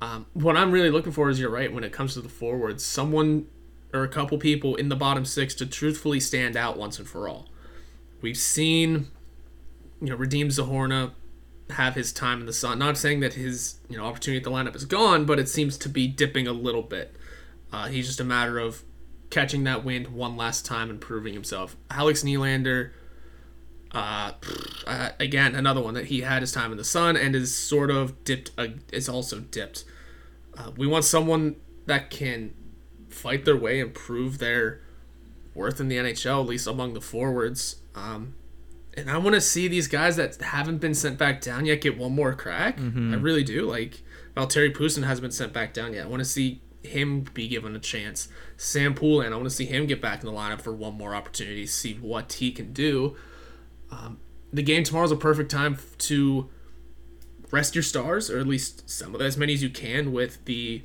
um, 0.00 0.26
what 0.32 0.56
I'm 0.56 0.72
really 0.72 0.90
looking 0.90 1.12
for 1.12 1.30
is 1.30 1.38
you're 1.38 1.50
right 1.50 1.72
when 1.72 1.84
it 1.84 1.92
comes 1.92 2.14
to 2.14 2.20
the 2.20 2.28
forwards, 2.28 2.84
someone 2.84 3.46
or 3.92 4.02
a 4.02 4.08
couple 4.08 4.36
people 4.38 4.74
in 4.74 4.88
the 4.88 4.96
bottom 4.96 5.24
six 5.24 5.54
to 5.54 5.66
truthfully 5.66 6.18
stand 6.18 6.56
out 6.56 6.76
once 6.76 6.98
and 6.98 7.08
for 7.08 7.28
all. 7.28 7.48
We've 8.20 8.36
seen, 8.36 9.08
you 10.00 10.08
know, 10.08 10.16
Radim 10.16 10.46
Zohorna 10.46 11.12
have 11.70 11.94
his 11.94 12.12
time 12.12 12.40
in 12.40 12.46
the 12.46 12.52
sun. 12.52 12.78
Not 12.78 12.98
saying 12.98 13.20
that 13.20 13.34
his 13.34 13.76
you 13.88 13.96
know 13.96 14.04
opportunity 14.04 14.38
at 14.38 14.44
the 14.44 14.50
lineup 14.50 14.76
is 14.76 14.84
gone, 14.84 15.24
but 15.24 15.38
it 15.38 15.48
seems 15.48 15.78
to 15.78 15.88
be 15.88 16.08
dipping 16.08 16.46
a 16.46 16.52
little 16.52 16.82
bit. 16.82 17.16
Uh, 17.72 17.86
he's 17.86 18.06
just 18.06 18.20
a 18.20 18.24
matter 18.24 18.58
of 18.58 18.82
catching 19.30 19.64
that 19.64 19.84
wind 19.84 20.08
one 20.08 20.36
last 20.36 20.66
time 20.66 20.90
and 20.90 21.00
proving 21.00 21.34
himself. 21.34 21.76
Alex 21.90 22.22
Nylander 22.22 22.90
uh, 23.94 24.32
uh, 24.86 25.10
again, 25.20 25.54
another 25.54 25.80
one 25.80 25.94
that 25.94 26.06
he 26.06 26.20
had 26.22 26.42
his 26.42 26.52
time 26.52 26.72
in 26.72 26.76
the 26.76 26.84
sun 26.84 27.16
and 27.16 27.34
is 27.34 27.56
sort 27.56 27.90
of 27.90 28.24
dipped. 28.24 28.50
Uh, 28.58 28.68
is 28.92 29.08
also 29.08 29.40
dipped. 29.40 29.84
Uh, 30.56 30.72
we 30.76 30.86
want 30.86 31.04
someone 31.04 31.56
that 31.86 32.10
can 32.10 32.52
fight 33.08 33.44
their 33.44 33.56
way 33.56 33.80
and 33.80 33.94
prove 33.94 34.38
their 34.38 34.80
worth 35.54 35.80
in 35.80 35.88
the 35.88 35.96
NHL, 35.96 36.42
at 36.42 36.48
least 36.48 36.66
among 36.66 36.94
the 36.94 37.00
forwards. 37.00 37.76
Um, 37.94 38.34
and 38.96 39.10
I 39.10 39.18
want 39.18 39.34
to 39.34 39.40
see 39.40 39.68
these 39.68 39.86
guys 39.86 40.16
that 40.16 40.40
haven't 40.40 40.78
been 40.78 40.94
sent 40.94 41.18
back 41.18 41.40
down 41.40 41.66
yet 41.66 41.80
get 41.80 41.96
one 41.96 42.12
more 42.12 42.34
crack. 42.34 42.78
Mm-hmm. 42.78 43.14
I 43.14 43.16
really 43.16 43.44
do. 43.44 43.62
Like 43.62 44.02
Valtteri 44.36 44.74
Puustinen 44.74 45.04
hasn't 45.04 45.22
been 45.22 45.30
sent 45.30 45.52
back 45.52 45.72
down 45.72 45.94
yet. 45.94 46.06
I 46.06 46.08
want 46.08 46.20
to 46.20 46.28
see 46.28 46.60
him 46.82 47.24
be 47.32 47.48
given 47.48 47.74
a 47.74 47.80
chance. 47.80 48.28
Sam 48.56 48.94
Poulin, 48.94 49.32
I 49.32 49.36
want 49.36 49.48
to 49.48 49.54
see 49.54 49.66
him 49.66 49.86
get 49.86 50.00
back 50.00 50.20
in 50.20 50.26
the 50.26 50.32
lineup 50.32 50.60
for 50.60 50.72
one 50.72 50.94
more 50.94 51.14
opportunity, 51.14 51.66
see 51.66 51.94
what 51.94 52.34
he 52.34 52.52
can 52.52 52.72
do. 52.72 53.16
Um, 53.90 54.18
the 54.52 54.62
game 54.62 54.84
tomorrow 54.84 55.04
is 55.04 55.12
a 55.12 55.16
perfect 55.16 55.50
time 55.50 55.78
to 55.98 56.48
rest 57.50 57.74
your 57.74 57.82
stars, 57.82 58.30
or 58.30 58.38
at 58.38 58.46
least 58.46 58.88
some 58.88 59.14
of 59.14 59.20
as 59.20 59.36
many 59.36 59.54
as 59.54 59.62
you 59.62 59.70
can, 59.70 60.12
with 60.12 60.44
the 60.44 60.82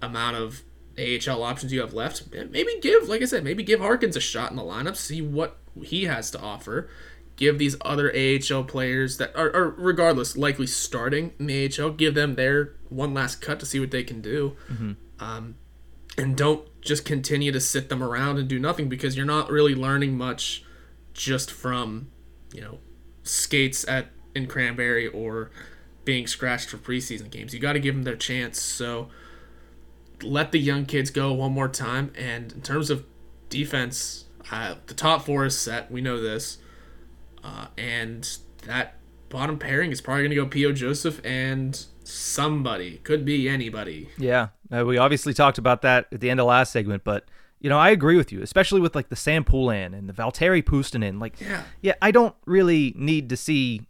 amount 0.00 0.36
of 0.36 0.62
AHL 0.98 1.42
options 1.42 1.72
you 1.72 1.80
have 1.80 1.94
left. 1.94 2.24
Maybe 2.32 2.78
give, 2.80 3.08
like 3.08 3.22
I 3.22 3.26
said, 3.26 3.44
maybe 3.44 3.62
give 3.62 3.80
Harkins 3.80 4.16
a 4.16 4.20
shot 4.20 4.50
in 4.50 4.56
the 4.56 4.62
lineup, 4.62 4.96
see 4.96 5.20
what 5.20 5.58
he 5.82 6.04
has 6.04 6.30
to 6.32 6.40
offer. 6.40 6.88
Give 7.36 7.58
these 7.58 7.76
other 7.82 8.10
AHL 8.16 8.64
players 8.64 9.18
that 9.18 9.36
are, 9.36 9.54
are 9.54 9.68
regardless, 9.70 10.38
likely 10.38 10.66
starting 10.66 11.32
in 11.38 11.46
the 11.46 11.70
AHL, 11.78 11.90
give 11.90 12.14
them 12.14 12.34
their 12.34 12.72
one 12.88 13.12
last 13.12 13.42
cut 13.42 13.60
to 13.60 13.66
see 13.66 13.78
what 13.78 13.90
they 13.90 14.04
can 14.04 14.22
do. 14.22 14.56
Mm-hmm. 14.72 14.92
Um, 15.20 15.56
and 16.16 16.34
don't 16.34 16.66
just 16.80 17.04
continue 17.04 17.52
to 17.52 17.60
sit 17.60 17.90
them 17.90 18.02
around 18.02 18.38
and 18.38 18.48
do 18.48 18.58
nothing 18.58 18.88
because 18.88 19.16
you're 19.18 19.26
not 19.26 19.50
really 19.50 19.74
learning 19.74 20.16
much 20.16 20.64
just 21.12 21.50
from 21.50 22.10
you 22.56 22.62
know, 22.62 22.78
skates 23.22 23.86
at 23.86 24.08
in 24.34 24.46
Cranberry 24.46 25.06
or 25.06 25.50
being 26.04 26.26
scratched 26.26 26.70
for 26.70 26.78
preseason 26.78 27.30
games. 27.30 27.52
You 27.52 27.60
got 27.60 27.74
to 27.74 27.80
give 27.80 27.94
them 27.94 28.04
their 28.04 28.16
chance. 28.16 28.60
So 28.60 29.08
let 30.22 30.52
the 30.52 30.58
young 30.58 30.86
kids 30.86 31.10
go 31.10 31.32
one 31.34 31.52
more 31.52 31.68
time. 31.68 32.12
And 32.16 32.52
in 32.52 32.62
terms 32.62 32.88
of 32.88 33.04
defense, 33.50 34.24
uh, 34.50 34.76
the 34.86 34.94
top 34.94 35.26
four 35.26 35.44
is 35.44 35.58
set. 35.58 35.90
We 35.90 36.00
know 36.00 36.20
this, 36.20 36.58
uh, 37.44 37.66
and 37.76 38.26
that 38.64 38.94
bottom 39.28 39.58
pairing 39.58 39.90
is 39.90 40.00
probably 40.00 40.22
going 40.22 40.30
to 40.30 40.36
go 40.36 40.46
P.O. 40.46 40.72
Joseph 40.72 41.20
and 41.24 41.84
somebody. 42.04 42.98
Could 42.98 43.24
be 43.24 43.48
anybody. 43.48 44.08
Yeah, 44.16 44.48
uh, 44.70 44.84
we 44.86 44.98
obviously 44.98 45.34
talked 45.34 45.58
about 45.58 45.82
that 45.82 46.06
at 46.12 46.20
the 46.20 46.30
end 46.30 46.40
of 46.40 46.46
last 46.46 46.72
segment, 46.72 47.02
but 47.04 47.24
you 47.60 47.70
know, 47.70 47.78
I 47.78 47.90
agree 47.90 48.16
with 48.16 48.32
you, 48.32 48.42
especially 48.42 48.80
with 48.80 48.94
like 48.94 49.08
the 49.08 49.16
Sam 49.16 49.44
Poulin 49.44 49.94
and 49.94 50.08
the 50.08 50.12
Valtteri 50.12 50.62
Puustinen. 50.62 51.20
Like, 51.20 51.40
yeah, 51.40 51.62
yeah, 51.80 51.94
I 52.02 52.10
don't 52.10 52.34
really 52.44 52.94
need 52.96 53.30
to 53.30 53.36
see. 53.36 53.86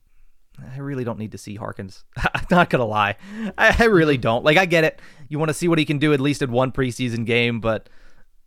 I 0.74 0.78
really 0.78 1.04
don't 1.04 1.18
need 1.18 1.32
to 1.32 1.38
see 1.38 1.56
Harkins. 1.56 2.04
I'm 2.16 2.46
not 2.50 2.70
gonna 2.70 2.86
lie, 2.86 3.16
I, 3.58 3.76
I 3.78 3.84
really 3.84 4.16
don't. 4.16 4.44
Like, 4.44 4.56
I 4.56 4.66
get 4.66 4.84
it. 4.84 5.00
You 5.28 5.38
want 5.38 5.50
to 5.50 5.54
see 5.54 5.68
what 5.68 5.78
he 5.78 5.84
can 5.84 5.98
do 5.98 6.12
at 6.12 6.20
least 6.20 6.42
in 6.42 6.50
one 6.50 6.72
preseason 6.72 7.26
game, 7.26 7.60
but 7.60 7.88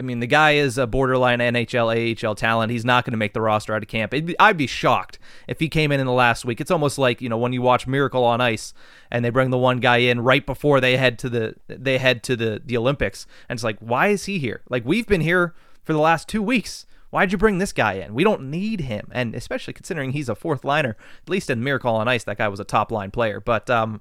I 0.01 0.05
mean, 0.05 0.21
the 0.21 0.27
guy 0.27 0.51
is 0.51 0.77
a 0.77 0.87
borderline 0.87 1.39
NHL, 1.39 2.23
AHL 2.23 2.33
talent. 2.33 2.71
He's 2.71 2.85
not 2.85 3.03
going 3.03 3.11
to 3.11 3.17
make 3.17 3.33
the 3.33 3.41
roster 3.41 3.75
out 3.75 3.83
of 3.83 3.89
camp. 3.89 4.11
Be, 4.11 4.33
I'd 4.39 4.55
be 4.55 4.65
shocked 4.65 5.19
if 5.45 5.59
he 5.59 5.67
came 5.67 5.91
in 5.91 5.99
in 5.99 6.05
the 6.05 6.13
last 6.13 6.45
week. 6.45 6.61
It's 6.61 6.71
almost 6.71 6.97
like 6.97 7.21
you 7.21 7.27
know 7.27 7.37
when 7.37 7.51
you 7.51 7.61
watch 7.61 7.85
Miracle 7.85 8.23
on 8.23 8.39
Ice 8.39 8.73
and 9.11 9.25
they 9.25 9.29
bring 9.29 9.49
the 9.49 9.57
one 9.57 9.81
guy 9.81 9.97
in 9.97 10.21
right 10.21 10.45
before 10.45 10.79
they 10.79 10.95
head 10.95 11.19
to 11.19 11.29
the 11.29 11.55
they 11.67 11.97
head 11.97 12.23
to 12.23 12.37
the 12.37 12.61
the 12.63 12.77
Olympics, 12.77 13.27
and 13.49 13.57
it's 13.57 13.63
like, 13.63 13.77
why 13.79 14.07
is 14.07 14.23
he 14.23 14.39
here? 14.39 14.61
Like 14.69 14.85
we've 14.85 15.05
been 15.05 15.19
here 15.19 15.53
for 15.83 15.91
the 15.91 15.99
last 15.99 16.29
two 16.29 16.41
weeks. 16.41 16.85
Why'd 17.09 17.33
you 17.33 17.37
bring 17.37 17.57
this 17.57 17.73
guy 17.73 17.93
in? 17.93 18.13
We 18.13 18.23
don't 18.23 18.49
need 18.49 18.81
him, 18.81 19.09
and 19.11 19.35
especially 19.35 19.73
considering 19.73 20.11
he's 20.11 20.29
a 20.29 20.35
fourth 20.35 20.63
liner. 20.63 20.95
At 21.23 21.29
least 21.29 21.49
in 21.49 21.61
Miracle 21.61 21.93
on 21.93 22.07
Ice, 22.07 22.23
that 22.23 22.37
guy 22.37 22.47
was 22.47 22.61
a 22.61 22.65
top 22.65 22.89
line 22.89 23.11
player. 23.11 23.41
But 23.41 23.69
um, 23.69 23.99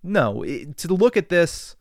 no, 0.00 0.44
to 0.44 0.94
look 0.94 1.16
at 1.16 1.28
this 1.28 1.74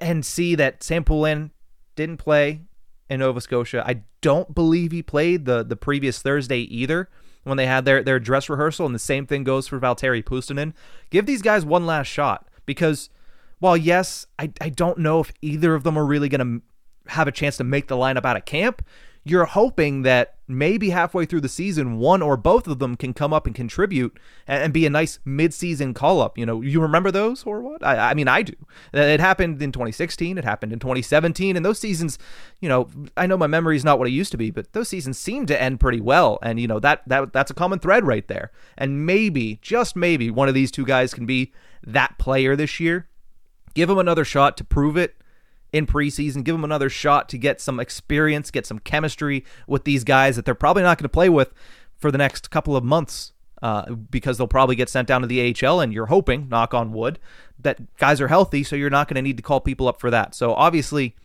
and 0.00 0.26
see 0.26 0.54
that 0.56 0.82
Sam 0.82 1.04
Poulin 1.04 1.52
didn't 1.94 2.18
play 2.18 2.62
in 3.08 3.20
Nova 3.20 3.40
Scotia. 3.40 3.82
I 3.86 4.02
don't 4.20 4.54
believe 4.54 4.92
he 4.92 5.02
played 5.02 5.44
the 5.44 5.62
the 5.62 5.76
previous 5.76 6.20
Thursday 6.20 6.60
either 6.60 7.08
when 7.44 7.56
they 7.56 7.66
had 7.66 7.84
their 7.84 8.02
their 8.02 8.18
dress 8.18 8.48
rehearsal, 8.48 8.86
and 8.86 8.94
the 8.94 8.98
same 9.00 9.26
thing 9.26 9.44
goes 9.44 9.68
for 9.68 9.78
Valtteri 9.78 10.24
Puustinen. 10.24 10.72
Give 11.10 11.26
these 11.26 11.42
guys 11.42 11.64
one 11.64 11.86
last 11.86 12.06
shot 12.06 12.48
because 12.66 13.10
while 13.58 13.76
yes, 13.76 14.26
I 14.38 14.50
I 14.60 14.68
don't 14.70 14.98
know 14.98 15.20
if 15.20 15.32
either 15.42 15.74
of 15.74 15.84
them 15.84 15.98
are 15.98 16.06
really 16.06 16.28
going 16.28 16.60
to 16.60 17.12
have 17.12 17.28
a 17.28 17.32
chance 17.32 17.56
to 17.58 17.64
make 17.64 17.88
the 17.88 17.96
lineup 17.96 18.24
out 18.24 18.36
of 18.36 18.44
camp 18.44 18.84
you're 19.24 19.46
hoping 19.46 20.02
that 20.02 20.34
maybe 20.46 20.90
halfway 20.90 21.24
through 21.24 21.40
the 21.40 21.48
season, 21.48 21.96
one 21.96 22.20
or 22.20 22.36
both 22.36 22.66
of 22.66 22.78
them 22.78 22.94
can 22.94 23.14
come 23.14 23.32
up 23.32 23.46
and 23.46 23.54
contribute 23.54 24.18
and, 24.46 24.74
be 24.74 24.84
a 24.84 24.90
nice 24.90 25.18
midseason 25.26 25.94
call 25.94 26.20
up. 26.20 26.36
You 26.36 26.44
know, 26.44 26.60
you 26.60 26.80
remember 26.82 27.10
those 27.10 27.44
or 27.44 27.62
what? 27.62 27.82
I, 27.82 28.10
I 28.10 28.14
mean, 28.14 28.28
I 28.28 28.42
do. 28.42 28.52
Uh, 28.94 29.00
it 29.00 29.20
happened 29.20 29.62
in 29.62 29.72
2016. 29.72 30.36
It 30.36 30.44
happened 30.44 30.74
in 30.74 30.78
2017. 30.78 31.56
And 31.56 31.64
those 31.64 31.78
seasons, 31.78 32.18
you 32.60 32.68
know, 32.68 32.90
I 33.16 33.26
know 33.26 33.38
my 33.38 33.46
memory 33.46 33.76
is 33.76 33.84
not 33.84 33.98
what 33.98 34.08
it 34.08 34.12
used 34.12 34.32
to 34.32 34.36
be, 34.36 34.50
but 34.50 34.72
those 34.74 34.88
seasons 34.88 35.18
seem 35.18 35.46
to 35.46 35.60
end 35.60 35.80
pretty 35.80 36.00
well. 36.00 36.38
And, 36.42 36.60
you 36.60 36.66
know, 36.66 36.78
that, 36.80 37.02
that 37.06 37.32
that's 37.32 37.50
a 37.50 37.54
common 37.54 37.78
thread 37.78 38.06
right 38.06 38.28
there. 38.28 38.50
And 38.76 39.06
maybe, 39.06 39.58
just 39.62 39.96
maybe, 39.96 40.30
one 40.30 40.48
of 40.48 40.54
these 40.54 40.70
two 40.70 40.84
guys 40.84 41.14
can 41.14 41.24
be 41.24 41.52
that 41.86 42.18
player 42.18 42.56
this 42.56 42.78
year. 42.78 43.08
Give 43.72 43.88
him 43.88 43.98
another 43.98 44.24
shot 44.24 44.56
to 44.58 44.64
prove 44.64 44.96
it 44.98 45.16
in 45.74 45.86
preseason, 45.86 46.44
give 46.44 46.54
them 46.54 46.62
another 46.62 46.88
shot 46.88 47.28
to 47.28 47.36
get 47.36 47.60
some 47.60 47.80
experience, 47.80 48.52
get 48.52 48.64
some 48.64 48.78
chemistry 48.78 49.44
with 49.66 49.82
these 49.82 50.04
guys 50.04 50.36
that 50.36 50.44
they're 50.44 50.54
probably 50.54 50.84
not 50.84 50.98
going 50.98 51.04
to 51.04 51.08
play 51.08 51.28
with 51.28 51.52
for 51.96 52.12
the 52.12 52.18
next 52.18 52.48
couple 52.48 52.76
of 52.76 52.84
months 52.84 53.32
uh, 53.60 53.90
because 53.92 54.38
they'll 54.38 54.46
probably 54.46 54.76
get 54.76 54.88
sent 54.88 55.08
down 55.08 55.20
to 55.20 55.26
the 55.26 55.52
AHL. 55.66 55.80
And 55.80 55.92
you're 55.92 56.06
hoping, 56.06 56.48
knock 56.48 56.74
on 56.74 56.92
wood, 56.92 57.18
that 57.58 57.96
guys 57.96 58.20
are 58.20 58.28
healthy, 58.28 58.62
so 58.62 58.76
you're 58.76 58.88
not 58.88 59.08
going 59.08 59.16
to 59.16 59.22
need 59.22 59.36
to 59.36 59.42
call 59.42 59.60
people 59.60 59.88
up 59.88 59.98
for 59.98 60.12
that. 60.12 60.32
So 60.36 60.54
obviously, 60.54 61.16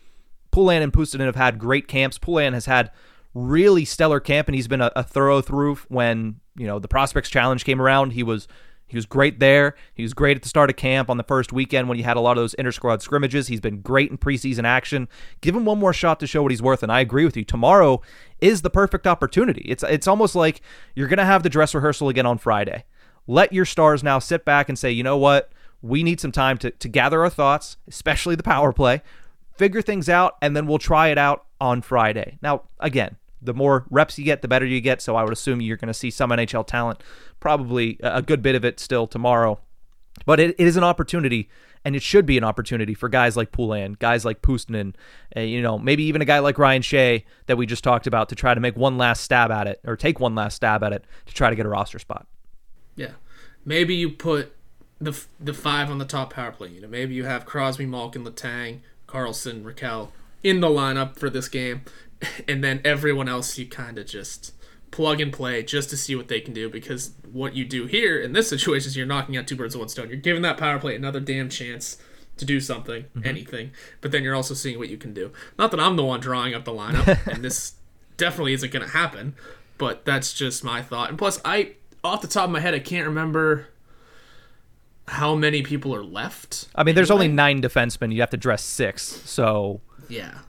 Poulin 0.49 0.81
and 0.81 0.91
Puustinen 0.91 1.27
have 1.27 1.35
had 1.35 1.59
great 1.59 1.87
camps. 1.87 2.17
Poulin 2.17 2.53
has 2.53 2.65
had 2.65 2.89
really 3.35 3.85
stellar 3.85 4.19
camp, 4.19 4.47
and 4.47 4.55
he's 4.55 4.67
been 4.67 4.81
a, 4.81 4.91
a 4.95 5.03
thorough 5.03 5.41
through 5.41 5.75
when 5.89 6.39
you 6.57 6.65
know 6.65 6.79
the 6.79 6.87
prospects 6.87 7.29
challenge 7.29 7.65
came 7.65 7.79
around. 7.79 8.13
He 8.13 8.23
was 8.23 8.47
he 8.89 8.97
was 8.97 9.05
great 9.05 9.39
there. 9.39 9.75
He 9.93 10.01
was 10.01 10.15
great 10.15 10.35
at 10.35 10.41
the 10.41 10.49
start 10.49 10.71
of 10.71 10.75
camp 10.75 11.11
on 11.11 11.17
the 11.17 11.23
first 11.23 11.53
weekend 11.53 11.87
when 11.87 11.97
you 11.99 12.03
had 12.03 12.17
a 12.17 12.19
lot 12.19 12.37
of 12.37 12.41
those 12.41 12.55
inter 12.55 12.71
squad 12.71 13.03
scrimmages. 13.03 13.47
He's 13.47 13.61
been 13.61 13.81
great 13.81 14.09
in 14.09 14.17
preseason 14.17 14.65
action. 14.65 15.07
Give 15.41 15.55
him 15.55 15.63
one 15.63 15.77
more 15.77 15.93
shot 15.93 16.19
to 16.21 16.27
show 16.27 16.41
what 16.41 16.51
he's 16.51 16.61
worth. 16.61 16.81
And 16.81 16.91
I 16.91 16.99
agree 16.99 17.23
with 17.23 17.37
you. 17.37 17.45
Tomorrow 17.45 18.01
is 18.41 18.63
the 18.63 18.69
perfect 18.71 19.05
opportunity. 19.05 19.61
It's 19.61 19.83
it's 19.83 20.07
almost 20.07 20.35
like 20.35 20.61
you're 20.95 21.07
gonna 21.07 21.23
have 21.23 21.43
the 21.43 21.49
dress 21.49 21.75
rehearsal 21.75 22.09
again 22.09 22.25
on 22.25 22.39
Friday. 22.39 22.83
Let 23.27 23.53
your 23.53 23.65
stars 23.65 24.03
now 24.03 24.17
sit 24.17 24.43
back 24.43 24.69
and 24.69 24.77
say, 24.77 24.89
you 24.89 25.03
know 25.03 25.17
what? 25.17 25.51
We 25.83 26.01
need 26.01 26.19
some 26.19 26.31
time 26.31 26.57
to, 26.57 26.71
to 26.71 26.87
gather 26.89 27.21
our 27.21 27.29
thoughts, 27.29 27.77
especially 27.87 28.33
the 28.33 28.43
power 28.43 28.73
play, 28.73 29.03
figure 29.55 29.83
things 29.83 30.09
out, 30.09 30.35
and 30.41 30.57
then 30.57 30.65
we'll 30.65 30.79
try 30.79 31.09
it 31.09 31.17
out 31.19 31.45
on 31.61 31.83
Friday. 31.83 32.39
Now, 32.41 32.63
again, 32.79 33.17
the 33.41 33.53
more 33.53 33.85
reps 33.89 34.17
you 34.17 34.25
get, 34.25 34.41
the 34.41 34.47
better 34.47 34.65
you 34.65 34.81
get. 34.81 35.01
So 35.01 35.15
I 35.15 35.23
would 35.23 35.33
assume 35.33 35.61
you're 35.61 35.77
going 35.77 35.87
to 35.87 35.93
see 35.93 36.11
some 36.11 36.29
NHL 36.31 36.67
talent, 36.67 37.03
probably 37.39 37.97
a 38.01 38.21
good 38.21 38.41
bit 38.41 38.55
of 38.55 38.65
it 38.65 38.79
still 38.79 39.07
tomorrow. 39.07 39.59
But 40.25 40.39
it, 40.39 40.55
it 40.57 40.67
is 40.67 40.75
an 40.75 40.83
opportunity, 40.83 41.49
and 41.85 41.95
it 41.95 42.01
should 42.01 42.25
be 42.25 42.37
an 42.37 42.43
opportunity 42.43 42.93
for 42.93 43.09
guys 43.09 43.37
like 43.37 43.51
Poulin, 43.51 43.95
guys 43.99 44.25
like 44.25 44.41
Puustinen, 44.41 44.95
uh, 45.35 45.41
you 45.41 45.61
know, 45.61 45.77
maybe 45.77 46.03
even 46.03 46.21
a 46.21 46.25
guy 46.25 46.39
like 46.39 46.57
Ryan 46.57 46.81
Shea 46.81 47.25
that 47.45 47.57
we 47.57 47.65
just 47.65 47.83
talked 47.83 48.07
about 48.07 48.29
to 48.29 48.35
try 48.35 48.53
to 48.53 48.59
make 48.59 48.75
one 48.75 48.97
last 48.97 49.23
stab 49.23 49.51
at 49.51 49.67
it 49.67 49.79
or 49.85 49.95
take 49.95 50.19
one 50.19 50.35
last 50.35 50.55
stab 50.55 50.83
at 50.83 50.93
it 50.93 51.05
to 51.25 51.33
try 51.33 51.49
to 51.49 51.55
get 51.55 51.65
a 51.65 51.69
roster 51.69 51.99
spot. 51.99 52.27
Yeah, 52.95 53.11
maybe 53.63 53.95
you 53.95 54.09
put 54.09 54.53
the 54.99 55.17
the 55.39 55.53
five 55.53 55.89
on 55.89 55.97
the 55.97 56.05
top 56.05 56.33
power 56.33 56.51
play. 56.51 56.69
You 56.69 56.81
know, 56.81 56.87
maybe 56.87 57.15
you 57.15 57.25
have 57.25 57.45
Crosby, 57.45 57.85
Malkin, 57.85 58.25
Letang, 58.25 58.79
Karlsson, 59.07 59.63
Rakell 59.63 60.09
in 60.43 60.59
the 60.59 60.67
lineup 60.67 61.17
for 61.17 61.29
this 61.29 61.47
game, 61.47 61.83
and 62.47 62.63
then 62.63 62.81
everyone 62.83 63.29
else 63.29 63.57
you 63.57 63.67
kind 63.67 63.97
of 63.97 64.05
just 64.05 64.53
plug 64.91 65.21
and 65.21 65.31
play 65.31 65.63
just 65.63 65.89
to 65.89 65.97
see 65.97 66.15
what 66.15 66.27
they 66.27 66.39
can 66.39 66.53
do 66.53 66.69
because 66.69 67.11
what 67.31 67.55
you 67.55 67.65
do 67.65 67.85
here 67.85 68.19
in 68.19 68.33
this 68.33 68.49
situation 68.49 68.87
is 68.87 68.97
you're 68.97 69.05
knocking 69.05 69.37
out 69.37 69.47
two 69.47 69.55
birds 69.55 69.75
with 69.75 69.81
one 69.81 69.89
stone. 69.89 70.09
You're 70.09 70.17
giving 70.17 70.41
that 70.41 70.57
power 70.57 70.79
play 70.79 70.95
another 70.95 71.19
damn 71.19 71.49
chance 71.49 71.97
to 72.37 72.45
do 72.45 72.59
something, 72.59 73.03
mm-hmm. 73.03 73.27
anything, 73.27 73.71
but 74.01 74.11
then 74.11 74.23
you're 74.23 74.35
also 74.35 74.53
seeing 74.53 74.77
what 74.79 74.89
you 74.89 74.97
can 74.97 75.13
do. 75.13 75.31
Not 75.57 75.71
that 75.71 75.79
I'm 75.79 75.95
the 75.95 76.05
one 76.05 76.19
drawing 76.19 76.53
up 76.53 76.65
the 76.65 76.71
lineup, 76.71 77.27
and 77.31 77.43
this 77.43 77.73
definitely 78.17 78.53
isn't 78.53 78.71
going 78.71 78.85
to 78.85 78.91
happen, 78.91 79.35
but 79.77 80.05
that's 80.05 80.33
just 80.33 80.63
my 80.63 80.81
thought. 80.81 81.09
And 81.09 81.17
plus, 81.17 81.39
I 81.43 81.73
off 82.03 82.21
the 82.21 82.27
top 82.27 82.45
of 82.45 82.51
my 82.51 82.59
head, 82.59 82.73
I 82.73 82.79
can't 82.79 83.05
remember 83.05 83.67
how 85.07 85.35
many 85.35 85.61
people 85.63 85.93
are 85.93 86.03
left. 86.03 86.67
I 86.75 86.83
mean, 86.83 86.95
there's 86.95 87.11
only 87.11 87.27
nine 87.27 87.61
defensemen. 87.61 88.13
You 88.13 88.21
have 88.21 88.29
to 88.29 88.37
dress 88.37 88.63
six. 88.63 89.03
So 89.03 89.81
Yeah. 90.07 90.39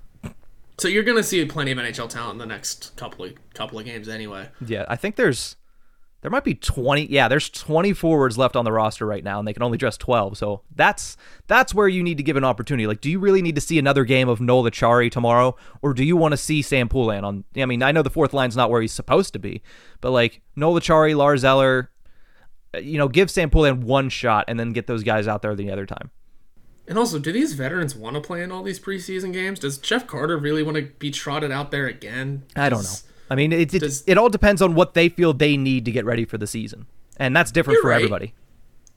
So 0.81 0.89
you're 0.89 1.03
gonna 1.03 1.23
see 1.23 1.45
plenty 1.45 1.73
of 1.73 1.79
NHL 1.79 2.09
talent 2.09 2.33
in 2.33 2.39
the 2.39 2.47
next 2.47 2.97
couple 2.97 3.27
of 3.27 3.35
couple 3.53 3.79
of 3.79 3.85
games 3.85 4.09
anyway. 4.09 4.49
yeah, 4.67 4.87
I 4.89 4.97
think 4.97 5.17
there's 5.17 5.57
there 6.23 6.31
might 6.31 6.45
be 6.45 6.55
20. 6.55 7.07
Yeah, 7.07 7.29
there's 7.29 7.51
20 7.51 7.93
forwards 7.93 8.37
left 8.37 8.57
on 8.57 8.65
the 8.65 8.73
roster 8.73 9.07
right 9.07 9.23
now, 9.23 9.39
and 9.39 9.49
they 9.49 9.53
can 9.53 9.63
only 9.63 9.77
dress 9.77 9.97
12. 9.99 10.39
So 10.39 10.63
that's 10.75 11.19
that's 11.47 11.75
where 11.75 11.87
you 11.87 12.03
need 12.03 12.17
to 12.17 12.23
give 12.23 12.37
an 12.37 12.45
opportunity. 12.45 12.87
Like, 12.87 13.03
do 13.03 13.11
you 13.11 13.19
really 13.19 13.43
need 13.43 13.57
to 13.57 13.61
see 13.61 13.79
another 13.79 14.05
game 14.07 14.29
of 14.29 14.41
Noel 14.41 14.65
Acciari 14.65 15.11
tomorrow, 15.11 15.55
or 15.83 15.93
do 15.93 16.03
you 16.03 16.17
want 16.17 16.33
to 16.33 16.39
see 16.39 16.63
Sam 16.63 16.89
Poulin 16.89 17.25
on? 17.25 17.45
I 17.57 17.67
mean, 17.67 17.83
I 17.83 17.93
know 17.93 18.03
the 18.03 18.09
fourth 18.09 18.33
line's 18.33 18.57
not 18.57 18.71
where 18.71 18.81
he's 18.81 18.93
supposed 18.93 19.35
to 19.35 19.39
be, 19.39 19.63
but 20.01 20.13
like 20.13 20.41
Noel 20.57 20.81
Acciari, 20.81 21.15
Lars 21.15 21.45
Eller, 21.45 21.91
uh, 22.75 22.79
you 22.79 22.97
know, 22.97 23.09
give 23.09 23.31
Sam 23.31 23.51
Poulin 23.51 23.83
one 23.83 24.09
shot 24.09 24.47
and 24.49 24.59
then 24.59 24.73
get 24.73 24.87
those 24.87 25.03
guys 25.03 25.29
out 25.29 25.43
there 25.43 25.55
the 25.55 25.71
other 25.71 25.85
time. 25.85 26.11
And 26.89 26.99
also, 26.99 27.19
do 27.19 27.31
these 27.31 27.53
veterans 27.53 27.95
want 27.95 28.15
to 28.15 28.21
play 28.21 28.43
in 28.43 28.51
all 28.51 28.63
these 28.63 28.81
preseason 28.81 29.33
games? 29.33 29.61
Does 29.61 29.79
Jeff 29.79 30.07
Carter 30.07 30.37
really 30.37 30.63
want 30.63 30.77
to 30.77 30.83
be 30.99 31.11
trotted 31.11 31.53
out 31.53 31.71
there 31.71 31.87
again? 31.87 32.43
I 32.57 32.69
don't 32.69 32.83
know. 32.83 32.97
I 33.31 33.37
mean, 33.37 33.53
it 33.53 33.73
it, 33.73 33.79
does- 33.81 34.03
it 34.07 34.19
all 34.19 34.29
depends 34.29 34.61
on 34.61 34.75
what 34.75 34.95
they 34.95 35.09
feel 35.09 35.33
they 35.33 35.57
need 35.57 35.85
to 35.85 35.93
get 35.93 36.05
ready 36.05 36.25
for 36.25 36.37
the 36.37 36.49
season, 36.49 36.87
and 37.17 37.35
that's 37.37 37.53
different 37.53 37.81
for 37.81 37.89
right. 37.89 37.97
everybody. 37.97 38.35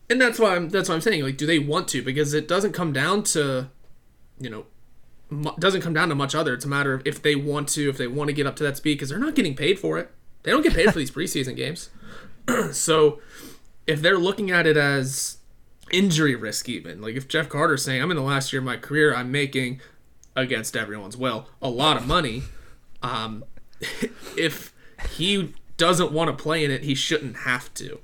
And 0.10 0.20
that's 0.20 0.40
why 0.40 0.56
I'm 0.56 0.70
that's 0.70 0.90
why 0.90 0.96
I'm 0.96 1.02
saying 1.02 1.24
like, 1.24 1.38
do 1.38 1.46
they 1.46 1.60
want 1.60 1.88
to? 1.90 2.02
Because 2.02 2.34
it 2.34 2.48
doesn't 2.48 2.74
come 2.74 2.94
down 2.94 3.24
to, 3.24 3.70
you 4.40 4.50
know, 4.50 4.66
mu- 5.30 5.56
doesn't 5.60 5.82
come 5.82 5.94
down 5.94 6.10
to 6.10 6.16
much 6.16 6.34
other. 6.36 6.54
It's 6.54 6.66
a 6.66 6.70
matter 6.70 6.94
of 6.94 7.06
if 7.06 7.22
they 7.22 7.36
want 7.36 7.70
to, 7.70 7.90
if 7.90 7.98
they 7.98 8.08
want 8.08 8.30
to 8.30 8.34
get 8.34 8.48
up 8.48 8.56
to 8.58 8.64
that 8.64 8.78
speed, 8.78 8.96
because 8.96 9.10
they're 9.10 9.20
not 9.20 9.36
getting 9.36 9.56
paid 9.56 9.80
for 9.80 9.98
it. 9.98 10.12
They 10.44 10.52
don't 10.52 10.64
get 10.64 10.74
paid 10.74 10.92
for 10.92 11.00
these 11.00 11.12
preseason 11.12 11.56
games. 11.56 11.90
so, 12.72 13.20
if 13.88 14.02
they're 14.02 14.18
looking 14.18 14.52
at 14.52 14.68
it 14.68 14.78
as 14.78 15.38
injury 15.94 16.36
risk, 16.36 16.68
even 16.68 17.02
like 17.02 17.16
if 17.16 17.28
Jeff 17.30 17.48
Carter's 17.48 17.86
saying, 17.86 18.02
"I'm 18.02 18.12
in 18.12 18.18
the 18.18 18.24
last 18.24 18.52
year 18.52 18.60
of 18.60 18.66
my 18.66 18.76
career, 18.76 19.16
I'm 19.16 19.32
making 19.32 19.80
against 20.36 20.76
everyone's 20.76 21.16
will 21.16 21.48
a 21.62 21.70
lot 21.70 21.96
of 21.96 22.06
money," 22.06 22.44
um, 23.02 23.46
if 24.38 24.74
he 25.12 25.54
doesn't 25.78 26.12
want 26.12 26.36
to 26.36 26.42
play 26.42 26.66
in 26.66 26.72
it, 26.72 26.84
he 26.84 26.96
shouldn't 26.96 27.38
have 27.38 27.74
to. 27.76 28.00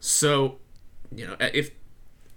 So, 0.00 0.58
you 1.14 1.26
know, 1.26 1.36
if 1.40 1.70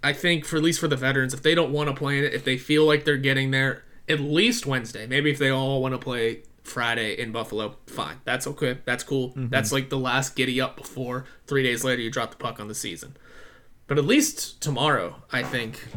I 0.02 0.12
think 0.12 0.44
for 0.44 0.56
at 0.56 0.62
least 0.62 0.80
for 0.80 0.88
the 0.88 0.96
veterans, 0.96 1.34
if 1.34 1.42
they 1.42 1.54
don't 1.54 1.72
want 1.72 1.88
to 1.88 1.94
play 1.94 2.18
in 2.18 2.24
it, 2.24 2.34
if 2.34 2.44
they 2.44 2.58
feel 2.58 2.86
like 2.86 3.04
they're 3.04 3.16
getting 3.16 3.50
there 3.50 3.82
at 4.08 4.20
least 4.20 4.66
Wednesday, 4.66 5.06
maybe 5.06 5.30
if 5.30 5.38
they 5.38 5.48
all 5.50 5.80
want 5.80 5.92
to 5.92 5.98
play 5.98 6.42
Friday 6.62 7.18
in 7.18 7.32
Buffalo, 7.32 7.76
fine. 7.86 8.16
That's 8.24 8.46
okay. 8.46 8.78
That's 8.84 9.02
cool. 9.04 9.32
That's 9.50 9.72
like 9.72 9.88
the 9.88 9.98
last 9.98 10.36
giddy 10.36 10.60
up 10.60 10.76
before 10.76 11.24
three 11.46 11.62
days 11.62 11.84
later 11.84 12.02
you 12.02 12.10
drop 12.10 12.30
the 12.32 12.36
puck 12.36 12.60
on 12.60 12.68
the 12.68 12.74
season. 12.74 13.16
But 13.86 13.98
at 13.98 14.04
least 14.04 14.60
tomorrow, 14.62 15.22
I 15.30 15.42
think, 15.42 15.88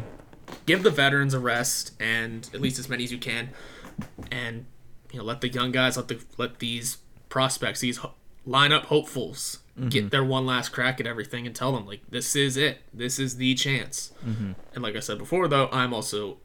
give 0.66 0.82
the 0.82 0.90
veterans 0.90 1.34
a 1.34 1.40
rest 1.40 1.92
and 2.00 2.48
at 2.52 2.60
least 2.60 2.78
as 2.78 2.88
many 2.88 3.04
as 3.04 3.12
you 3.12 3.18
can, 3.18 3.50
and 4.30 4.66
you 5.12 5.18
know 5.18 5.24
let 5.24 5.40
the 5.40 5.48
young 5.48 5.72
guys, 5.72 5.96
let 5.96 6.08
the 6.08 6.20
let 6.36 6.58
these 6.58 6.98
prospects, 7.28 7.80
these 7.80 7.98
ho- 7.98 8.14
lineup 8.46 8.84
hopefuls, 8.84 9.60
get 9.88 10.04
mm-hmm. 10.04 10.08
their 10.08 10.24
one 10.24 10.44
last 10.44 10.70
crack 10.70 11.00
at 11.00 11.06
everything 11.06 11.46
and 11.46 11.54
tell 11.54 11.72
them 11.72 11.86
like 11.86 12.02
this 12.08 12.36
is 12.36 12.56
it, 12.56 12.78
this 12.92 13.18
is 13.18 13.36
the 13.36 13.54
chance. 13.54 14.12
Mm-hmm. 14.26 14.52
And 14.74 14.82
like 14.82 14.96
I 14.96 15.00
said 15.00 15.18
before, 15.18 15.48
though, 15.48 15.68
I'm 15.72 15.94
also 15.94 16.38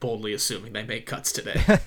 boldly 0.00 0.32
assuming 0.34 0.72
they 0.72 0.82
make 0.82 1.06
cuts 1.06 1.32
today. 1.32 1.62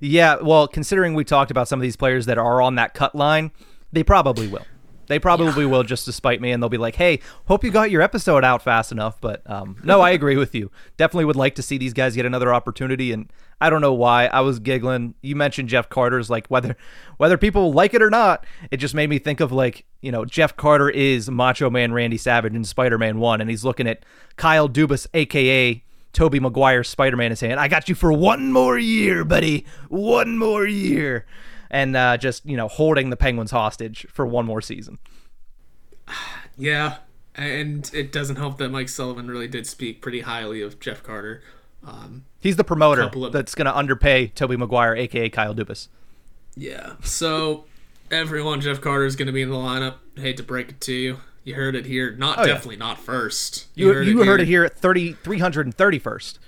Yeah, 0.00 0.36
well, 0.40 0.68
considering 0.68 1.14
we 1.14 1.24
talked 1.24 1.50
about 1.50 1.68
some 1.68 1.78
of 1.78 1.82
these 1.82 1.96
players 1.96 2.26
that 2.26 2.38
are 2.38 2.62
on 2.62 2.76
that 2.76 2.94
cut 2.94 3.14
line, 3.14 3.50
they 3.92 4.02
probably 4.02 4.48
will. 4.48 4.64
They 5.06 5.18
probably 5.18 5.66
will 5.66 5.82
just 5.82 6.04
to 6.06 6.12
spite 6.12 6.40
me, 6.40 6.52
and 6.52 6.62
they'll 6.62 6.68
be 6.68 6.78
like, 6.78 6.96
"Hey, 6.96 7.20
hope 7.46 7.64
you 7.64 7.70
got 7.70 7.90
your 7.90 8.02
episode 8.02 8.44
out 8.44 8.62
fast 8.62 8.92
enough." 8.92 9.20
But 9.20 9.48
um, 9.50 9.76
no, 9.84 10.00
I 10.00 10.10
agree 10.10 10.36
with 10.36 10.54
you. 10.54 10.70
Definitely 10.96 11.26
would 11.26 11.36
like 11.36 11.54
to 11.56 11.62
see 11.62 11.78
these 11.78 11.92
guys 11.92 12.14
get 12.16 12.26
another 12.26 12.52
opportunity, 12.52 13.12
and 13.12 13.30
I 13.60 13.70
don't 13.70 13.80
know 13.80 13.94
why 13.94 14.26
I 14.26 14.40
was 14.40 14.58
giggling. 14.58 15.14
You 15.22 15.36
mentioned 15.36 15.68
Jeff 15.68 15.88
Carter's 15.88 16.28
like 16.28 16.46
whether 16.48 16.76
whether 17.16 17.38
people 17.38 17.72
like 17.72 17.94
it 17.94 18.02
or 18.02 18.10
not, 18.10 18.44
it 18.70 18.78
just 18.78 18.94
made 18.94 19.10
me 19.10 19.18
think 19.18 19.40
of 19.40 19.52
like 19.52 19.84
you 20.00 20.12
know 20.12 20.24
Jeff 20.24 20.56
Carter 20.56 20.90
is 20.90 21.30
Macho 21.30 21.70
Man 21.70 21.92
Randy 21.92 22.18
Savage 22.18 22.54
in 22.54 22.64
Spider 22.64 22.98
Man 22.98 23.18
One, 23.18 23.40
and 23.40 23.48
he's 23.48 23.64
looking 23.64 23.86
at 23.86 24.04
Kyle 24.36 24.68
Dubas, 24.68 25.06
aka 25.14 25.82
Tobey 26.12 26.40
Maguire 26.40 26.84
Spider 26.84 27.16
Man, 27.16 27.30
and 27.30 27.38
saying, 27.38 27.58
"I 27.58 27.68
got 27.68 27.88
you 27.88 27.94
for 27.94 28.12
one 28.12 28.52
more 28.52 28.78
year, 28.78 29.24
buddy, 29.24 29.64
one 29.88 30.38
more 30.38 30.66
year." 30.66 31.26
And 31.76 31.94
uh, 31.94 32.16
just 32.16 32.46
you 32.46 32.56
know, 32.56 32.68
holding 32.68 33.10
the 33.10 33.16
Penguins 33.16 33.50
hostage 33.50 34.06
for 34.10 34.24
one 34.24 34.46
more 34.46 34.62
season. 34.62 34.98
yeah, 36.56 36.96
and 37.34 37.90
it 37.92 38.12
doesn't 38.12 38.36
help 38.36 38.56
that 38.58 38.70
Mike 38.70 38.88
Sullivan 38.88 39.28
really 39.30 39.48
did 39.48 39.66
speak 39.66 40.00
pretty 40.00 40.20
highly 40.20 40.62
of 40.62 40.80
Jeff 40.80 41.02
Carter. 41.02 41.42
Um, 41.86 42.24
He's 42.40 42.56
the 42.56 42.64
promoter 42.64 43.02
of- 43.02 43.32
that's 43.32 43.54
going 43.54 43.66
to 43.66 43.74
underpay 43.74 44.28
Tobey 44.28 44.56
Maguire, 44.56 44.94
aka 44.96 45.28
Kyle 45.28 45.54
Dubas. 45.54 45.88
Yeah. 46.56 46.94
So 47.02 47.66
everyone, 48.10 48.60
Jeff 48.62 48.80
Carter 48.80 49.04
is 49.04 49.14
going 49.14 49.26
to 49.26 49.32
be 49.32 49.42
in 49.42 49.50
the 49.50 49.56
lineup. 49.56 49.96
I 50.16 50.20
Hate 50.22 50.36
to 50.38 50.42
break 50.42 50.70
it 50.70 50.80
to 50.82 50.94
you. 50.94 51.18
You 51.44 51.54
heard 51.54 51.76
it 51.76 51.84
here. 51.86 52.10
Not 52.12 52.38
Oh, 52.38 52.42
yeah. 52.42 52.54
definitely 52.54 52.76
not 52.76 52.98
first. 52.98 53.66
You, 53.74 54.00
you 54.00 54.24
heard 54.24 54.40
it 54.40 54.48
here 54.48 54.64
at 54.64 54.76
30, 54.78 55.14
331st. 55.14 56.38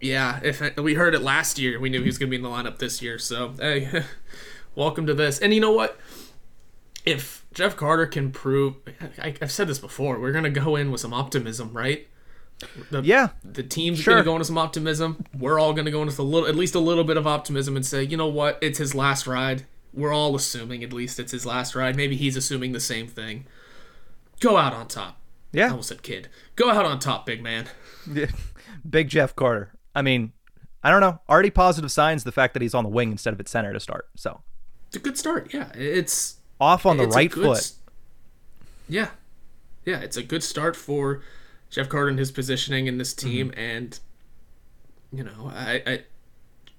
Yeah. 0.00 0.40
If 0.42 0.76
we 0.76 0.94
heard 0.94 1.14
it 1.14 1.22
last 1.22 1.58
year, 1.58 1.78
we 1.80 1.88
knew 1.88 2.00
he 2.00 2.06
was 2.06 2.18
going 2.18 2.28
to 2.28 2.30
be 2.30 2.36
in 2.36 2.42
the 2.42 2.48
lineup 2.50 2.78
this 2.78 3.00
year. 3.00 3.18
So 3.18 3.54
hey, 3.58 4.02
welcome 4.76 5.06
to 5.06 5.14
this. 5.14 5.38
And 5.40 5.52
you 5.52 5.60
know 5.60 5.72
what? 5.72 5.98
If 7.04 7.44
Jeff 7.52 7.76
Carter 7.76 8.06
can 8.06 8.30
prove, 8.32 8.76
I, 9.20 9.34
I've 9.40 9.50
said 9.52 9.66
this 9.68 9.78
before, 9.78 10.18
we're 10.20 10.32
going 10.32 10.44
to 10.44 10.50
go 10.60 10.76
in 10.76 10.90
with 10.92 11.00
some 11.00 11.12
optimism, 11.14 11.72
right? 11.72 12.06
The, 12.90 13.02
Yeah. 13.02 13.28
the 13.44 13.62
team's 13.62 13.98
Sure. 13.98 14.14
going 14.14 14.22
to 14.22 14.28
go 14.28 14.34
into 14.34 14.44
some 14.44 14.58
optimism. 14.58 15.24
We're 15.36 15.58
all 15.60 15.72
going 15.72 15.84
to 15.84 15.90
go 15.90 16.02
into 16.02 16.20
a 16.20 16.24
little, 16.24 16.48
at 16.48 16.54
least 16.54 16.74
a 16.74 16.80
little 16.80 17.04
bit 17.04 17.16
of 17.16 17.26
optimism, 17.26 17.76
and 17.76 17.84
say, 17.84 18.02
you 18.02 18.16
know 18.16 18.26
what, 18.28 18.58
it's 18.62 18.78
his 18.78 18.94
last 18.94 19.26
ride. 19.26 19.66
We're 19.92 20.12
all 20.12 20.34
assuming 20.36 20.82
at 20.84 20.92
least 20.92 21.18
it's 21.18 21.32
his 21.32 21.46
last 21.46 21.74
ride. 21.74 21.96
Maybe 21.96 22.16
he's 22.16 22.36
assuming 22.36 22.72
the 22.72 22.80
same 22.80 23.06
thing. 23.06 23.46
Go 24.40 24.56
out 24.56 24.72
on 24.74 24.88
top. 24.88 25.18
Yeah, 25.52 25.62
I 25.62 25.66
Yeah. 25.66 25.70
almost 25.70 25.88
said 25.88 26.02
kid. 26.02 26.28
Go 26.56 26.70
out 26.70 26.84
on 26.84 26.98
top, 26.98 27.24
big 27.24 27.42
man. 27.42 27.66
Big 28.88 29.08
Jeff 29.08 29.34
Carter. 29.36 29.72
I 29.94 30.02
mean, 30.02 30.32
I 30.82 30.90
don't 30.90 31.00
know. 31.00 31.20
Already 31.28 31.50
positive 31.50 31.90
signs 31.90 32.24
the 32.24 32.32
fact 32.32 32.52
that 32.54 32.62
he's 32.62 32.74
on 32.74 32.84
the 32.84 32.90
wing 32.90 33.10
instead 33.10 33.32
of 33.32 33.40
at 33.40 33.48
center 33.48 33.72
to 33.72 33.80
start. 33.80 34.06
So 34.16 34.42
It's 34.88 34.96
a 34.96 35.00
good 35.00 35.18
start. 35.18 35.52
Yeah, 35.52 35.70
it's 35.74 36.36
off 36.60 36.86
on 36.86 36.96
the 36.96 37.06
right 37.06 37.32
foot. 37.32 37.72
Yeah, 38.88 39.10
yeah, 39.84 40.00
it's 40.00 40.16
a 40.16 40.22
good 40.22 40.42
start 40.44 40.76
for 40.76 41.22
Jeff 41.70 41.88
Carter 41.88 42.08
and 42.08 42.18
his 42.18 42.30
positioning 42.30 42.86
in 42.86 42.98
this 42.98 43.12
Mm-hmm. 43.14 43.28
team, 43.28 43.52
and 43.56 43.98
you 45.12 45.24
know, 45.24 45.50
I, 45.54 45.82
I 45.86 46.00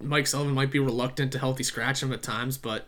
Mike 0.01 0.27
Sullivan 0.27 0.53
might 0.53 0.71
be 0.71 0.79
reluctant 0.79 1.31
to 1.33 1.39
healthy 1.39 1.63
scratch 1.63 2.01
him 2.03 2.13
at 2.13 2.21
times, 2.23 2.57
but 2.57 2.87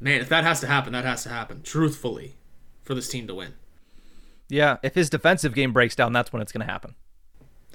man, 0.00 0.20
if 0.20 0.28
that 0.30 0.44
has 0.44 0.60
to 0.60 0.66
happen, 0.66 0.92
that 0.94 1.04
has 1.04 1.22
to 1.24 1.28
happen. 1.28 1.62
Truthfully, 1.62 2.34
for 2.82 2.94
this 2.94 3.08
team 3.08 3.26
to 3.28 3.34
win, 3.34 3.54
Yeah. 4.48 4.78
If 4.82 4.94
his 4.94 5.10
defensive 5.10 5.54
game 5.54 5.72
breaks 5.72 5.94
down, 5.94 6.12
that's 6.12 6.32
when 6.32 6.40
it's 6.42 6.50
going 6.52 6.66
to 6.66 6.72
happen. 6.72 6.94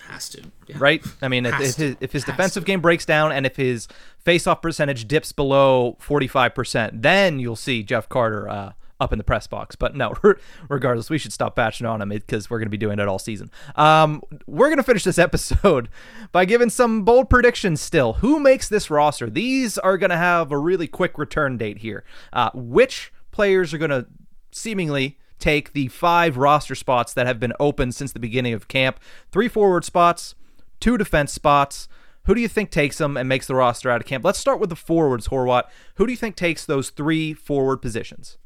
Has 0.02 0.30
to. 0.30 0.43
Yeah. 0.68 0.78
right? 0.80 1.04
I 1.22 1.28
mean, 1.28 1.45
if, 1.45 1.60
if 1.60 1.76
his, 1.76 1.95
if 2.00 2.12
his 2.12 2.24
defensive 2.24 2.64
to. 2.64 2.68
game 2.68 2.82
breaks 2.82 3.06
down 3.06 3.32
and 3.32 3.45
if 3.45 3.56
his 3.56 3.88
face-off 4.20 4.62
percentage 4.62 5.08
dips 5.08 5.32
below 5.32 5.97
45%, 6.02 7.02
then 7.02 7.39
you'll 7.39 7.56
see 7.56 7.84
Jeff 7.84 8.10
Carter 8.10 8.50
uh, 8.50 8.74
up 9.00 9.14
in 9.14 9.18
the 9.18 9.24
press 9.24 9.47
box. 9.47 9.76
But 9.76 9.95
no, 9.95 10.14
regardless, 10.70 11.10
we 11.10 11.18
should 11.18 11.34
stop 11.34 11.56
batching 11.56 11.88
on 11.88 12.02
him 12.02 12.10
because 12.10 12.50
we're 12.50 12.60
going 12.60 12.68
to 12.68 12.72
be 12.72 12.78
doing 12.78 13.00
it 13.00 13.08
all 13.08 13.20
season. 13.20 13.50
Um, 13.76 14.22
we're 14.45 14.68
going 14.68 14.78
to 14.78 14.84
finish 14.84 15.04
this 15.04 15.18
episode 15.20 15.89
by 16.32 16.45
giving 16.45 16.70
some 16.70 17.04
bold 17.04 17.30
predictions 17.30 17.82
still. 17.82 18.14
Who 18.14 18.39
makes 18.39 18.68
this 18.70 18.89
roster? 18.89 19.30
These 19.30 19.78
are 19.78 19.97
going 19.97 20.10
to 20.12 20.18
have 20.18 20.52
a 20.52 20.58
really 20.58 20.88
quick 20.88 21.18
return 21.18 21.58
date 21.58 21.80
here. 21.80 22.04
Uh, 22.34 22.50
which 22.54 23.14
players 23.32 23.74
are 23.74 23.78
going 23.78 23.91
to 23.91 24.06
seemingly 24.52 25.18
take 25.39 25.73
the 25.73 25.87
five 25.87 26.37
roster 26.37 26.75
spots 26.75 27.13
that 27.13 27.25
have 27.25 27.39
been 27.39 27.53
open 27.59 27.91
since 27.91 28.11
the 28.11 28.19
beginning 28.19 28.53
of 28.53 28.67
camp. 28.67 28.99
Three 29.31 29.47
forward 29.47 29.85
spots, 29.85 30.35
two 30.79 30.97
defense 30.97 31.31
spots. 31.33 31.87
Who 32.25 32.35
do 32.35 32.41
you 32.41 32.47
think 32.47 32.69
takes 32.69 32.97
them 32.97 33.17
and 33.17 33.27
makes 33.27 33.47
the 33.47 33.55
roster 33.55 33.89
out 33.89 34.01
of 34.01 34.05
camp? 34.07 34.23
Let's 34.23 34.37
start 34.37 34.59
with 34.59 34.69
the 34.69 34.75
forwards, 34.75 35.29
Horwat. 35.29 35.63
Who 35.95 36.05
do 36.05 36.11
you 36.11 36.17
think 36.17 36.35
takes 36.35 36.65
those 36.65 36.89
three 36.91 37.33
forward 37.33 37.77
positions? 37.77 38.37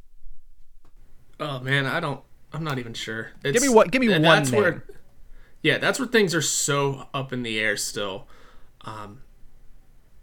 Oh 1.39 1.59
man, 1.59 1.85
I 1.85 1.99
don't. 1.99 2.21
I'm 2.53 2.63
not 2.63 2.77
even 2.77 2.93
sure. 2.93 3.31
Give 3.43 3.61
me 3.61 3.67
what- 3.69 3.91
give 3.91 3.99
me 3.99 4.09
one 4.09 4.21
that's 4.21 4.51
name. 4.51 4.61
Where, 4.61 4.83
yeah, 5.63 5.79
that's 5.79 5.97
where 5.99 6.07
things 6.07 6.35
are 6.35 6.41
so 6.41 7.07
up 7.13 7.33
in 7.33 7.41
the 7.41 7.59
air 7.59 7.75
still. 7.75 8.27
Um, 8.81 9.22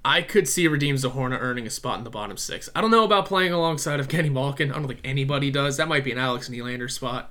I 0.05 0.22
could 0.22 0.48
see 0.48 0.66
Radim 0.66 0.94
Zohorna 0.94 1.38
earning 1.40 1.66
a 1.66 1.70
spot 1.70 1.98
in 1.98 2.05
the 2.05 2.11
bottom 2.11 2.36
six. 2.36 2.68
I 2.74 2.80
don't 2.80 2.90
know 2.90 3.05
about 3.05 3.26
playing 3.26 3.53
alongside 3.53 4.01
of 4.01 4.09
Kenny 4.09 4.30
Malkin. 4.30 4.72
I 4.72 4.76
don't 4.76 4.88
think 4.88 5.01
anybody 5.05 5.51
does. 5.51 5.76
That 5.76 5.88
might 5.88 6.05
be 6.05 6.12
an 6.12 6.18
Alex 6.18 6.48
Nylander 6.48 6.90
spot. 6.90 7.30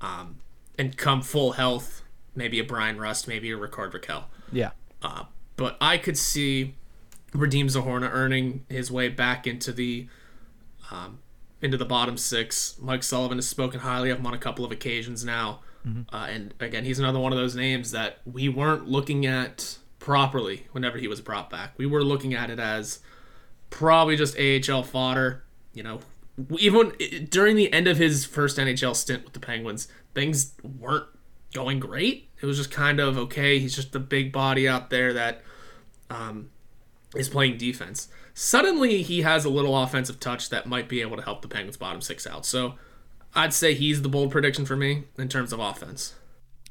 Um, 0.00 0.38
and 0.78 0.96
come 0.96 1.22
full 1.22 1.52
health, 1.52 2.02
maybe 2.34 2.58
a 2.58 2.64
Bryan 2.64 2.98
Rust, 2.98 3.28
maybe 3.28 3.50
a 3.50 3.56
Rickard 3.56 3.92
Rakell. 3.92 4.24
Yeah. 4.50 4.70
Uh, 5.02 5.24
but 5.56 5.76
I 5.80 5.98
could 5.98 6.16
see 6.16 6.74
Radim 7.32 7.66
Zohorna 7.66 8.10
earning 8.10 8.64
his 8.68 8.90
way 8.90 9.08
back 9.08 9.46
into 9.46 9.72
the 9.72 10.08
um, 10.90 11.20
into 11.62 11.76
the 11.76 11.84
bottom 11.84 12.16
six. 12.16 12.76
Mike 12.80 13.02
Sullivan 13.02 13.38
has 13.38 13.46
spoken 13.46 13.80
highly 13.80 14.10
of 14.10 14.18
him 14.18 14.26
on 14.26 14.34
a 14.34 14.38
couple 14.38 14.64
of 14.64 14.72
occasions 14.72 15.24
now. 15.24 15.60
Uh, 16.12 16.26
and 16.28 16.54
again, 16.60 16.84
he's 16.84 16.98
another 16.98 17.18
one 17.18 17.32
of 17.32 17.38
those 17.38 17.54
names 17.54 17.90
that 17.92 18.18
we 18.26 18.48
weren't 18.48 18.88
looking 18.88 19.24
at 19.24 19.78
properly 20.00 20.66
whenever 20.72 20.98
he 20.98 21.06
was 21.06 21.20
brought 21.20 21.48
back. 21.48 21.74
We 21.76 21.86
were 21.86 22.02
looking 22.02 22.34
at 22.34 22.50
it 22.50 22.58
as 22.58 22.98
probably 23.68 24.16
just 24.16 24.36
AHL 24.36 24.82
fodder. 24.82 25.44
You 25.72 25.84
know, 25.84 26.00
even 26.58 26.92
during 27.28 27.54
the 27.54 27.72
end 27.72 27.86
of 27.86 27.98
his 27.98 28.24
first 28.24 28.58
NHL 28.58 28.96
stint 28.96 29.24
with 29.24 29.34
the 29.34 29.40
Penguins, 29.40 29.86
things 30.14 30.54
weren't 30.62 31.06
going 31.54 31.78
great. 31.78 32.28
It 32.40 32.46
was 32.46 32.56
just 32.56 32.72
kind 32.72 32.98
of 32.98 33.16
okay. 33.16 33.60
He's 33.60 33.76
just 33.76 33.94
a 33.94 34.00
big 34.00 34.32
body 34.32 34.68
out 34.68 34.90
there 34.90 35.12
that 35.12 35.42
um, 36.08 36.50
is 37.14 37.28
playing 37.28 37.58
defense. 37.58 38.08
Suddenly, 38.34 39.02
he 39.02 39.22
has 39.22 39.44
a 39.44 39.50
little 39.50 39.76
offensive 39.76 40.18
touch 40.18 40.48
that 40.48 40.66
might 40.66 40.88
be 40.88 41.02
able 41.02 41.16
to 41.16 41.22
help 41.22 41.42
the 41.42 41.48
Penguins' 41.48 41.76
bottom 41.76 42.00
six 42.00 42.26
out. 42.26 42.46
So, 42.46 42.74
I'd 43.34 43.52
say 43.52 43.74
he's 43.74 44.02
the 44.02 44.08
bold 44.08 44.30
prediction 44.32 44.64
for 44.64 44.76
me 44.76 45.04
in 45.18 45.28
terms 45.28 45.52
of 45.52 45.60
offense. 45.60 46.14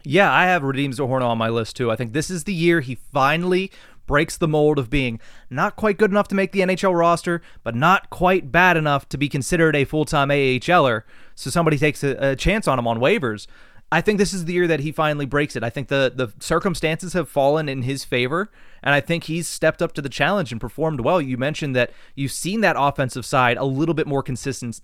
Yeah, 0.04 0.32
I 0.32 0.45
have 0.45 0.62
Radim 0.62 0.95
Zohorna 0.95 1.26
on 1.26 1.38
my 1.38 1.50
list 1.50 1.76
too. 1.76 1.91
I 1.91 1.95
think 1.95 2.14
this 2.14 2.30
is 2.30 2.45
the 2.45 2.54
year 2.54 2.82
he 2.82 2.95
finally 2.95 3.72
breaks 4.10 4.38
the 4.38 4.47
mold 4.47 4.80
of 4.80 4.89
being 4.89 5.20
not 5.52 5.76
quite 5.76 5.97
good 5.97 6.10
enough 6.10 6.28
to 6.28 6.36
make 6.36 6.52
the 6.52 6.62
NHL 6.62 6.97
roster, 6.97 7.43
but 7.64 7.76
not 7.76 8.10
quite 8.10 8.52
bad 8.52 8.76
enough 8.76 9.08
to 9.10 9.18
be 9.18 9.30
considered 9.30 9.76
a 9.76 9.86
full 9.86 10.06
time 10.06 10.30
AHLer. 10.30 11.04
So 11.36 11.50
somebody 11.50 11.78
takes 11.78 12.04
a, 12.04 12.32
a 12.32 12.36
chance 12.36 12.68
on 12.68 12.80
him 12.80 12.88
on 12.88 13.00
waivers. 13.00 13.45
I 13.91 14.02
think 14.02 14.20
this 14.20 14.34
is 14.34 14.45
the 14.45 14.54
year 14.54 14.68
that 14.68 14.82
he 14.82 14.91
finally 14.91 15.26
breaks 15.26 15.56
it. 15.56 15.64
I 15.64 15.70
think 15.70 15.88
the 15.88 16.12
the 16.16 16.32
circumstances 16.39 17.14
have 17.14 17.28
fallen 17.28 17.68
in 17.68 17.84
his 17.84 18.04
favor, 18.04 18.52
and 18.84 18.93
I 18.93 19.02
think 19.02 19.24
he's 19.26 19.47
stepped 19.47 19.82
up 19.82 19.93
to 19.93 20.02
the 20.02 20.10
challenge 20.10 20.52
and 20.52 20.62
performed 20.62 21.02
well. 21.02 21.20
You 21.20 21.38
mentioned 21.38 21.76
that 21.76 21.91
you've 22.16 22.32
seen 22.32 22.62
that 22.62 22.76
offensive 22.78 23.26
side 23.26 23.58
a 23.58 23.66
little 23.66 23.95
bit 23.95 24.06
more 24.06 24.22
consistent 24.22 24.82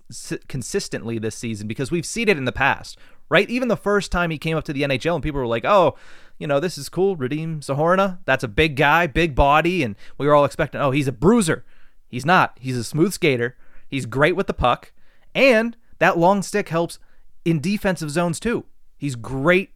consistently 0.48 1.18
this 1.18 1.36
season 1.36 1.68
because 1.68 1.90
we've 1.90 2.06
seen 2.06 2.28
it 2.28 2.36
in 2.36 2.46
the 2.46 2.52
past, 2.52 2.98
right? 3.28 3.48
Even 3.50 3.68
the 3.68 3.76
first 3.76 4.12
time 4.12 4.30
he 4.30 4.38
came 4.38 4.56
up 4.56 4.64
to 4.64 4.72
the 4.72 4.82
NHL 4.82 5.14
and 5.14 5.22
people 5.22 5.40
were 5.40 5.46
like, 5.46 5.64
"Oh, 5.64 5.96
you 6.38 6.46
know, 6.46 6.60
this 6.60 6.78
is 6.78 6.88
cool, 6.88 7.16
Radim 7.16 7.60
Zohorna. 7.60 8.18
That's 8.24 8.44
a 8.44 8.48
big 8.48 8.76
guy, 8.76 9.06
big 9.06 9.34
body," 9.34 9.82
and 9.82 9.96
we 10.18 10.26
were 10.26 10.34
all 10.34 10.44
expecting, 10.44 10.80
"Oh, 10.80 10.90
he's 10.90 11.08
a 11.08 11.12
bruiser." 11.12 11.64
He's 12.08 12.24
not. 12.24 12.56
He's 12.60 12.76
a 12.76 12.84
smooth 12.84 13.12
skater. 13.12 13.56
He's 13.88 14.06
great 14.06 14.36
with 14.36 14.46
the 14.46 14.54
puck, 14.54 14.92
and 15.34 15.76
that 15.98 16.18
long 16.18 16.42
stick 16.42 16.68
helps 16.68 16.98
in 17.44 17.60
defensive 17.60 18.10
zones 18.10 18.40
too. 18.40 18.64
He's 18.96 19.16
great 19.16 19.70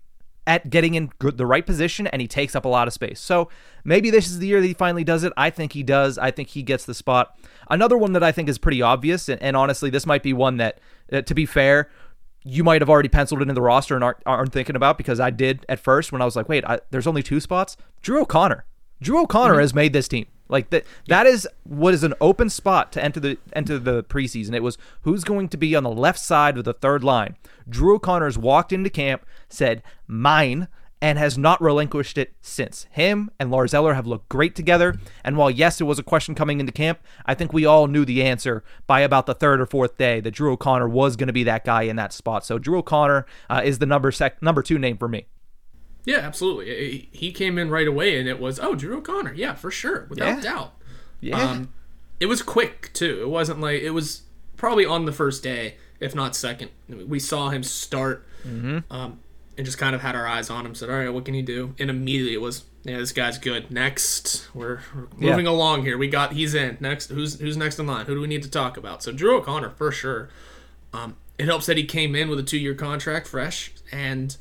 at 0.47 0.71
getting 0.71 0.95
in 0.95 1.13
the 1.21 1.47
right 1.47 1.65
position 1.65 2.07
and 2.09 2.21
he 2.21 2.27
takes 2.27 2.57
up 2.57 2.65
a 2.65 2.69
lot 2.69 2.89
of 2.89 2.95
space. 2.95 3.21
So 3.21 3.51
maybe 3.85 4.11
this 4.11 4.27
is 4.27 4.39
the 4.39 4.47
year 4.47 4.61
that 4.61 4.67
he 4.67 4.75
finally 4.75 5.05
does 5.05 5.23
it. 5.23 5.33
I 5.37 5.51
think 5.51 5.73
he 5.73 5.83
does. 5.83 6.19
I 6.19 6.31
think 6.31 6.49
he 6.49 6.63
gets 6.63 6.85
the 6.85 6.95
spot. 6.95 7.39
Another 7.69 7.97
one 7.97 8.15
that 8.15 8.23
I 8.23 8.33
think 8.33 8.49
is 8.49 8.59
pretty 8.59 8.83
obvious, 8.83 9.29
and, 9.29 9.41
and 9.43 9.57
honestly, 9.57 9.91
this 9.91 10.07
might 10.07 10.23
be 10.23 10.33
one 10.33 10.57
that, 10.57 10.81
uh, 11.13 11.23
to 11.23 11.35
be 11.35 11.47
fair, 11.47 11.89
you 12.43 12.65
might 12.65 12.81
have 12.81 12.89
already 12.91 13.09
penciled 13.09 13.43
it 13.43 13.49
in 13.49 13.55
the 13.55 13.61
roster 13.63 13.95
and 13.95 14.03
aren't, 14.03 14.19
aren't 14.27 14.53
thinking 14.53 14.77
about 14.77 14.97
because 14.99 15.21
I 15.21 15.31
did 15.31 15.65
at 15.69 15.79
first 15.81 16.11
when 16.13 16.23
I 16.23 16.25
was 16.25 16.37
like, 16.37 16.49
wait, 16.49 16.65
I, 16.65 16.81
there's 16.91 17.07
only 17.07 17.23
two 17.23 17.41
spots. 17.41 17.77
Drew 18.03 18.23
O'Connor. 18.23 18.65
Drew 19.03 19.23
O'Connor 19.23 19.55
Mm-hmm. 19.55 19.61
has 19.61 19.75
made 19.75 19.93
this 19.93 20.09
team. 20.09 20.27
Like 20.49 20.71
that 20.71 20.85
that 21.07 21.27
is 21.27 21.47
what 21.63 21.95
is 21.95 22.03
an 22.03 22.13
open 22.21 22.51
spot 22.51 22.91
to 22.93 23.05
enter 23.05 23.21
the 23.21 23.39
enter 23.53 23.79
the 23.79 24.03
preseason. 24.03 24.53
It 24.53 24.65
was 24.65 24.79
who's 25.03 25.23
going 25.23 25.49
to 25.51 25.57
be 25.57 25.77
on 25.77 25.85
the 25.85 25.91
left 25.93 26.19
side 26.19 26.59
of 26.59 26.65
the 26.65 26.73
third 26.73 27.05
line. 27.05 27.37
Drew 27.69 27.95
O'Connor's 27.95 28.37
walked 28.37 28.73
into 28.73 28.91
camp, 28.91 29.25
said, 29.49 29.81
Mine, 30.09 30.67
and 31.03 31.19
has 31.19 31.39
not 31.39 31.61
relinquished 31.63 32.19
it 32.19 32.35
since. 32.43 32.87
Him 32.91 33.31
and 33.41 33.51
Lars 33.51 33.73
Eller 33.73 33.95
have 33.95 34.07
looked 34.07 34.29
great 34.29 34.55
together. 34.55 34.99
And 35.25 35.37
while 35.37 35.51
yes, 35.51 35.81
it 35.81 35.85
was 35.85 35.99
a 35.99 36.03
question 36.03 36.35
coming 36.35 36.61
into 36.61 36.73
camp, 36.73 36.99
I 37.25 37.35
think 37.35 37.53
we 37.53 37.65
all 37.65 37.87
knew 37.87 38.05
the 38.05 38.23
answer 38.23 38.63
by 38.87 39.01
about 39.01 39.27
the 39.27 39.35
third 39.35 39.61
or 39.61 39.67
fourth 39.67 39.97
day 39.97 40.21
that 40.21 40.33
Drew 40.33 40.53
O'Connor 40.53 40.89
was 40.89 41.17
going 41.17 41.29
to 41.29 41.33
be 41.33 41.45
that 41.45 41.65
guy 41.65 41.83
in 41.83 41.97
that 41.97 42.13
spot. 42.13 42.45
So 42.45 42.59
Drew 42.59 42.79
O'Connor 42.79 43.25
uh, 43.49 43.63
is 43.65 43.79
the 43.79 43.87
number 43.87 44.11
sec- 44.13 44.43
number 44.43 44.63
two 44.63 44.79
name 44.79 44.99
for 44.99 45.09
me. 45.09 45.27
Yeah, 46.05 46.19
absolutely. 46.19 47.09
He 47.13 47.31
came 47.33 47.59
in 47.59 47.69
right 47.71 47.87
away, 47.89 48.19
and 48.19 48.29
it 48.29 48.41
was 48.41 48.59
oh 48.59 48.75
Drew 48.75 48.99
O'Connor, 48.99 49.35
yeah, 49.35 49.55
for 49.55 49.71
sure, 49.71 50.07
without 50.11 50.37
Yeah. 50.37 50.41
doubt. 50.41 50.75
Yeah. 51.21 51.39
Um, 51.43 51.73
it 52.19 52.27
was 52.27 52.43
quick 52.43 52.91
too. 52.93 53.21
It 53.23 53.29
wasn't 53.29 53.61
like 53.61 53.81
it 53.83 53.91
was 53.91 54.23
probably 54.57 54.85
on 54.87 55.05
the 55.07 55.13
first 55.13 55.43
day, 55.43 55.77
if 56.01 56.15
not 56.15 56.35
second. 56.37 56.71
We 56.89 57.19
saw 57.19 57.49
him 57.51 57.63
start, 57.63 58.27
um, 58.91 59.21
and 59.61 59.67
just 59.67 59.77
kind 59.77 59.95
of 59.95 60.01
had 60.01 60.17
our 60.17 60.27
eyes 60.27 60.49
on 60.49 60.65
him. 60.65 60.75
Said, 60.75 60.89
"All 60.89 60.97
right, 60.97 61.11
what 61.13 61.27
can 61.27 61.35
he 61.35 61.43
do?" 61.43 61.75
And 61.79 61.91
immediately 61.91 62.33
it 62.33 62.41
was, 62.41 62.65
"Yeah, 62.83 62.97
this 62.97 63.13
guy's 63.13 63.37
good." 63.37 63.71
Next, 63.71 64.49
we're, 64.55 64.81
we're 64.95 65.07
Yeah. 65.19 65.31
moving 65.33 65.47
along 65.47 65.83
here. 65.83 65.99
We 65.99 66.09
got 66.09 66.33
he's 66.33 66.55
in. 66.55 66.79
Next, 66.81 67.11
who's 67.11 67.39
who's 67.39 67.59
next 67.59 67.79
in 67.79 67.87
line? 67.87 68.07
Who 68.07 68.15
do 68.15 68.23
we 68.23 68.27
need 68.27 68.43
to 68.45 68.51
talk 68.51 68.79
about? 68.79 69.03
So 69.03 69.13
Drew 69.13 69.37
O'Connor 69.37 69.69
for 69.71 69.93
sure. 69.93 70.31
Um, 70.95 71.17
it 71.39 71.45
helps 71.45 71.67
that 71.67 71.77
he 71.77 71.85
came 71.85 72.15
in 72.17 72.31
with 72.31 72.39
a 72.39 72.43
two-year 72.43 72.75
contract, 72.75 73.27
fresh, 73.27 73.73
and 73.93 74.35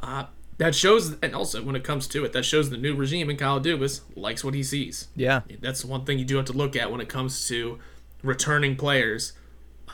uh, 0.00 0.24
that 0.58 0.74
shows. 0.74 1.16
And 1.22 1.34
also, 1.34 1.62
when 1.62 1.76
it 1.76 1.82
comes 1.82 2.06
to 2.08 2.22
it, 2.26 2.34
that 2.34 2.44
shows 2.44 2.68
the 2.68 2.76
new 2.76 2.94
regime 2.94 3.30
in 3.30 3.38
Kyle 3.38 3.58
Dubas 3.58 4.02
likes 4.14 4.44
what 4.44 4.52
he 4.52 4.62
sees. 4.62 5.08
Yeah. 5.16 5.40
That's 5.62 5.82
one 5.82 6.04
thing 6.04 6.18
you 6.18 6.26
do 6.26 6.36
have 6.36 6.44
to 6.44 6.52
look 6.52 6.76
at 6.76 6.92
when 6.92 7.00
it 7.00 7.08
comes 7.08 7.48
to 7.48 7.78
returning 8.22 8.76
players. 8.76 9.32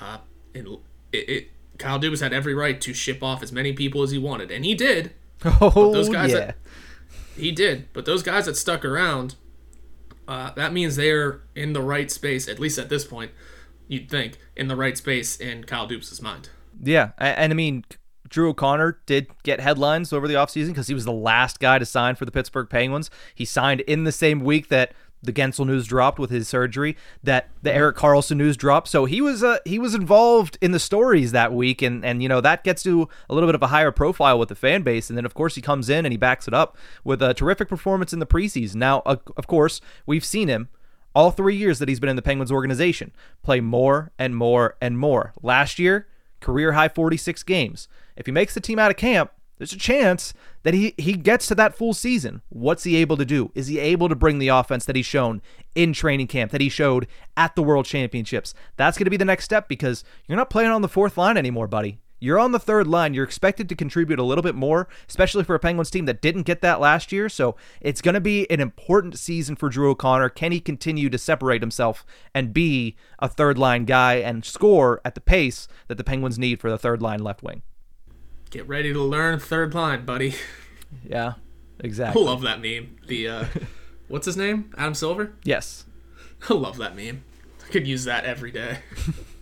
Uh, 0.00 0.18
it, 0.52 0.66
it 1.12 1.50
Kyle 1.78 1.98
Dubas 1.98 2.20
had 2.20 2.32
every 2.32 2.54
right 2.54 2.80
to 2.80 2.92
ship 2.94 3.22
off 3.22 3.42
as 3.42 3.52
many 3.52 3.72
people 3.72 4.02
as 4.02 4.10
he 4.10 4.18
wanted, 4.18 4.50
and 4.50 4.64
he 4.64 4.74
did. 4.74 5.12
Oh, 5.60 5.92
those 5.92 6.08
guys 6.08 6.30
yeah. 6.30 6.36
that- 6.38 6.56
He 7.36 7.50
did. 7.50 7.88
But 7.92 8.04
those 8.04 8.22
guys 8.22 8.44
that 8.46 8.56
stuck 8.56 8.84
around, 8.84 9.34
uh, 10.28 10.52
that 10.52 10.72
means 10.72 10.94
they're 10.96 11.42
in 11.56 11.72
the 11.72 11.82
right 11.82 12.10
space. 12.10 12.46
At 12.48 12.58
least 12.60 12.78
at 12.78 12.88
this 12.88 13.04
point, 13.04 13.32
you'd 13.88 14.08
think 14.08 14.38
in 14.56 14.68
the 14.68 14.76
right 14.76 14.96
space 14.96 15.36
in 15.36 15.64
Kyle 15.64 15.88
Dubas' 15.88 16.22
mind. 16.22 16.50
Yeah, 16.80 17.10
and 17.18 17.52
I 17.52 17.56
mean, 17.56 17.84
Drew 18.28 18.50
O'Connor 18.50 19.00
did 19.06 19.26
get 19.42 19.60
headlines 19.60 20.12
over 20.12 20.28
the 20.28 20.34
offseason 20.34 20.68
because 20.68 20.86
he 20.86 20.94
was 20.94 21.04
the 21.04 21.12
last 21.12 21.58
guy 21.60 21.78
to 21.78 21.84
sign 21.84 22.14
for 22.14 22.24
the 22.24 22.30
Pittsburgh 22.32 22.68
Penguins. 22.70 23.10
He 23.34 23.44
signed 23.44 23.80
in 23.82 24.04
the 24.04 24.12
same 24.12 24.40
week 24.40 24.68
that 24.68 24.92
the 25.22 25.32
Guentzel 25.32 25.66
news 25.66 25.86
dropped 25.86 26.18
with 26.18 26.30
his 26.30 26.48
surgery, 26.48 26.96
that 27.22 27.48
the 27.62 27.72
Erik 27.72 27.96
Karlsson 27.96 28.36
news 28.36 28.56
dropped. 28.56 28.88
So 28.88 29.04
he 29.04 29.20
was 29.20 29.42
uh, 29.44 29.58
he 29.64 29.78
was 29.78 29.94
involved 29.94 30.58
in 30.60 30.72
the 30.72 30.80
stories 30.80 31.32
that 31.32 31.52
week, 31.52 31.82
and 31.82 32.04
and 32.04 32.22
you 32.22 32.28
know 32.28 32.40
that 32.40 32.64
gets 32.64 32.82
to 32.84 33.08
a 33.28 33.34
little 33.34 33.48
bit 33.48 33.54
of 33.54 33.62
a 33.62 33.68
higher 33.68 33.92
profile 33.92 34.38
with 34.38 34.48
the 34.48 34.54
fan 34.54 34.82
base. 34.82 35.08
And 35.08 35.16
then 35.16 35.24
of 35.24 35.34
course 35.34 35.54
he 35.54 35.62
comes 35.62 35.88
in 35.88 36.04
and 36.04 36.12
he 36.12 36.18
backs 36.18 36.48
it 36.48 36.54
up 36.54 36.76
with 37.04 37.22
a 37.22 37.34
terrific 37.34 37.68
performance 37.68 38.12
in 38.12 38.18
the 38.18 38.26
preseason. 38.26 38.76
Now, 38.76 39.02
uh, 39.06 39.16
of 39.36 39.46
course, 39.46 39.80
we've 40.06 40.24
seen 40.24 40.48
him 40.48 40.68
all 41.14 41.30
three 41.30 41.56
years 41.56 41.78
that 41.78 41.88
he's 41.88 42.00
been 42.00 42.08
in 42.08 42.16
the 42.16 42.22
Penguins 42.22 42.52
organization 42.52 43.12
play 43.42 43.60
more 43.60 44.12
and 44.18 44.34
more 44.34 44.76
and 44.80 44.98
more. 44.98 45.32
Last 45.42 45.78
year, 45.78 46.08
career 46.40 46.72
high 46.72 46.88
46 46.88 47.42
games. 47.42 47.88
If 48.16 48.26
he 48.26 48.32
makes 48.32 48.54
the 48.54 48.60
team 48.60 48.78
out 48.78 48.90
of 48.90 48.96
camp, 48.96 49.30
there's 49.62 49.72
a 49.72 49.78
chance 49.78 50.34
that 50.64 50.74
he, 50.74 50.92
he 50.98 51.12
gets 51.12 51.46
to 51.46 51.54
that 51.54 51.76
full 51.76 51.94
season. 51.94 52.42
What's 52.48 52.82
he 52.82 52.96
able 52.96 53.16
to 53.16 53.24
do? 53.24 53.52
Is 53.54 53.68
he 53.68 53.78
able 53.78 54.08
to 54.08 54.16
bring 54.16 54.40
the 54.40 54.48
offense 54.48 54.84
that 54.86 54.96
he's 54.96 55.06
shown 55.06 55.40
in 55.76 55.92
training 55.92 56.26
camp, 56.26 56.50
that 56.50 56.60
he 56.60 56.68
showed 56.68 57.06
at 57.36 57.54
the 57.54 57.62
World 57.62 57.86
Championships? 57.86 58.54
That's 58.74 58.98
going 58.98 59.04
to 59.04 59.10
be 59.12 59.16
the 59.16 59.24
next 59.24 59.44
step 59.44 59.68
because 59.68 60.02
you're 60.26 60.34
not 60.34 60.50
playing 60.50 60.72
on 60.72 60.82
the 60.82 60.88
fourth 60.88 61.16
line 61.16 61.36
anymore, 61.36 61.68
buddy. 61.68 62.00
You're 62.18 62.40
on 62.40 62.50
the 62.50 62.58
third 62.58 62.88
line. 62.88 63.14
You're 63.14 63.22
expected 63.22 63.68
to 63.68 63.76
contribute 63.76 64.18
a 64.18 64.24
little 64.24 64.42
bit 64.42 64.56
more, 64.56 64.88
especially 65.08 65.44
for 65.44 65.54
a 65.54 65.60
Penguins 65.60 65.90
team 65.90 66.06
that 66.06 66.20
didn't 66.20 66.42
get 66.42 66.60
that 66.62 66.80
last 66.80 67.12
year. 67.12 67.28
So 67.28 67.54
it's 67.80 68.02
going 68.02 68.14
to 68.14 68.20
be 68.20 68.50
an 68.50 68.58
important 68.58 69.16
season 69.16 69.54
for 69.54 69.68
Drew 69.68 69.90
O'Connor. 69.90 70.30
Can 70.30 70.50
he 70.50 70.58
continue 70.58 71.08
to 71.08 71.18
separate 71.18 71.62
himself 71.62 72.04
and 72.34 72.52
be 72.52 72.96
a 73.20 73.28
third 73.28 73.58
line 73.58 73.84
guy 73.84 74.14
and 74.14 74.44
score 74.44 75.00
at 75.04 75.14
the 75.14 75.20
pace 75.20 75.68
that 75.86 75.98
the 75.98 76.04
Penguins 76.04 76.36
need 76.36 76.58
for 76.58 76.68
the 76.68 76.78
third 76.78 77.00
line 77.00 77.22
left 77.22 77.44
wing? 77.44 77.62
Get 78.52 78.68
ready 78.68 78.92
to 78.92 79.02
learn 79.02 79.38
third 79.38 79.74
line, 79.74 80.04
buddy. 80.04 80.34
Yeah, 81.02 81.34
exactly. 81.80 82.22
I 82.22 82.24
love 82.26 82.42
that 82.42 82.60
meme. 82.60 82.98
The 83.06 83.26
uh, 83.26 83.44
what's 84.08 84.26
his 84.26 84.36
name? 84.36 84.70
Adam 84.76 84.92
Silver. 84.92 85.32
Yes. 85.42 85.86
I 86.50 86.52
love 86.52 86.76
that 86.76 86.94
meme. 86.94 87.24
I 87.64 87.72
could 87.72 87.86
use 87.86 88.04
that 88.04 88.26
every 88.26 88.50
day. 88.50 88.80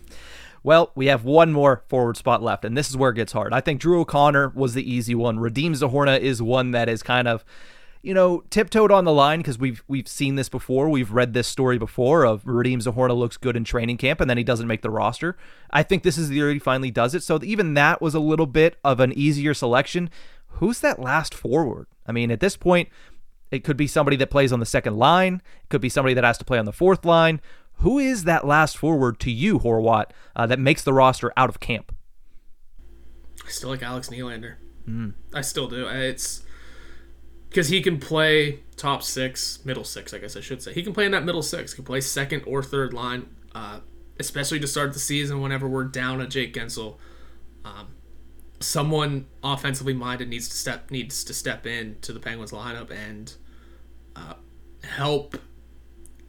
Well, 0.63 0.91
we 0.93 1.07
have 1.07 1.23
one 1.23 1.51
more 1.51 1.83
forward 1.89 2.17
spot 2.17 2.43
left, 2.43 2.65
and 2.65 2.77
this 2.77 2.87
is 2.87 2.95
where 2.95 3.09
it 3.09 3.15
gets 3.15 3.31
hard. 3.31 3.51
I 3.51 3.61
think 3.61 3.81
Drew 3.81 4.01
O'Connor 4.01 4.49
was 4.49 4.75
the 4.75 4.87
easy 4.87 5.15
one. 5.15 5.39
Radim 5.39 5.71
Zohorna 5.71 6.19
is 6.19 6.39
one 6.39 6.69
that 6.69 6.87
is 6.87 7.01
kind 7.01 7.27
of, 7.27 7.43
you 8.03 8.13
know, 8.13 8.43
tiptoed 8.49 8.91
on 8.91 9.05
the 9.05 9.11
line 9.11 9.39
because 9.39 9.59
we've 9.59 9.83
we've 9.87 10.07
seen 10.07 10.35
this 10.35 10.49
before. 10.49 10.89
We've 10.89 11.11
read 11.11 11.33
this 11.33 11.47
story 11.47 11.77
before 11.77 12.25
of 12.25 12.43
Radim 12.45 12.81
Zohorna 12.81 13.15
looks 13.15 13.37
good 13.37 13.55
in 13.55 13.63
training 13.63 13.97
camp 13.97 14.19
and 14.21 14.29
then 14.29 14.37
he 14.37 14.43
doesn't 14.43 14.67
make 14.67 14.81
the 14.81 14.89
roster. 14.89 15.37
I 15.69 15.83
think 15.83 16.03
this 16.03 16.17
is 16.17 16.29
the 16.29 16.35
year 16.35 16.51
he 16.51 16.59
finally 16.59 16.91
does 16.91 17.13
it. 17.13 17.21
So 17.23 17.39
even 17.43 17.75
that 17.75 18.01
was 18.01 18.15
a 18.15 18.19
little 18.19 18.47
bit 18.47 18.77
of 18.83 18.99
an 18.99 19.13
easier 19.13 19.53
selection. 19.53 20.09
Who's 20.55 20.79
that 20.79 20.99
last 20.99 21.33
forward? 21.33 21.87
I 22.07 22.11
mean, 22.11 22.31
at 22.31 22.39
this 22.39 22.57
point, 22.57 22.89
It 23.51 23.65
could 23.65 23.77
be 23.77 23.87
somebody 23.87 24.15
that 24.17 24.29
plays 24.31 24.53
on 24.53 24.61
the 24.61 24.65
second 24.65 24.97
line. 24.97 25.41
It 25.63 25.69
could 25.69 25.81
be 25.81 25.89
somebody 25.89 26.13
that 26.15 26.23
has 26.23 26.37
to 26.37 26.45
play 26.45 26.57
on 26.57 26.65
the 26.65 26.71
fourth 26.71 27.03
line. 27.05 27.41
Who 27.79 27.99
is 27.99 28.23
that 28.23 28.47
last 28.47 28.77
forward 28.77 29.19
to 29.19 29.31
you, 29.31 29.59
Horwat, 29.59 30.05
uh, 30.35 30.47
that 30.47 30.59
makes 30.59 30.83
the 30.83 30.93
roster 30.93 31.33
out 31.35 31.49
of 31.49 31.59
camp? 31.59 31.93
I 33.45 33.49
still 33.49 33.69
like 33.69 33.83
Alex 33.83 34.09
Nylander. 34.09 34.55
Mm. 34.87 35.13
I 35.33 35.41
still 35.41 35.67
do. 35.67 35.87
It's 35.87 36.43
because 37.51 37.67
he 37.67 37.81
can 37.81 37.99
play 37.99 38.61
top 38.77 39.03
six, 39.03 39.59
middle 39.65 39.83
six, 39.83 40.13
I 40.13 40.19
guess 40.19 40.37
I 40.37 40.39
should 40.39 40.63
say. 40.63 40.71
He 40.73 40.83
can 40.83 40.93
play 40.93 41.03
in 41.03 41.11
that 41.11 41.25
middle 41.25 41.43
six. 41.43 41.73
He 41.73 41.75
can 41.75 41.83
play 41.83 41.99
second 41.99 42.43
or 42.47 42.63
third 42.63 42.93
line, 42.93 43.27
uh, 43.53 43.81
especially 44.19 44.61
to 44.61 44.67
start 44.67 44.93
the 44.93 44.99
season 44.99 45.41
whenever 45.41 45.67
we're 45.67 45.83
down 45.83 46.21
a 46.21 46.27
Jake 46.27 46.53
Guentzel, 46.53 46.95
Um, 47.65 47.89
someone 48.59 49.25
offensively 49.43 49.93
minded 49.93 50.29
needs 50.29 50.47
to 50.47 50.55
step 50.55 50.89
needs 50.91 51.23
to 51.25 51.33
step 51.33 51.65
in 51.65 51.97
to 52.01 52.13
the 52.13 52.19
Penguins 52.19 52.51
lineup 52.51 52.89
and 52.89 53.33
uh, 54.15 54.35
help 54.83 55.37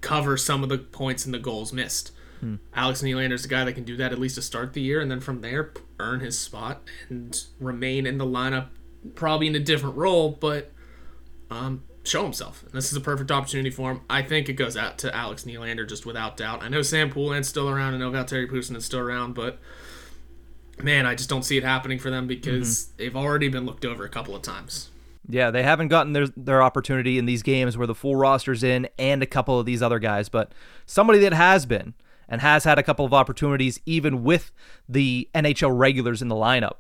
cover 0.01 0.37
some 0.37 0.63
of 0.63 0.69
the 0.69 0.79
points 0.79 1.25
and 1.25 1.33
the 1.33 1.39
goals 1.39 1.73
missed. 1.73 2.11
Hmm. 2.41 2.57
Alex 2.75 3.03
Nylander 3.03 3.33
is 3.33 3.43
the 3.43 3.49
guy 3.49 3.65
that 3.65 3.75
can 3.75 3.85
do 3.85 3.97
that 3.97 4.13
at 4.13 4.19
least 4.19 4.35
to 4.35 4.43
start 4.43 4.73
the 4.73 4.81
year, 4.81 5.01
and 5.01 5.11
then 5.11 5.21
from 5.21 5.41
there 5.41 5.73
earn 6.01 6.21
his 6.21 6.39
spot 6.39 6.83
and 7.09 7.45
remain 7.61 8.07
in 8.07 8.19
the 8.19 8.27
lineup, 8.27 8.69
probably 9.15 9.47
in 9.47 9.55
a 9.55 9.61
different 9.61 9.97
role, 9.97 10.31
but 10.41 10.73
um, 11.53 11.85
show 12.05 12.25
himself. 12.25 12.63
And 12.65 12.73
this 12.73 12.91
is 12.91 12.97
a 12.97 13.01
perfect 13.01 13.31
opportunity 13.31 13.71
for 13.71 13.93
him. 13.93 14.01
I 14.09 14.23
think 14.23 14.49
it 14.49 14.55
goes 14.55 14.77
out 14.77 14.99
to 14.99 15.15
Alex 15.15 15.45
Nylander 15.45 15.89
just 15.89 16.07
without 16.07 16.37
doubt. 16.37 16.63
I 16.63 16.69
know 16.69 16.83
Sam 16.83 17.11
Poulin's 17.11 17.49
still 17.49 17.69
around. 17.69 17.95
I 17.95 17.99
know 17.99 18.11
Valtteri 18.11 18.51
Puustinen 18.51 18.77
is 18.77 18.85
still 18.85 19.01
around, 19.01 19.35
but 19.35 19.59
man, 20.83 21.07
I 21.07 21.15
just 21.15 21.29
don't 21.29 21.45
see 21.45 21.57
it 21.57 21.65
happening 21.65 21.99
for 21.99 22.11
them 22.11 22.27
because 22.27 22.87
mm-hmm. 22.87 22.97
they've 22.97 23.17
already 23.17 23.49
been 23.49 23.67
looked 23.67 23.85
over 23.85 24.05
a 24.05 24.09
couple 24.09 24.35
of 24.35 24.43
times. 24.43 24.91
Yeah, 25.29 25.53
they 25.53 25.63
haven't 25.63 25.89
gotten 25.89 26.15
their 26.15 26.27
their 26.37 26.63
opportunity 26.63 27.17
in 27.17 27.27
these 27.27 27.43
games 27.43 27.79
where 27.79 27.87
the 27.87 27.95
full 27.95 28.17
roster's 28.17 28.65
in 28.65 28.89
and 28.99 29.23
a 29.23 29.27
couple 29.27 29.59
of 29.59 29.67
these 29.67 29.81
other 29.81 30.01
guys, 30.01 30.29
but 30.29 30.53
somebody 30.85 31.21
that 31.21 31.33
has 31.33 31.65
been 31.65 31.95
and 32.29 32.41
has 32.41 32.65
had 32.65 32.79
a 32.79 32.83
couple 32.83 33.05
of 33.05 33.15
opportunities 33.15 33.79
even 33.87 34.25
with 34.25 34.51
the 34.89 35.29
NHL 35.35 35.77
regulars 35.79 36.23
in 36.23 36.29
the 36.29 36.35
lineup. 36.35 36.77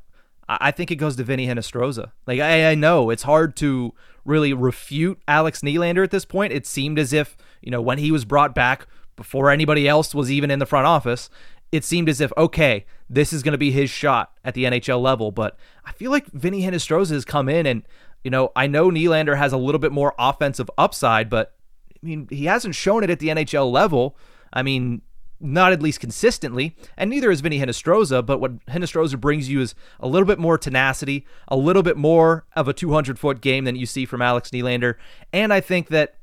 I 0.60 0.70
think 0.70 0.90
it 0.90 0.96
goes 0.96 1.16
to 1.16 1.24
Vinny 1.24 1.46
Hinostroza. 1.46 2.12
Like 2.26 2.40
I, 2.40 2.70
I 2.70 2.74
know 2.74 3.10
it's 3.10 3.22
hard 3.22 3.56
to 3.56 3.94
really 4.24 4.52
refute 4.52 5.20
Alex 5.26 5.60
Nylander 5.62 6.04
at 6.04 6.10
this 6.10 6.24
point. 6.24 6.52
It 6.52 6.66
seemed 6.66 6.98
as 6.98 7.12
if, 7.12 7.36
you 7.60 7.70
know, 7.70 7.80
when 7.80 7.98
he 7.98 8.10
was 8.10 8.24
brought 8.24 8.54
back 8.54 8.86
before 9.16 9.50
anybody 9.50 9.88
else 9.88 10.14
was 10.14 10.30
even 10.30 10.50
in 10.50 10.58
the 10.58 10.66
front 10.66 10.86
office, 10.86 11.28
it 11.70 11.84
seemed 11.84 12.08
as 12.08 12.20
if, 12.20 12.32
okay, 12.36 12.84
this 13.08 13.32
is 13.32 13.42
going 13.42 13.52
to 13.52 13.58
be 13.58 13.70
his 13.70 13.90
shot 13.90 14.32
at 14.44 14.54
the 14.54 14.64
NHL 14.64 15.00
level. 15.00 15.30
But 15.30 15.56
I 15.84 15.92
feel 15.92 16.10
like 16.10 16.26
Vinny 16.26 16.62
Hinostroza 16.62 17.10
has 17.10 17.24
come 17.24 17.48
in 17.48 17.66
and, 17.66 17.82
you 18.24 18.30
know, 18.30 18.52
I 18.54 18.66
know 18.66 18.90
Nylander 18.90 19.36
has 19.36 19.52
a 19.52 19.56
little 19.56 19.78
bit 19.78 19.92
more 19.92 20.14
offensive 20.18 20.70
upside, 20.78 21.28
but 21.28 21.54
I 22.02 22.06
mean, 22.06 22.28
he 22.30 22.46
hasn't 22.46 22.74
shown 22.74 23.04
it 23.04 23.10
at 23.10 23.18
the 23.18 23.28
NHL 23.28 23.70
level. 23.70 24.16
I 24.52 24.62
mean, 24.62 25.02
not 25.42 25.72
at 25.72 25.82
least 25.82 26.00
consistently, 26.00 26.76
and 26.96 27.10
neither 27.10 27.30
is 27.30 27.40
Vinny 27.40 27.58
Hinostroza. 27.58 28.24
But 28.24 28.40
what 28.40 28.64
Hinostroza 28.66 29.20
brings 29.20 29.48
you 29.48 29.60
is 29.60 29.74
a 30.00 30.08
little 30.08 30.26
bit 30.26 30.38
more 30.38 30.56
tenacity, 30.56 31.26
a 31.48 31.56
little 31.56 31.82
bit 31.82 31.96
more 31.96 32.46
of 32.54 32.68
a 32.68 32.72
200 32.72 33.18
foot 33.18 33.40
game 33.40 33.64
than 33.64 33.76
you 33.76 33.86
see 33.86 34.06
from 34.06 34.22
Alex 34.22 34.50
Nylander. 34.50 34.94
And 35.32 35.52
I 35.52 35.60
think 35.60 35.88
that 35.88 36.16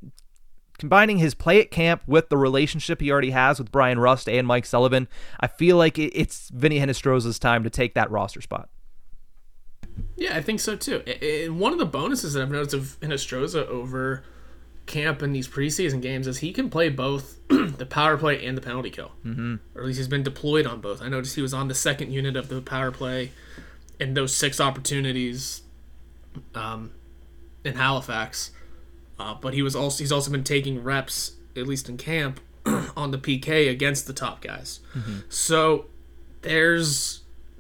combining 0.78 1.18
his 1.18 1.36
play 1.36 1.60
at 1.60 1.70
camp 1.70 2.02
with 2.08 2.30
the 2.30 2.38
relationship 2.38 3.02
he 3.02 3.12
already 3.12 3.32
has 3.32 3.60
with 3.60 3.72
Bryan 3.72 4.00
Rust 4.00 4.30
and 4.30 4.48
Mike 4.48 4.66
Sullivan, 4.66 5.08
I 5.40 5.48
feel 5.48 5.78
like 5.78 6.00
it's 6.00 6.50
Vinny 6.50 6.80
Hinostroza's 6.80 7.38
time 7.38 7.64
to 7.64 7.70
take 7.70 7.94
that 7.96 8.10
roster 8.10 8.42
spot. 8.42 8.70
Yeah, 10.16 10.38
I 10.38 10.42
think 10.42 10.62
so 10.62 10.76
too. 10.76 11.02
And 11.02 11.60
one 11.60 11.74
of 11.74 11.80
the 11.80 11.86
bonuses 11.86 12.34
that 12.34 12.42
I've 12.42 12.52
noticed 12.52 12.74
of 12.74 12.98
Hinostroza 13.02 13.68
over 13.68 14.24
camp 14.90 15.24
in 15.24 15.32
these 15.32 15.48
preseason 15.48 16.02
games 16.02 16.28
is 16.28 16.40
he 16.40 16.52
can 16.52 16.70
play 16.70 16.90
both 16.90 17.38
the 17.48 17.86
power 17.86 18.18
play 18.18 18.46
and 18.46 18.58
the 18.58 18.62
penalty 18.62 18.90
kill. 18.90 19.12
Mm-hmm. 19.26 19.56
Or 19.76 19.82
at 19.82 19.88
least 19.88 19.98
he's 20.00 20.10
been 20.10 20.24
deployed 20.24 20.66
on 20.66 20.82
both. 20.82 21.02
I 21.02 21.08
noticed 21.08 21.36
he 21.36 21.42
was 21.42 21.54
on 21.54 21.70
the 21.70 21.76
second 21.76 22.12
unit 22.12 22.36
of 22.36 22.50
the 22.50 22.62
power 22.62 22.92
play 22.92 23.32
in 24.00 24.16
those 24.16 24.36
six 24.36 24.60
opportunities 24.60 25.62
um, 26.56 26.92
in 27.64 27.76
Halifax. 27.76 28.52
Uh, 29.20 29.36
but 29.36 29.54
he 29.54 29.62
was 29.62 29.76
also 29.76 30.00
he's 30.00 30.12
also 30.12 30.32
been 30.32 30.44
taking 30.44 30.84
reps, 30.84 31.34
at 31.56 31.68
least 31.68 31.88
in 31.88 31.98
camp, 31.98 32.40
on 32.98 33.12
the 33.12 33.18
PK 33.18 33.70
against 33.70 34.08
the 34.08 34.14
top 34.14 34.42
guys. 34.42 34.80
Mm-hmm. 34.96 35.20
So 35.30 35.86
there's 36.42 37.19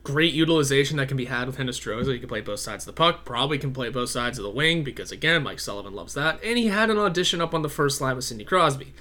great 0.10 0.34
utilization 0.34 0.98
that 0.98 1.08
can 1.08 1.18
be 1.18 1.26
had 1.26 1.46
with 1.46 1.58
Hinostroza. 1.58 2.14
He 2.14 2.20
can 2.20 2.28
play 2.28 2.42
both 2.42 2.60
sides 2.60 2.88
of 2.88 2.96
the 2.96 2.98
puck, 2.98 3.26
probably 3.26 3.60
can 3.60 3.72
play 3.72 3.90
both 3.90 4.10
sides 4.10 4.40
of 4.40 4.44
the 4.44 4.50
wing 4.50 4.84
because 4.84 5.12
again, 5.12 5.44
Mike 5.44 5.60
Sullivan 5.60 5.94
loves 5.94 6.16
that. 6.16 6.44
And 6.44 6.58
he 6.58 6.68
had 6.68 6.90
an 6.90 6.98
audition 6.98 7.42
up 7.42 7.54
on 7.54 7.62
the 7.62 7.70
first 7.70 8.02
line 8.02 8.16
with 8.16 8.26
Sidney 8.26 8.44
Crosby. 8.44 8.94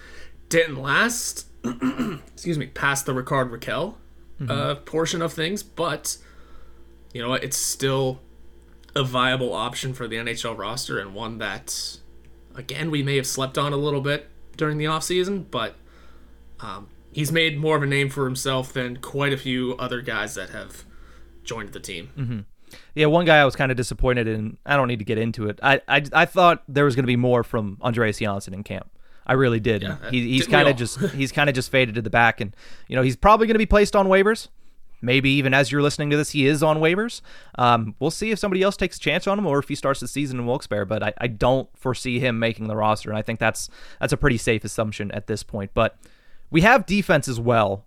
Didn't 0.51 0.77
last, 0.77 1.47
excuse 1.65 2.59
me, 2.59 2.67
past 2.67 3.07
the 3.07 3.15
Rickard 3.15 3.51
Rakell 3.51 3.95
mm-hmm. 4.39 4.51
uh, 4.51 4.75
portion 4.77 5.23
of 5.23 5.33
things, 5.33 5.63
but 5.63 6.19
you 7.15 7.23
know 7.23 7.31
what? 7.31 7.43
It's 7.43 7.57
still 7.57 8.21
a 8.95 9.03
viable 9.03 9.55
option 9.55 9.95
for 9.95 10.07
the 10.07 10.17
NHL 10.17 10.59
roster 10.59 10.99
and 10.99 11.15
one 11.15 11.39
that, 11.39 11.99
again, 12.55 12.91
we 12.91 13.03
may 13.03 13.17
have 13.17 13.27
slept 13.27 13.57
on 13.57 13.73
a 13.73 13.77
little 13.77 14.03
bit 14.03 14.27
during 14.59 14.77
the 14.77 14.85
offseason, 14.85 15.47
but 15.51 15.77
um, 16.61 16.89
he's 17.13 17.33
made 17.33 17.59
more 17.59 17.77
of 17.77 17.83
a 17.83 17.87
name 17.87 18.11
for 18.11 18.27
himself 18.27 18.75
than 18.75 18.99
quite 18.99 19.33
a 19.33 19.39
few 19.39 19.75
other 19.79 20.03
guys 20.03 20.35
that 20.35 20.51
have 20.51 20.85
joined 21.49 21.73
the 21.73 21.81
team. 21.81 22.11
Mm-hmm. 22.17 22.39
Yeah, 22.95 23.07
one 23.07 23.25
guy 23.25 23.39
I 23.39 23.45
was 23.45 23.57
kind 23.57 23.71
of 23.71 23.77
disappointed 23.77 24.29
in. 24.29 24.59
I 24.67 24.77
don't 24.77 24.89
need 24.89 24.99
to 24.99 25.05
get 25.05 25.19
into 25.19 25.49
it. 25.49 25.59
I 25.63 25.81
I, 25.89 26.03
I 26.13 26.25
thought 26.27 26.63
there 26.69 26.85
was 26.85 26.95
going 26.95 27.05
to 27.05 27.09
be 27.09 27.17
more 27.17 27.43
from 27.43 27.79
Andreas 27.83 28.19
Johnsson 28.19 28.55
in 28.55 28.63
camp. 28.63 28.91
I 29.27 29.35
really 29.35 29.61
did. 29.61 29.83
Yeah, 29.83 29.97
he, 30.11 30.29
he's 30.29 30.47
kind 30.47 30.69
of 30.69 30.77
just 30.77 31.01
he's 31.15 31.33
kind 31.33 31.49
of 31.49 31.55
just 31.55 31.71
faded 31.71 31.95
to 31.97 32.03
the 32.03 32.11
back, 32.11 32.41
and 32.41 32.55
you 32.87 32.97
know 32.97 33.03
he's 33.03 33.17
probably 33.17 33.47
going 33.47 33.55
to 33.55 33.59
be 33.59 33.67
placed 33.67 33.97
on 33.97 34.07
waivers. 34.07 34.49
Maybe 35.01 35.31
even 35.31 35.55
as 35.55 35.71
you're 35.71 35.83
listening 35.83 36.11
to 36.11 36.17
this, 36.17 36.31
he 36.31 36.47
is 36.47 36.61
on 36.61 36.79
waivers. 36.79 37.21
Um, 37.57 37.95
we'll 38.01 38.11
see 38.11 38.33
if 38.33 38.39
somebody 38.41 38.63
else 38.63 38.77
takes 38.77 38.97
a 38.97 39.01
chance 39.01 39.29
on 39.29 39.39
him 39.39 39.47
or 39.47 39.61
if 39.61 39.69
he 39.69 39.77
starts 39.77 40.01
the 40.01 40.09
season 40.09 40.41
in 40.41 40.47
Wilkes-Barre. 40.47 40.87
But 40.87 41.05
I, 41.05 41.15
I 41.19 41.29
don't 41.29 41.69
foresee 41.79 42.19
him 42.19 42.41
making 42.41 42.67
the 42.67 42.75
roster, 42.75 43.09
and 43.09 43.17
I 43.17 43.23
think 43.23 43.39
that's 43.39 43.69
that's 44.01 44.13
a 44.13 44.17
pretty 44.17 44.39
safe 44.39 44.65
assumption 44.65 45.13
at 45.13 45.29
this 45.29 45.45
point. 45.45 45.71
But 45.73 45.97
we 46.51 46.63
have 46.63 46.85
defense 46.85 47.29
as 47.29 47.39
well 47.39 47.87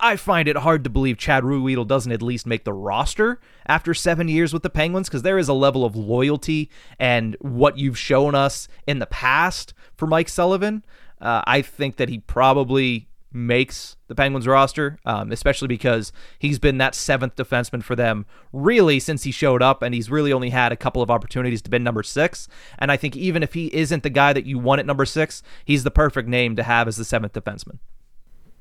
I 0.00 0.16
find 0.16 0.48
it 0.48 0.56
hard 0.56 0.84
to 0.84 0.90
believe 0.90 1.18
Chad 1.18 1.42
Ruhwedel 1.42 1.86
doesn't 1.86 2.12
at 2.12 2.22
least 2.22 2.46
make 2.46 2.64
the 2.64 2.72
roster 2.72 3.40
after 3.66 3.94
seven 3.94 4.28
years 4.28 4.52
with 4.52 4.62
the 4.62 4.70
Penguins 4.70 5.08
because 5.08 5.22
there 5.22 5.38
is 5.38 5.48
a 5.48 5.54
level 5.54 5.84
of 5.84 5.96
loyalty 5.96 6.70
and 6.98 7.36
what 7.40 7.78
you've 7.78 7.98
shown 7.98 8.34
us 8.34 8.68
in 8.86 8.98
the 8.98 9.06
past 9.06 9.74
for 9.96 10.06
Mike 10.06 10.28
Sullivan. 10.28 10.84
Uh, 11.20 11.42
I 11.46 11.62
think 11.62 11.96
that 11.96 12.08
he 12.08 12.18
probably 12.18 13.08
makes 13.32 13.96
the 14.06 14.14
Penguins 14.14 14.46
roster, 14.46 14.98
um, 15.04 15.32
especially 15.32 15.68
because 15.68 16.12
he's 16.38 16.58
been 16.58 16.78
that 16.78 16.94
seventh 16.94 17.36
defenseman 17.36 17.82
for 17.82 17.94
them 17.94 18.24
really 18.52 19.00
since 19.00 19.24
he 19.24 19.32
showed 19.32 19.62
up, 19.62 19.82
and 19.82 19.94
he's 19.94 20.10
really 20.10 20.32
only 20.32 20.50
had 20.50 20.72
a 20.72 20.76
couple 20.76 21.02
of 21.02 21.10
opportunities 21.10 21.60
to 21.62 21.70
be 21.70 21.78
number 21.78 22.02
six. 22.02 22.48
And 22.78 22.90
I 22.90 22.96
think 22.96 23.16
even 23.16 23.42
if 23.42 23.54
he 23.54 23.66
isn't 23.74 24.02
the 24.02 24.10
guy 24.10 24.32
that 24.32 24.46
you 24.46 24.58
want 24.58 24.78
at 24.78 24.86
number 24.86 25.04
six, 25.04 25.42
he's 25.64 25.84
the 25.84 25.90
perfect 25.90 26.28
name 26.28 26.56
to 26.56 26.62
have 26.62 26.88
as 26.88 26.96
the 26.96 27.04
seventh 27.04 27.32
defenseman 27.32 27.78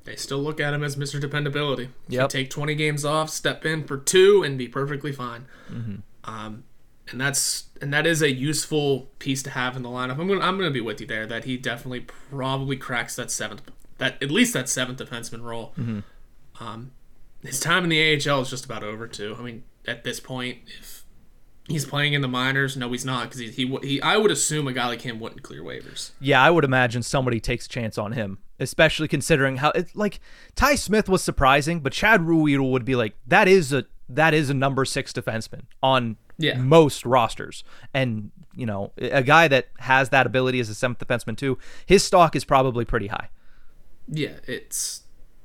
they 0.07 0.15
still 0.15 0.39
look 0.39 0.61
at 0.61 0.73
him 0.73 0.85
as 0.85 0.95
Mr. 0.95 1.19
Dependability. 1.19 1.89
Yep. 2.07 2.29
Take 2.29 2.49
20 2.49 2.75
games 2.75 3.03
off, 3.03 3.29
step 3.29 3.65
in 3.65 3.83
for 3.83 3.97
two, 3.97 4.41
and 4.41 4.57
be 4.57 4.69
perfectly 4.69 5.11
fine. 5.11 5.47
Mm-hmm. 5.69 5.95
Um, 6.23 6.63
and 7.09 7.19
that's 7.19 7.65
and 7.81 7.93
that 7.93 8.07
is 8.07 8.21
a 8.21 8.31
useful 8.31 9.09
piece 9.19 9.43
to 9.43 9.49
have 9.49 9.75
in 9.75 9.83
the 9.83 9.89
lineup. 9.89 10.17
I'm 10.17 10.27
gonna 10.27 10.41
I'm 10.41 10.57
gonna 10.57 10.71
be 10.71 10.81
with 10.81 11.01
you 11.01 11.07
there 11.07 11.27
that 11.27 11.43
he 11.43 11.57
definitely 11.57 12.01
probably 12.01 12.77
cracks 12.77 13.15
that 13.17 13.31
seventh 13.31 13.61
that 13.97 14.21
at 14.21 14.31
least 14.31 14.53
that 14.53 14.69
seventh 14.69 14.99
defenseman 14.99 15.41
role. 15.41 15.73
Mm-hmm. 15.77 15.99
Um, 16.63 16.91
his 17.43 17.59
time 17.59 17.83
in 17.83 17.89
the 17.89 18.15
AHL 18.15 18.41
is 18.41 18.49
just 18.49 18.65
about 18.65 18.83
over 18.83 19.07
too. 19.07 19.35
I 19.37 19.41
mean, 19.41 19.63
at 19.85 20.03
this 20.03 20.19
point, 20.19 20.59
if 20.79 21.03
he's 21.67 21.85
playing 21.85 22.13
in 22.13 22.21
the 22.21 22.27
minors, 22.27 22.75
no, 22.75 22.91
he's 22.91 23.05
not 23.05 23.23
because 23.23 23.39
he, 23.39 23.51
he 23.51 23.77
he 23.83 24.01
I 24.01 24.17
would 24.17 24.31
assume 24.31 24.67
a 24.67 24.73
guy 24.73 24.87
like 24.87 25.01
him 25.01 25.19
wouldn't 25.19 25.43
clear 25.43 25.63
waivers. 25.63 26.11
Yeah, 26.19 26.41
I 26.41 26.49
would 26.49 26.63
imagine 26.63 27.03
somebody 27.03 27.39
takes 27.39 27.65
a 27.65 27.69
chance 27.69 27.97
on 27.97 28.13
him 28.13 28.39
especially 28.59 29.07
considering 29.07 29.57
how 29.57 29.71
it 29.71 29.95
like 29.95 30.19
Ty 30.55 30.75
Smith 30.75 31.09
was 31.09 31.23
surprising, 31.23 31.79
but 31.79 31.93
Chad 31.93 32.21
Ruhwedel 32.21 32.71
would 32.71 32.85
be 32.85 32.95
like 32.95 33.15
that 33.27 33.47
is 33.47 33.73
a 33.73 33.85
that 34.09 34.33
is 34.33 34.49
a 34.49 34.53
number 34.53 34.85
six 34.85 35.11
defenseman 35.13 35.63
on 35.83 36.17
yeah. 36.37 36.57
most 36.57 37.05
rosters, 37.05 37.63
and 37.93 38.31
you 38.53 38.65
know 38.65 38.91
a 38.97 39.23
guy 39.23 39.47
that 39.47 39.67
has 39.79 40.09
that 40.09 40.25
ability 40.25 40.59
as 40.59 40.69
a 40.69 40.75
seventh 40.75 40.99
defenseman 40.99 41.37
too. 41.37 41.57
His 41.85 42.03
stock 42.03 42.35
is 42.35 42.43
probably 42.43 42.85
pretty 42.85 43.07
high. 43.07 43.29
Yeah, 44.07 44.35
it's 44.45 45.03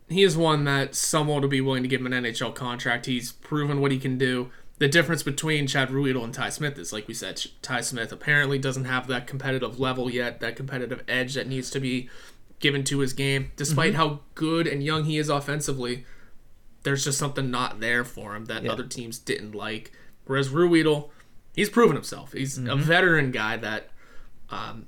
he 0.09 0.23
is 0.23 0.37
one 0.37 0.65
that 0.65 0.95
someone 0.95 1.41
would 1.41 1.51
be 1.51 1.61
willing 1.61 1.83
to 1.83 1.89
give 1.89 2.01
him 2.01 2.13
an 2.13 2.25
NHL 2.25 2.55
contract. 2.55 3.07
He's 3.07 3.33
proven 3.33 3.81
what 3.81 3.91
he 3.91 3.99
can 3.99 4.19
do. 4.19 4.51
The 4.79 4.89
difference 4.89 5.23
between 5.23 5.67
Chad 5.67 5.91
Ruhwedel 5.91 6.25
and 6.25 6.35
Ty 6.35 6.49
Smith 6.51 6.77
is, 6.79 6.93
like 6.93 7.07
we 7.07 7.15
said, 7.15 7.41
Ty 7.63 7.83
Smith 7.83 8.11
apparently 8.11 8.59
doesn't 8.59 8.85
have 8.85 9.07
that 9.07 9.27
competitive 9.27 9.79
level 9.79 10.11
yet, 10.11 10.41
that 10.41 10.57
competitive 10.57 11.05
edge 11.07 11.35
that 11.35 11.47
needs 11.47 11.71
to 11.71 11.81
be 11.81 12.09
given 12.63 12.83
to 12.85 13.01
his 13.01 13.13
game. 13.13 13.53
Despite 13.57 13.93
mm-hmm. 13.93 13.97
how 13.97 14.21
good 14.35 14.67
and 14.67 14.83
young 14.83 15.05
he 15.05 15.19
is 15.19 15.29
offensively, 15.29 16.07
there's 16.85 17.05
just 17.05 17.19
something 17.19 17.51
not 17.51 17.81
there 17.81 18.05
for 18.05 18.35
him 18.35 18.47
that 18.47 18.63
yeah. 18.63 18.73
other 18.73 18.85
teams 18.85 19.19
didn't 19.19 19.55
like. 19.55 19.93
Whereas 20.25 20.49
Ruhwedel, 20.49 21.11
he's 21.55 21.69
proven 21.69 21.97
himself. 21.97 22.33
He's 22.33 22.59
mm-hmm. 22.59 22.71
a 22.71 22.77
veteran 22.77 23.31
guy 23.33 23.59
that 23.59 23.91
um, 24.49 24.87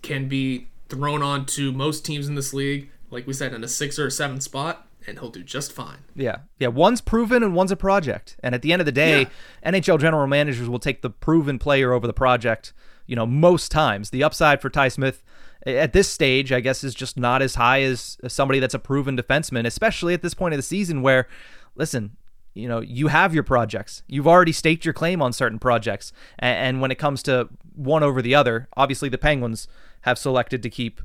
can 0.00 0.26
be 0.26 0.68
thrown 0.88 1.22
onto 1.22 1.70
most 1.70 2.04
teams 2.04 2.26
in 2.26 2.34
this 2.34 2.52
league, 2.52 2.90
like 3.10 3.26
we 3.26 3.32
said, 3.32 3.54
in 3.54 3.62
a 3.62 3.68
six 3.68 3.98
or 3.98 4.06
a 4.06 4.10
seven 4.10 4.40
spot, 4.40 4.88
and 5.06 5.18
he'll 5.18 5.30
do 5.30 5.42
just 5.42 5.72
fine. 5.72 5.98
Yeah. 6.14 6.38
Yeah. 6.58 6.68
One's 6.68 7.00
proven 7.00 7.42
and 7.42 7.54
one's 7.54 7.70
a 7.70 7.76
project. 7.76 8.36
And 8.42 8.54
at 8.54 8.62
the 8.62 8.72
end 8.72 8.80
of 8.80 8.86
the 8.86 8.92
day, 8.92 9.26
NHL 9.64 10.00
general 10.00 10.26
managers 10.26 10.68
will 10.68 10.78
take 10.78 11.02
the 11.02 11.10
proven 11.10 11.58
player 11.58 11.92
over 11.92 12.06
the 12.06 12.12
project, 12.12 12.72
you 13.06 13.16
know, 13.16 13.26
most 13.26 13.70
times. 13.70 14.10
The 14.10 14.22
upside 14.22 14.62
for 14.62 14.70
Ty 14.70 14.88
Smith 14.88 15.22
at 15.66 15.92
this 15.92 16.08
stage, 16.08 16.52
I 16.52 16.60
guess, 16.60 16.82
is 16.82 16.94
just 16.94 17.16
not 17.16 17.42
as 17.42 17.54
high 17.54 17.82
as, 17.82 18.18
somebody 18.28 18.58
that's 18.58 18.74
a 18.74 18.78
proven 18.78 19.16
defenseman, 19.16 19.66
especially 19.66 20.14
at 20.14 20.22
this 20.22 20.34
point 20.34 20.54
of 20.54 20.58
the 20.58 20.62
season 20.62 21.02
where, 21.02 21.28
listen, 21.74 22.16
you 22.54 22.68
know, 22.68 22.80
you 22.80 23.08
have 23.08 23.32
your 23.32 23.42
projects. 23.42 24.02
You've 24.06 24.28
already 24.28 24.52
staked 24.52 24.84
your 24.84 24.94
claim 24.94 25.22
on 25.22 25.32
certain 25.32 25.58
projects. 25.58 26.12
And, 26.38 26.80
when 26.80 26.90
it 26.90 26.96
comes 26.96 27.22
to 27.24 27.48
one 27.74 28.02
over 28.02 28.20
the 28.20 28.34
other, 28.34 28.68
obviously 28.76 29.08
the 29.08 29.18
Penguins 29.18 29.68
have 30.02 30.18
selected 30.18 30.62
to 30.62 30.70
keep 30.70 31.00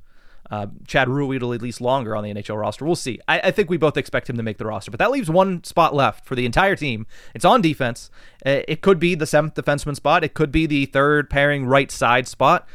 uh, 0.49 0.67
Chad 0.87 1.07
Ruhwedel 1.07 1.53
at 1.53 1.61
least 1.61 1.81
longer 1.81 2.15
on 2.15 2.23
the 2.23 2.33
NHL 2.33 2.59
roster. 2.59 2.85
We'll 2.85 2.95
see. 2.95 3.19
I, 3.27 3.39
I, 3.41 3.51
think 3.51 3.69
we 3.69 3.75
both 3.75 3.97
expect 3.97 4.29
him 4.29 4.37
to 4.37 4.43
make 4.43 4.57
the 4.57 4.65
roster, 4.65 4.91
but 4.91 4.97
that 4.99 5.11
leaves 5.11 5.29
one 5.29 5.63
spot 5.65 5.93
left 5.93 6.25
for 6.25 6.35
the 6.35 6.45
entire 6.45 6.77
team. 6.77 7.05
It's 7.35 7.43
on 7.43 7.61
defense. 7.61 8.09
Uh, 8.45 8.61
it 8.65 8.81
could 8.81 8.97
be 8.97 9.13
the 9.13 9.25
seventh 9.25 9.55
defenseman 9.55 9.97
spot. 9.97 10.23
It 10.23 10.33
could 10.33 10.51
be 10.51 10.65
the 10.65 10.85
third 10.85 11.29
pairing 11.29 11.65
right 11.65 11.91
side 11.91 12.29
spot. 12.29 12.65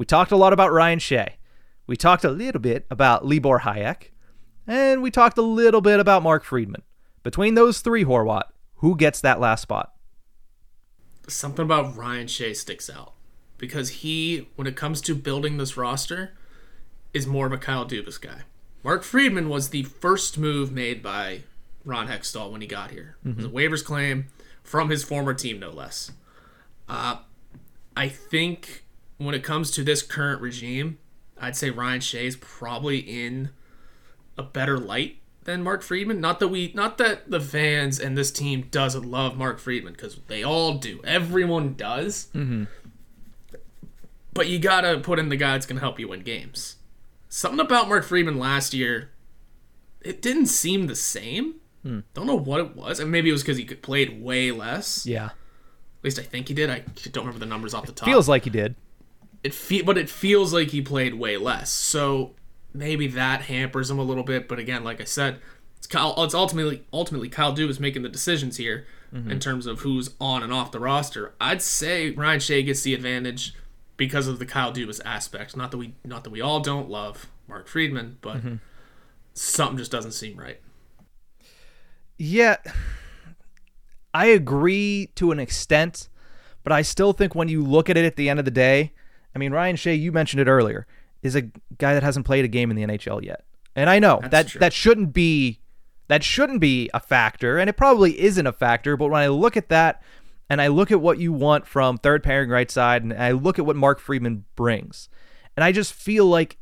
We 0.00 0.06
talked 0.06 0.32
a 0.32 0.36
lot 0.36 0.54
about 0.54 0.72
Ryan 0.72 0.98
Shea. 0.98 1.36
We 1.86 1.94
talked 1.94 2.24
a 2.24 2.30
little 2.30 2.62
bit 2.62 2.86
about 2.90 3.26
Libor 3.26 3.58
Hajek. 3.58 4.12
And 4.66 5.02
we 5.02 5.10
talked 5.10 5.36
a 5.36 5.42
little 5.42 5.82
bit 5.82 6.00
about 6.00 6.22
Mark 6.22 6.42
Friedman. 6.42 6.80
Between 7.22 7.54
those 7.54 7.82
three, 7.82 8.02
Horwat, 8.02 8.44
who 8.76 8.96
gets 8.96 9.20
that 9.20 9.40
last 9.40 9.60
spot? 9.60 9.92
Something 11.28 11.66
about 11.66 11.98
Ryan 11.98 12.28
Shea 12.28 12.54
sticks 12.54 12.88
out 12.88 13.12
because 13.58 13.90
he, 13.90 14.48
when 14.56 14.66
it 14.66 14.74
comes 14.74 15.02
to 15.02 15.14
building 15.14 15.58
this 15.58 15.76
roster, 15.76 16.32
is 17.12 17.26
more 17.26 17.44
of 17.44 17.52
a 17.52 17.58
Kyle 17.58 17.84
Dubas 17.84 18.18
guy. 18.18 18.44
Mark 18.82 19.02
Friedman 19.02 19.50
was 19.50 19.68
the 19.68 19.82
first 19.82 20.38
move 20.38 20.72
made 20.72 21.02
by 21.02 21.42
Ron 21.84 22.08
Hextall 22.08 22.50
when 22.50 22.62
he 22.62 22.66
got 22.66 22.90
here. 22.90 23.18
Mm-hmm. 23.18 23.32
It 23.32 23.36
was 23.36 23.44
a 23.44 23.48
waivers 23.50 23.84
claim 23.84 24.28
from 24.62 24.88
his 24.88 25.04
former 25.04 25.34
team, 25.34 25.60
no 25.60 25.68
less. 25.68 26.10
Uh, 26.88 27.18
I 27.94 28.08
think 28.08 28.84
when 29.20 29.34
it 29.34 29.44
comes 29.44 29.70
to 29.72 29.84
this 29.84 30.02
current 30.02 30.40
regime, 30.40 30.98
I'd 31.38 31.54
say 31.54 31.68
Ryan 31.68 32.00
Shea 32.00 32.26
is 32.26 32.36
probably 32.36 32.98
in 32.98 33.50
a 34.38 34.42
better 34.42 34.78
light 34.78 35.18
than 35.44 35.62
Mark 35.62 35.82
Friedman. 35.82 36.22
Not 36.22 36.40
that 36.40 36.48
we, 36.48 36.72
not 36.74 36.96
that 36.98 37.30
the 37.30 37.38
fans 37.38 38.00
and 38.00 38.16
this 38.16 38.30
team 38.30 38.68
doesn't 38.70 39.04
love 39.04 39.36
Mark 39.36 39.58
Friedman 39.58 39.92
because 39.92 40.18
they 40.26 40.42
all 40.42 40.78
do. 40.78 41.00
Everyone 41.04 41.74
does. 41.74 42.28
Mm-hmm. 42.34 42.64
But 44.32 44.48
you 44.48 44.58
gotta 44.58 44.98
put 45.00 45.18
in 45.18 45.28
the 45.28 45.36
guy 45.36 45.52
that's 45.52 45.66
gonna 45.66 45.80
help 45.80 46.00
you 46.00 46.08
win 46.08 46.20
games. 46.20 46.76
Something 47.28 47.60
about 47.60 47.88
Mark 47.90 48.04
Friedman 48.04 48.38
last 48.38 48.72
year, 48.72 49.10
it 50.00 50.22
didn't 50.22 50.46
seem 50.46 50.86
the 50.86 50.96
same. 50.96 51.56
Hmm. 51.82 52.00
Don't 52.14 52.26
know 52.26 52.38
what 52.38 52.60
it 52.60 52.74
was, 52.74 53.00
and 53.00 53.10
maybe 53.10 53.28
it 53.28 53.32
was 53.32 53.42
because 53.42 53.58
he 53.58 53.64
played 53.64 54.22
way 54.22 54.50
less. 54.50 55.04
Yeah. 55.04 55.26
At 55.26 56.04
least 56.04 56.18
I 56.18 56.22
think 56.22 56.48
he 56.48 56.54
did. 56.54 56.70
I 56.70 56.84
don't 57.12 57.24
remember 57.26 57.38
the 57.38 57.46
numbers 57.46 57.74
off 57.74 57.84
the 57.84 57.92
top. 57.92 58.08
Feels 58.08 58.28
like 58.28 58.44
he 58.44 58.50
did. 58.50 58.76
It 59.42 59.54
fe- 59.54 59.82
but 59.82 59.96
it 59.98 60.10
feels 60.10 60.52
like 60.52 60.68
he 60.68 60.82
played 60.82 61.14
way 61.14 61.36
less. 61.36 61.70
So 61.70 62.34
maybe 62.74 63.06
that 63.08 63.42
hampers 63.42 63.90
him 63.90 63.98
a 63.98 64.02
little 64.02 64.22
bit. 64.24 64.48
But 64.48 64.58
again, 64.58 64.84
like 64.84 65.00
I 65.00 65.04
said, 65.04 65.40
it's 65.78 65.86
Kyle. 65.86 66.14
It's 66.24 66.34
ultimately 66.34 66.84
ultimately 66.92 67.28
Kyle 67.28 67.54
Dubas 67.56 67.80
making 67.80 68.02
the 68.02 68.08
decisions 68.08 68.56
here 68.56 68.86
Mm-hmm. 69.12 69.28
in 69.32 69.40
terms 69.40 69.66
of 69.66 69.80
who's 69.80 70.10
on 70.20 70.44
and 70.44 70.52
off 70.52 70.70
the 70.70 70.78
roster. 70.78 71.34
I'd 71.40 71.60
say 71.62 72.10
Ryan 72.10 72.38
Shea 72.38 72.62
gets 72.62 72.82
the 72.82 72.94
advantage 72.94 73.54
because 73.96 74.28
of 74.28 74.38
the 74.38 74.46
Kyle 74.46 74.72
Dubas 74.72 75.00
aspect. 75.04 75.56
Not 75.56 75.72
that 75.72 75.78
we 75.78 75.94
not 76.04 76.22
that 76.22 76.30
we 76.30 76.40
all 76.40 76.60
don't 76.60 76.88
love 76.88 77.26
Mark 77.48 77.66
Friedman, 77.66 78.18
but 78.20 78.36
Mm-hmm. 78.36 78.54
something 79.34 79.78
just 79.78 79.90
doesn't 79.90 80.12
seem 80.12 80.36
right. 80.36 80.60
Yeah, 82.18 82.58
I 84.12 84.26
agree 84.26 85.10
to 85.16 85.32
an 85.32 85.40
extent, 85.40 86.08
but 86.62 86.72
I 86.72 86.82
still 86.82 87.12
think 87.12 87.34
when 87.34 87.48
you 87.48 87.64
look 87.64 87.88
at 87.90 87.96
it 87.96 88.04
at 88.04 88.16
the 88.16 88.28
end 88.28 88.38
of 88.38 88.44
the 88.44 88.50
day, 88.50 88.92
I 89.34 89.38
mean, 89.38 89.52
Ryan 89.52 89.76
Shea, 89.76 89.94
you 89.94 90.12
mentioned 90.12 90.40
it 90.40 90.48
earlier, 90.48 90.86
is 91.22 91.36
a 91.36 91.42
guy 91.42 91.94
that 91.94 92.02
hasn't 92.02 92.26
played 92.26 92.44
a 92.44 92.48
game 92.48 92.70
in 92.70 92.76
the 92.76 92.82
NHL 92.82 93.22
yet. 93.22 93.44
And 93.76 93.88
I 93.88 93.98
know 93.98 94.18
That's 94.22 94.30
that 94.30 94.46
true. 94.48 94.58
that 94.58 94.72
shouldn't 94.72 95.12
be 95.12 95.60
that 96.08 96.24
shouldn't 96.24 96.60
be 96.60 96.90
a 96.92 96.98
factor, 96.98 97.58
and 97.58 97.70
it 97.70 97.74
probably 97.76 98.20
isn't 98.20 98.46
a 98.46 98.52
factor, 98.52 98.96
but 98.96 99.10
when 99.10 99.20
I 99.22 99.28
look 99.28 99.56
at 99.56 99.68
that 99.68 100.02
and 100.48 100.60
I 100.60 100.66
look 100.66 100.90
at 100.90 101.00
what 101.00 101.18
you 101.18 101.32
want 101.32 101.68
from 101.68 101.96
third 101.98 102.24
pairing 102.24 102.50
right 102.50 102.68
side 102.68 103.04
and 103.04 103.12
I 103.12 103.30
look 103.30 103.60
at 103.60 103.64
what 103.66 103.76
Mark 103.76 104.00
Friedman 104.00 104.44
brings, 104.56 105.08
and 105.56 105.62
I 105.62 105.70
just 105.70 105.92
feel 105.92 106.26
like 106.26 106.56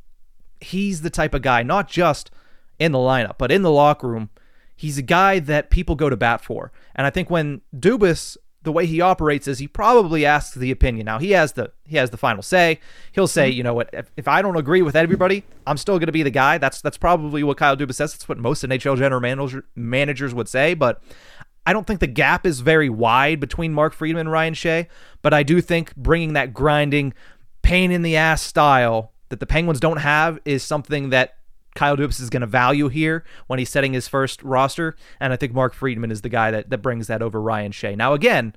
he's 0.60 1.00
the 1.00 1.08
type 1.08 1.32
of 1.32 1.40
guy, 1.40 1.62
not 1.62 1.88
just 1.88 2.30
in 2.78 2.92
the 2.92 2.98
lineup, 2.98 3.38
but 3.38 3.50
in 3.50 3.62
the 3.62 3.70
locker 3.70 4.08
room, 4.08 4.28
he's 4.76 4.98
a 4.98 5.02
guy 5.02 5.38
that 5.38 5.70
people 5.70 5.94
go 5.94 6.10
to 6.10 6.16
bat 6.16 6.42
for. 6.42 6.70
And 6.94 7.06
I 7.06 7.10
think 7.10 7.30
when 7.30 7.62
Dubas, 7.74 8.36
the 8.68 8.72
way 8.72 8.84
he 8.84 9.00
operates 9.00 9.48
is 9.48 9.60
he 9.60 9.66
probably 9.66 10.26
asks 10.26 10.54
the 10.54 10.70
opinion. 10.70 11.06
Now 11.06 11.18
he 11.18 11.30
has 11.30 11.54
the 11.54 11.72
he 11.86 11.96
has 11.96 12.10
the 12.10 12.18
final 12.18 12.42
say. 12.42 12.80
He'll 13.12 13.26
say, 13.26 13.48
mm-hmm. 13.48 13.56
you 13.56 13.62
know 13.62 13.72
what, 13.72 13.88
if, 13.94 14.12
if 14.14 14.28
I 14.28 14.42
don't 14.42 14.56
agree 14.56 14.82
with 14.82 14.94
everybody, 14.94 15.42
I'm 15.66 15.78
still 15.78 15.98
going 15.98 16.08
to 16.08 16.12
be 16.12 16.22
the 16.22 16.30
guy. 16.30 16.58
That's 16.58 16.82
that's 16.82 16.98
probably 16.98 17.42
what 17.42 17.56
Kyle 17.56 17.78
Dubas 17.78 17.94
says. 17.94 18.12
That's 18.12 18.28
what 18.28 18.36
most 18.36 18.62
NHL 18.62 18.98
general 18.98 19.22
manager, 19.22 19.64
managers 19.74 20.34
would 20.34 20.48
say. 20.48 20.74
But 20.74 21.02
I 21.64 21.72
don't 21.72 21.86
think 21.86 22.00
the 22.00 22.06
gap 22.06 22.44
is 22.44 22.60
very 22.60 22.90
wide 22.90 23.40
between 23.40 23.72
Mark 23.72 23.94
Friedman 23.94 24.26
and 24.26 24.32
Ryan 24.32 24.52
Shea. 24.52 24.86
But 25.22 25.32
I 25.32 25.42
do 25.42 25.62
think 25.62 25.96
bringing 25.96 26.34
that 26.34 26.52
grinding, 26.52 27.14
pain 27.62 27.90
in 27.90 28.02
the 28.02 28.16
ass 28.16 28.42
style 28.42 29.12
that 29.30 29.40
the 29.40 29.46
Penguins 29.46 29.80
don't 29.80 29.96
have 29.96 30.38
is 30.44 30.62
something 30.62 31.08
that 31.08 31.37
Kyle 31.78 31.96
Dubas 31.96 32.20
is 32.20 32.28
going 32.28 32.40
to 32.40 32.46
value 32.46 32.88
here 32.88 33.24
when 33.46 33.60
he's 33.60 33.70
setting 33.70 33.92
his 33.92 34.08
first 34.08 34.42
roster. 34.42 34.96
And 35.20 35.32
I 35.32 35.36
think 35.36 35.52
Mark 35.52 35.74
Friedman 35.74 36.10
is 36.10 36.22
the 36.22 36.28
guy 36.28 36.50
that, 36.50 36.70
that 36.70 36.78
brings 36.78 37.06
that 37.06 37.22
over 37.22 37.40
Ryan 37.40 37.70
Shea. 37.70 37.94
Now, 37.94 38.14
again, 38.14 38.56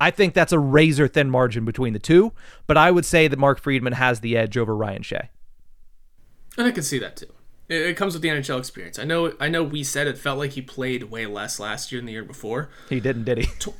I 0.00 0.10
think 0.10 0.32
that's 0.32 0.52
a 0.52 0.58
razor 0.58 1.06
thin 1.06 1.28
margin 1.28 1.66
between 1.66 1.92
the 1.92 1.98
two, 1.98 2.32
but 2.66 2.78
I 2.78 2.90
would 2.90 3.04
say 3.04 3.28
that 3.28 3.38
Mark 3.38 3.60
Friedman 3.60 3.92
has 3.92 4.20
the 4.20 4.38
edge 4.38 4.56
over 4.56 4.74
Ryan 4.74 5.02
Shea. 5.02 5.28
And 6.56 6.66
I 6.66 6.70
can 6.70 6.82
see 6.82 6.98
that 6.98 7.14
too. 7.14 7.26
It, 7.68 7.82
it 7.82 7.96
comes 7.98 8.14
with 8.14 8.22
the 8.22 8.28
NHL 8.28 8.58
experience. 8.58 8.98
I 8.98 9.04
know. 9.04 9.34
I 9.38 9.48
know. 9.48 9.62
We 9.62 9.84
said 9.84 10.06
it 10.06 10.16
felt 10.16 10.38
like 10.38 10.52
he 10.52 10.62
played 10.62 11.04
way 11.04 11.26
less 11.26 11.60
last 11.60 11.92
year 11.92 12.00
than 12.00 12.06
the 12.06 12.12
year 12.12 12.24
before. 12.24 12.70
He 12.88 13.00
didn't, 13.00 13.24
did 13.24 13.38
he? 13.38 13.48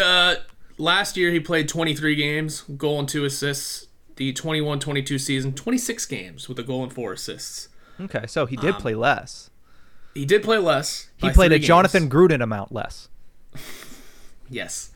Uh, 0.00 0.36
last 0.76 1.16
year 1.16 1.32
he 1.32 1.40
played 1.40 1.68
23 1.68 2.14
games, 2.14 2.60
goal 2.76 3.00
and 3.00 3.08
two 3.08 3.24
assists. 3.24 3.88
The 4.14 4.32
21-22 4.32 5.20
season, 5.20 5.54
26 5.54 6.06
games 6.06 6.48
with 6.48 6.56
a 6.60 6.62
goal 6.62 6.84
and 6.84 6.92
four 6.92 7.14
assists. 7.14 7.68
Okay, 8.00 8.26
so 8.26 8.46
he 8.46 8.56
did 8.56 8.74
play 8.76 8.94
less. 8.94 9.50
He 10.14 10.24
did 10.24 10.42
play 10.42 10.58
less. 10.58 11.08
He 11.16 11.30
played 11.30 11.52
a 11.52 11.58
games. 11.58 11.66
Jonathan 11.66 12.10
Gruden 12.10 12.42
amount 12.42 12.72
less. 12.72 13.08
Yes, 14.50 14.92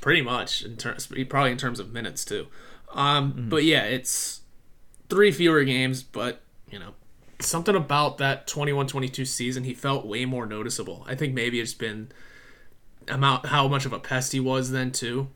pretty 0.00 0.20
much 0.20 0.64
in 0.64 0.76
terms, 0.76 1.06
probably 1.28 1.52
in 1.52 1.58
terms 1.58 1.78
of 1.78 1.92
minutes 1.92 2.24
too. 2.24 2.48
Um, 2.92 3.46
but 3.48 3.62
yeah, 3.62 3.84
it's 3.84 4.40
three 5.08 5.30
fewer 5.30 5.62
games, 5.62 6.02
but 6.02 6.40
you 6.70 6.78
know, 6.80 6.94
something 7.38 7.76
about 7.76 8.18
that 8.18 8.46
21-22 8.46 9.26
season, 9.26 9.64
he 9.64 9.74
felt 9.74 10.06
way 10.06 10.24
more 10.24 10.46
noticeable. 10.46 11.04
I 11.08 11.14
think 11.14 11.34
maybe 11.34 11.60
it's 11.60 11.74
been 11.74 12.10
amount 13.08 13.46
how 13.46 13.68
much 13.68 13.86
of 13.86 13.92
a 13.92 14.00
pest 14.00 14.32
he 14.32 14.40
was 14.40 14.72
then 14.72 14.90
too, 14.90 15.28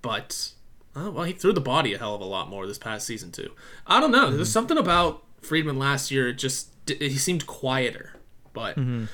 but 0.00 0.52
uh, 0.96 1.10
well, 1.10 1.24
he 1.24 1.32
threw 1.32 1.52
the 1.52 1.60
body 1.60 1.92
a 1.92 1.98
hell 1.98 2.14
of 2.14 2.20
a 2.20 2.24
lot 2.24 2.48
more 2.48 2.66
this 2.66 2.78
past 2.78 3.06
season 3.06 3.30
too. 3.30 3.52
I 3.86 4.00
don't 4.00 4.10
know. 4.12 4.30
There's 4.30 4.50
something 4.50 4.78
about 4.78 5.22
Friedman 5.40 5.78
last 5.78 6.10
year. 6.10 6.28
it 6.28 6.34
Just 6.34 6.70
he 6.86 7.18
seemed 7.18 7.46
quieter, 7.46 8.14
but 8.52 8.76
mm-hmm. 8.76 9.04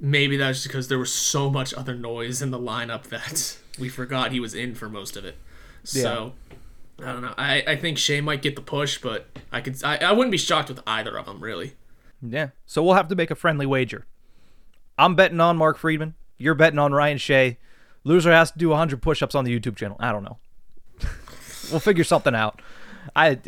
maybe 0.00 0.36
that's 0.36 0.58
just 0.58 0.68
because 0.68 0.88
there 0.88 0.98
was 0.98 1.12
so 1.12 1.50
much 1.50 1.74
other 1.74 1.94
noise 1.94 2.42
in 2.42 2.50
the 2.50 2.58
lineup 2.58 3.04
that 3.04 3.58
we 3.78 3.88
forgot 3.88 4.32
he 4.32 4.40
was 4.40 4.54
in 4.54 4.74
for 4.74 4.88
most 4.88 5.16
of 5.16 5.24
it. 5.24 5.36
So 5.84 6.32
I 7.00 7.12
don't 7.12 7.22
know. 7.22 7.34
I, 7.36 7.62
I 7.66 7.76
think 7.76 7.98
Shea 7.98 8.20
might 8.20 8.42
get 8.42 8.56
the 8.56 8.62
push, 8.62 8.98
but 8.98 9.26
I 9.52 9.60
could 9.60 9.82
I, 9.84 9.98
I 9.98 10.12
wouldn't 10.12 10.32
be 10.32 10.38
shocked 10.38 10.68
with 10.68 10.80
either 10.86 11.16
of 11.16 11.26
them 11.26 11.40
really. 11.40 11.74
Yeah. 12.22 12.48
So 12.64 12.82
we'll 12.82 12.94
have 12.94 13.08
to 13.08 13.14
make 13.14 13.30
a 13.30 13.34
friendly 13.34 13.66
wager. 13.66 14.06
I'm 14.98 15.14
betting 15.14 15.40
on 15.40 15.56
Mark 15.56 15.76
Friedman. 15.78 16.14
You're 16.38 16.54
betting 16.54 16.78
on 16.78 16.92
Ryan 16.92 17.18
Shea. 17.18 17.58
Loser 18.04 18.32
has 18.32 18.50
to 18.52 18.58
do 18.58 18.70
100 18.70 19.02
push-ups 19.02 19.34
on 19.34 19.44
the 19.44 19.58
YouTube 19.58 19.76
channel. 19.76 19.96
I 20.00 20.12
don't 20.12 20.24
know. 20.24 20.38
we'll 21.70 21.80
figure 21.80 22.04
something 22.04 22.34
out. 22.34 22.62
I 23.14 23.38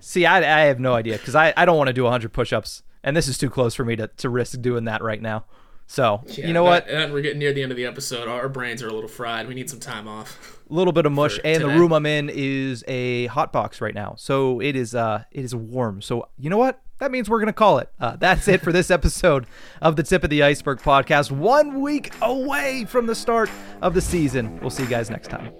see. 0.00 0.26
I, 0.26 0.38
I 0.38 0.64
have 0.66 0.80
no 0.80 0.94
idea 0.94 1.18
because 1.18 1.34
I, 1.34 1.52
I 1.56 1.64
don't 1.64 1.76
want 1.76 1.88
to 1.88 1.92
do 1.92 2.04
100 2.04 2.32
push-ups, 2.32 2.82
and 3.02 3.16
this 3.16 3.28
is 3.28 3.38
too 3.38 3.50
close 3.50 3.74
for 3.74 3.84
me 3.84 3.96
to, 3.96 4.08
to 4.08 4.28
risk 4.28 4.60
doing 4.60 4.84
that 4.84 5.02
right 5.02 5.20
now. 5.20 5.44
So 5.86 6.22
Yeah, 6.26 6.46
you 6.46 6.52
know 6.52 6.64
what? 6.64 6.88
And 6.88 7.12
we're 7.12 7.20
getting 7.20 7.38
near 7.38 7.52
the 7.52 7.62
end 7.62 7.70
of 7.70 7.76
the 7.76 7.84
episode. 7.84 8.26
Our 8.26 8.48
brains 8.48 8.82
are 8.82 8.88
a 8.88 8.92
little 8.92 9.08
fried. 9.08 9.46
We 9.46 9.54
need 9.54 9.68
some 9.68 9.80
time 9.80 10.08
off. 10.08 10.58
A 10.68 10.72
little 10.72 10.92
bit 10.92 11.06
of 11.06 11.12
mush, 11.20 11.38
and 11.44 11.62
the 11.62 11.68
room 11.68 11.92
I'm 11.92 12.06
in 12.06 12.30
is 12.32 12.82
a 12.88 13.26
hot 13.26 13.52
box 13.52 13.80
right 13.80 13.94
now, 13.94 14.14
so 14.16 14.60
it 14.60 14.76
is 14.76 14.94
uh 14.94 15.24
it 15.30 15.44
is 15.44 15.54
warm. 15.54 16.00
So 16.00 16.28
you 16.38 16.48
know 16.50 16.58
what? 16.58 16.80
That 16.98 17.10
means 17.10 17.28
we're 17.28 17.40
gonna 17.40 17.52
call 17.52 17.78
it. 17.78 17.90
Uh, 18.00 18.16
that's 18.16 18.48
it 18.48 18.62
for 18.62 18.72
this 18.72 18.90
episode 18.98 19.46
of 19.82 19.96
the 19.96 20.02
Tip 20.02 20.24
of 20.24 20.30
the 20.30 20.42
Ice-Burgh 20.42 20.80
podcast. 20.80 21.30
One 21.30 21.80
week 21.82 22.12
away 22.22 22.86
from 22.86 23.06
the 23.06 23.14
start 23.14 23.50
of 23.82 23.92
the 23.94 24.00
season. 24.00 24.58
We'll 24.60 24.70
see 24.70 24.84
you 24.84 24.88
guys 24.88 25.10
next 25.10 25.28
time. 25.28 25.52